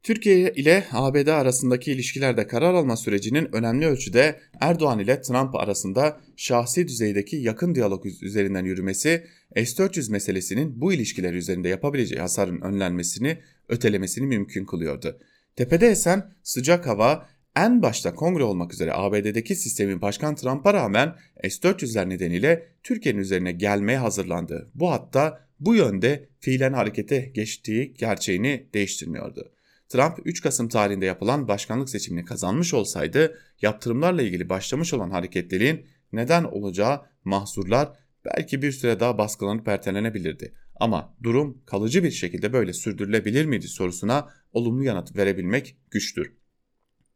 Türkiye 0.04 0.54
ile 0.56 0.88
ABD 0.92 1.28
arasındaki 1.28 1.92
ilişkilerde 1.92 2.48
karar 2.48 2.74
alma 2.74 2.98
sürecinin 2.98 3.56
önemli 3.56 3.86
ölçüde 3.86 4.40
Erdoğan 4.60 5.00
ile 5.00 5.22
Trump 5.22 5.56
arasında 5.56 6.22
şahsi 6.38 6.88
düzeydeki 6.88 7.36
yakın 7.36 7.76
diyalog 7.76 8.06
üzerinden 8.06 8.66
yürümesi, 8.66 9.24
S-400 9.56 10.12
meselesinin 10.12 10.82
bu 10.82 10.94
ilişkiler 10.94 11.34
üzerinde 11.34 11.70
yapabileceği 11.70 12.22
hasarın 12.22 12.62
önlenmesini, 12.62 13.38
ötelemesini 13.70 14.28
mümkün 14.28 14.66
kılıyordu. 14.66 15.20
Tepede 15.56 15.88
esen 15.88 16.34
sıcak 16.44 16.88
hava 16.88 17.30
en 17.56 17.82
başta 17.82 18.16
kongre 18.16 18.44
olmak 18.44 18.74
üzere 18.74 18.94
ABD'deki 18.94 19.56
sistemin 19.56 20.02
Başkan 20.02 20.36
Trump'a 20.36 20.74
rağmen 20.74 21.16
S-400'ler 21.44 22.10
nedeniyle 22.10 22.68
Türkiye'nin 22.84 23.20
üzerine 23.20 23.52
gelmeye 23.52 23.98
hazırlandı. 23.98 24.72
Bu 24.76 24.92
hatta 24.92 25.48
bu 25.60 25.76
yönde 25.76 26.30
fiilen 26.40 26.74
harekete 26.74 27.20
geçtiği 27.20 27.94
gerçeğini 27.94 28.70
değiştirmiyordu. 28.74 29.52
Trump 29.90 30.20
3 30.26 30.42
Kasım 30.42 30.70
tarihinde 30.70 31.06
yapılan 31.06 31.48
başkanlık 31.48 31.90
seçimini 31.90 32.26
kazanmış 32.26 32.74
olsaydı 32.74 33.38
yaptırımlarla 33.62 34.22
ilgili 34.22 34.50
başlamış 34.50 34.94
olan 34.94 35.12
hareketlerin 35.12 35.86
neden 36.14 36.44
olacağı 36.44 37.02
mahsurlar 37.24 37.94
belki 38.26 38.62
bir 38.62 38.72
süre 38.72 39.00
daha 39.00 39.18
baskılanıp 39.18 39.68
ertelenebilirdi. 39.68 40.54
Ama 40.76 41.16
durum 41.24 41.62
kalıcı 41.66 42.04
bir 42.04 42.12
şekilde 42.12 42.54
böyle 42.54 42.74
sürdürülebilir 42.74 43.46
miydi 43.46 43.68
sorusuna 43.68 44.30
olumlu 44.52 44.84
yanıt 44.84 45.16
verebilmek 45.16 45.78
güçtür. 45.92 46.34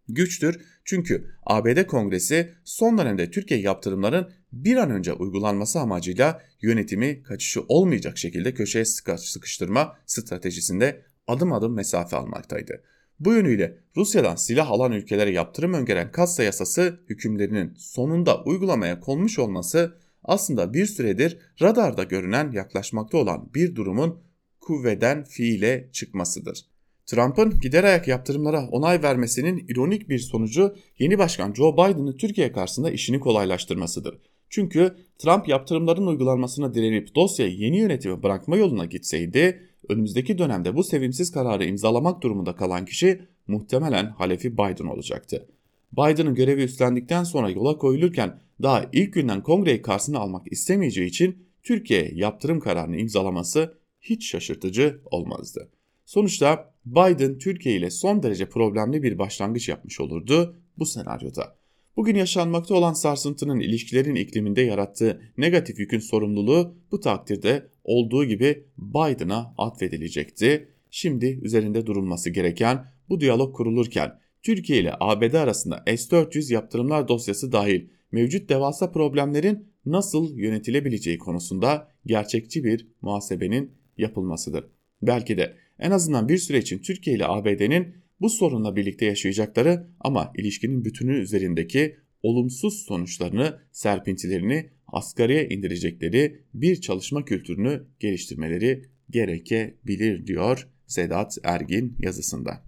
Güçtür 0.08 0.66
çünkü 0.86 1.32
ABD 1.44 1.86
Kongresi 1.86 2.54
son 2.64 2.98
dönemde 2.98 3.32
Türkiye 3.32 3.60
yaptırımların 3.60 4.32
bir 4.52 4.78
an 4.78 4.92
önce 4.92 5.14
uygulanması 5.14 5.80
amacıyla 5.80 6.42
yönetimi 6.62 7.24
kaçışı 7.24 7.62
olmayacak 7.62 8.18
şekilde 8.18 8.54
köşeye 8.54 8.86
sıkıştırma 8.86 9.98
stratejisinde 10.06 11.06
adım 11.28 11.54
adım 11.54 11.74
mesafe 11.74 12.18
almaktaydı. 12.18 12.84
Bu 13.20 13.34
yönüyle 13.34 13.78
Rusya'dan 13.98 14.36
silah 14.36 14.72
alan 14.72 14.92
ülkelere 14.92 15.32
yaptırım 15.32 15.74
öngören 15.74 16.12
Kassa 16.12 16.44
yasası 16.44 17.00
hükümlerinin 17.10 17.74
sonunda 17.78 18.44
uygulamaya 18.44 19.00
konmuş 19.00 19.40
olması 19.40 19.98
aslında 20.24 20.74
bir 20.74 20.86
süredir 20.86 21.38
radarda 21.62 22.04
görünen 22.04 22.52
yaklaşmakta 22.52 23.18
olan 23.18 23.50
bir 23.56 23.76
durumun 23.76 24.20
kuvveden 24.60 25.24
fiile 25.24 25.90
çıkmasıdır. 25.92 26.66
Trump'ın 27.06 27.60
gider 27.60 27.84
ayak 27.84 28.08
yaptırımlara 28.08 28.68
onay 28.68 29.04
vermesinin 29.04 29.66
ironik 29.68 30.10
bir 30.10 30.20
sonucu 30.20 30.76
yeni 31.00 31.18
başkan 31.18 31.54
Joe 31.54 31.74
Biden'ın 31.74 32.18
Türkiye 32.18 32.52
karşısında 32.52 32.92
işini 32.92 33.20
kolaylaştırmasıdır. 33.20 34.20
Çünkü 34.50 34.96
Trump 35.18 35.48
yaptırımların 35.48 36.08
uygulanmasına 36.08 36.74
direnip 36.74 37.16
dosyayı 37.16 37.54
yeni 37.58 37.78
yönetime 37.80 38.24
bırakma 38.24 38.58
yoluna 38.58 38.86
gitseydi 38.86 39.62
önümüzdeki 39.90 40.38
dönemde 40.38 40.76
bu 40.76 40.84
sevimsiz 40.84 41.32
kararı 41.32 41.66
imzalamak 41.66 42.24
durumunda 42.24 42.56
kalan 42.56 42.86
kişi 42.86 43.22
muhtemelen 43.48 44.06
halefi 44.06 44.54
Biden 44.54 44.86
olacaktı. 44.86 45.48
Biden'ın 45.94 46.36
görevi 46.36 46.64
üstlendikten 46.64 47.24
sonra 47.24 47.50
yola 47.50 47.78
koyulurken 47.78 48.40
daha 48.62 48.86
ilk 48.94 49.14
günden 49.14 49.44
kongreyi 49.44 49.82
karşısına 49.82 50.20
almak 50.20 50.52
istemeyeceği 50.52 51.08
için 51.08 51.46
Türkiye 51.64 52.12
yaptırım 52.14 52.60
kararını 52.60 52.98
imzalaması 52.98 53.78
hiç 54.02 54.30
şaşırtıcı 54.32 55.02
olmazdı. 55.06 55.70
Sonuçta 56.06 56.74
Biden 56.86 57.38
Türkiye 57.38 57.76
ile 57.76 57.90
son 57.90 58.24
derece 58.24 58.50
problemli 58.50 59.04
bir 59.04 59.20
başlangıç 59.20 59.70
yapmış 59.70 60.00
olurdu 60.00 60.56
bu 60.78 60.86
senaryoda. 60.86 61.56
Bugün 61.98 62.16
yaşanmakta 62.16 62.76
olan 62.76 62.94
sarsıntının 62.94 63.60
ilişkilerin 63.60 64.16
ikliminde 64.16 64.62
yarattığı 64.62 65.22
negatif 65.38 65.80
yükün 65.80 66.00
sorumluluğu 66.00 66.76
bu 66.92 67.00
takdirde 67.00 67.68
olduğu 67.84 68.26
gibi 68.26 68.64
Biden'a 68.78 69.54
atfedilecekti. 69.58 70.68
Şimdi 70.92 71.26
üzerinde 71.26 71.86
durulması 71.86 72.30
gereken 72.30 72.86
bu 73.10 73.22
diyalog 73.22 73.56
kurulurken 73.56 74.20
Türkiye 74.44 74.80
ile 74.80 74.94
ABD 75.00 75.34
arasında 75.34 75.84
S-400 75.88 76.54
yaptırımlar 76.54 77.08
dosyası 77.08 77.52
dahil 77.52 77.88
mevcut 78.12 78.50
devasa 78.50 78.92
problemlerin 78.92 79.66
nasıl 79.86 80.38
yönetilebileceği 80.38 81.18
konusunda 81.18 81.88
gerçekçi 82.06 82.64
bir 82.64 82.88
muhasebenin 83.02 83.72
yapılmasıdır. 83.98 84.66
Belki 85.02 85.38
de 85.38 85.56
en 85.80 85.92
azından 85.92 86.30
bir 86.30 86.38
süre 86.38 86.58
için 86.58 86.80
Türkiye 86.80 87.16
ile 87.16 87.28
ABD'nin 87.28 87.96
bu 88.22 88.30
sorunla 88.30 88.76
birlikte 88.76 89.06
yaşayacakları 89.06 89.88
ama 90.00 90.32
ilişkinin 90.38 90.86
bütünü 90.86 91.18
üzerindeki 91.18 91.96
olumsuz 92.24 92.86
sonuçlarını, 92.86 93.60
serpintilerini 93.72 94.70
asgariye 94.94 95.50
indirecekleri 95.50 96.44
bir 96.54 96.82
çalışma 96.82 97.26
kültürünü 97.26 97.84
geliştirmeleri 98.00 98.90
gerekebilir 99.10 100.28
diyor 100.28 100.68
Sedat 100.88 101.38
Ergin 101.44 101.98
yazısında. 102.00 102.64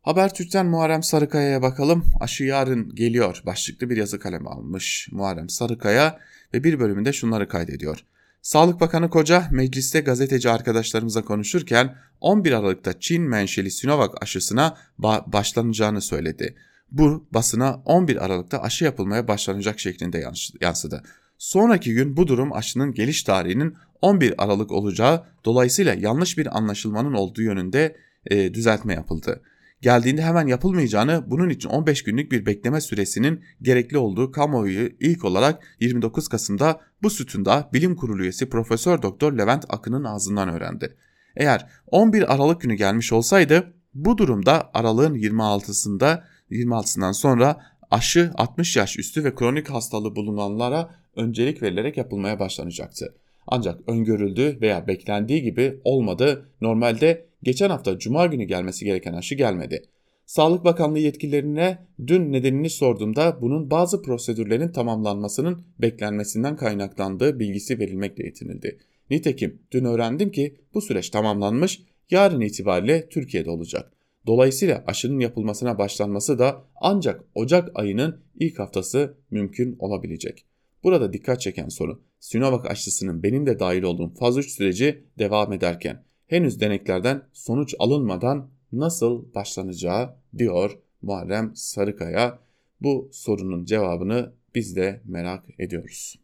Habertürk'ten 0.00 0.66
Muharrem 0.66 1.02
Sarıkaya'ya 1.02 1.62
bakalım. 1.62 2.04
Aşı 2.20 2.44
yarın 2.44 2.94
geliyor 2.94 3.42
başlıklı 3.46 3.90
bir 3.90 3.96
yazı 3.96 4.18
kalemi 4.18 4.48
almış 4.48 5.08
Muharrem 5.12 5.48
Sarıkaya 5.48 6.18
ve 6.54 6.64
bir 6.64 6.80
bölümünde 6.80 7.12
şunları 7.12 7.48
kaydediyor. 7.48 8.04
Sağlık 8.42 8.80
Bakanı 8.80 9.10
Koca 9.10 9.48
mecliste 9.50 10.00
gazeteci 10.00 10.50
arkadaşlarımıza 10.50 11.24
konuşurken 11.24 11.96
11 12.20 12.52
Aralık'ta 12.52 13.00
Çin 13.00 13.22
menşeli 13.22 13.70
Sinovac 13.70 14.10
aşısına 14.20 14.76
ba 14.98 15.24
başlanacağını 15.26 16.00
söyledi. 16.00 16.56
Bu 16.90 17.26
basına 17.34 17.82
11 17.84 18.24
Aralık'ta 18.24 18.62
aşı 18.62 18.84
yapılmaya 18.84 19.28
başlanacak 19.28 19.80
şeklinde 19.80 20.24
yansıdı. 20.60 21.02
Sonraki 21.38 21.94
gün 21.94 22.16
bu 22.16 22.26
durum 22.26 22.52
aşının 22.52 22.94
geliş 22.94 23.22
tarihinin 23.22 23.74
11 24.02 24.34
Aralık 24.38 24.72
olacağı 24.72 25.24
dolayısıyla 25.44 25.94
yanlış 25.94 26.38
bir 26.38 26.56
anlaşılmanın 26.56 27.12
olduğu 27.12 27.42
yönünde 27.42 27.96
e, 28.26 28.54
düzeltme 28.54 28.94
yapıldı 28.94 29.42
geldiğinde 29.82 30.22
hemen 30.22 30.46
yapılmayacağını, 30.46 31.24
bunun 31.26 31.48
için 31.48 31.68
15 31.68 32.02
günlük 32.04 32.32
bir 32.32 32.46
bekleme 32.46 32.80
süresinin 32.80 33.44
gerekli 33.62 33.98
olduğu 33.98 34.32
kamuoyu 34.32 34.90
ilk 35.00 35.24
olarak 35.24 35.76
29 35.80 36.28
Kasım'da 36.28 36.80
bu 37.02 37.10
sütunda 37.10 37.70
Bilim 37.72 37.96
Kurulu 37.96 38.22
üyesi 38.22 38.48
Profesör 38.48 39.02
Doktor 39.02 39.32
Levent 39.32 39.64
Akın'ın 39.68 40.04
ağzından 40.04 40.48
öğrendi. 40.48 40.96
Eğer 41.36 41.66
11 41.86 42.34
Aralık 42.34 42.60
günü 42.60 42.74
gelmiş 42.74 43.12
olsaydı 43.12 43.72
bu 43.94 44.18
durumda 44.18 44.70
aralığın 44.74 45.14
26'sında 45.14 46.22
26'sından 46.50 47.12
sonra 47.12 47.60
aşı 47.90 48.30
60 48.34 48.76
yaş 48.76 48.98
üstü 48.98 49.24
ve 49.24 49.34
kronik 49.34 49.70
hastalığı 49.70 50.16
bulunanlara 50.16 50.94
öncelik 51.16 51.62
verilerek 51.62 51.96
yapılmaya 51.96 52.40
başlanacaktı. 52.40 53.14
Ancak 53.46 53.80
öngörüldüğü 53.88 54.60
veya 54.60 54.86
beklendiği 54.86 55.42
gibi 55.42 55.80
olmadı. 55.84 56.48
Normalde 56.60 57.26
geçen 57.42 57.70
hafta 57.70 57.98
cuma 57.98 58.26
günü 58.26 58.44
gelmesi 58.44 58.84
gereken 58.84 59.12
aşı 59.12 59.34
gelmedi. 59.34 59.84
Sağlık 60.26 60.64
Bakanlığı 60.64 60.98
yetkililerine 60.98 61.78
dün 62.06 62.32
nedenini 62.32 62.70
sorduğumda 62.70 63.38
bunun 63.42 63.70
bazı 63.70 64.02
prosedürlerin 64.02 64.68
tamamlanmasının 64.68 65.62
beklenmesinden 65.78 66.56
kaynaklandığı 66.56 67.38
bilgisi 67.38 67.78
verilmekle 67.78 68.24
yetinildi. 68.24 68.78
Nitekim 69.10 69.58
dün 69.72 69.84
öğrendim 69.84 70.32
ki 70.32 70.56
bu 70.74 70.80
süreç 70.80 71.10
tamamlanmış, 71.10 71.82
yarın 72.10 72.40
itibariyle 72.40 73.08
Türkiye'de 73.08 73.50
olacak. 73.50 73.92
Dolayısıyla 74.28 74.84
aşının 74.86 75.20
yapılmasına 75.20 75.78
başlanması 75.78 76.38
da 76.38 76.64
ancak 76.80 77.24
Ocak 77.34 77.70
ayının 77.74 78.20
ilk 78.34 78.58
haftası 78.58 79.16
mümkün 79.30 79.76
olabilecek. 79.78 80.44
Burada 80.84 81.12
dikkat 81.12 81.40
çeken 81.40 81.68
soru 81.68 82.02
Sinovac 82.20 82.66
aşısının 82.70 83.22
benim 83.22 83.46
de 83.46 83.58
dahil 83.58 83.82
olduğum 83.82 84.14
faz 84.14 84.38
3 84.38 84.50
süreci 84.50 85.04
devam 85.18 85.52
ederken 85.52 86.04
henüz 86.26 86.60
deneklerden 86.60 87.22
sonuç 87.32 87.74
alınmadan 87.78 88.50
nasıl 88.72 89.34
başlanacağı 89.34 90.16
diyor 90.38 90.78
Muharrem 91.02 91.52
Sarıkaya. 91.54 92.38
Bu 92.80 93.08
sorunun 93.12 93.64
cevabını 93.64 94.32
biz 94.54 94.76
de 94.76 95.00
merak 95.04 95.44
ediyoruz. 95.58 96.20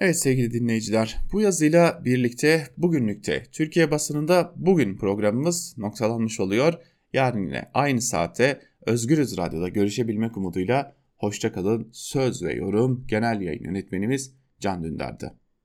Evet 0.00 0.18
sevgili 0.18 0.52
dinleyiciler 0.52 1.16
bu 1.32 1.40
yazıyla 1.40 2.02
birlikte 2.04 2.66
bugünlükte 2.76 3.42
Türkiye 3.52 3.90
basınında 3.90 4.52
bugün 4.56 4.96
programımız 4.96 5.78
noktalanmış 5.78 6.40
oluyor. 6.40 6.74
Yarın 7.16 7.46
yine 7.46 7.70
aynı 7.74 8.00
saatte 8.00 8.60
Özgürüz 8.86 9.38
Radyo'da 9.38 9.68
görüşebilmek 9.68 10.36
umuduyla 10.36 10.96
hoşçakalın. 11.16 11.90
Söz 11.92 12.42
ve 12.42 12.54
yorum 12.54 13.06
genel 13.06 13.40
yayın 13.40 13.64
yönetmenimiz 13.64 14.34
Can 14.60 14.84
Dündar'dı. 14.84 15.34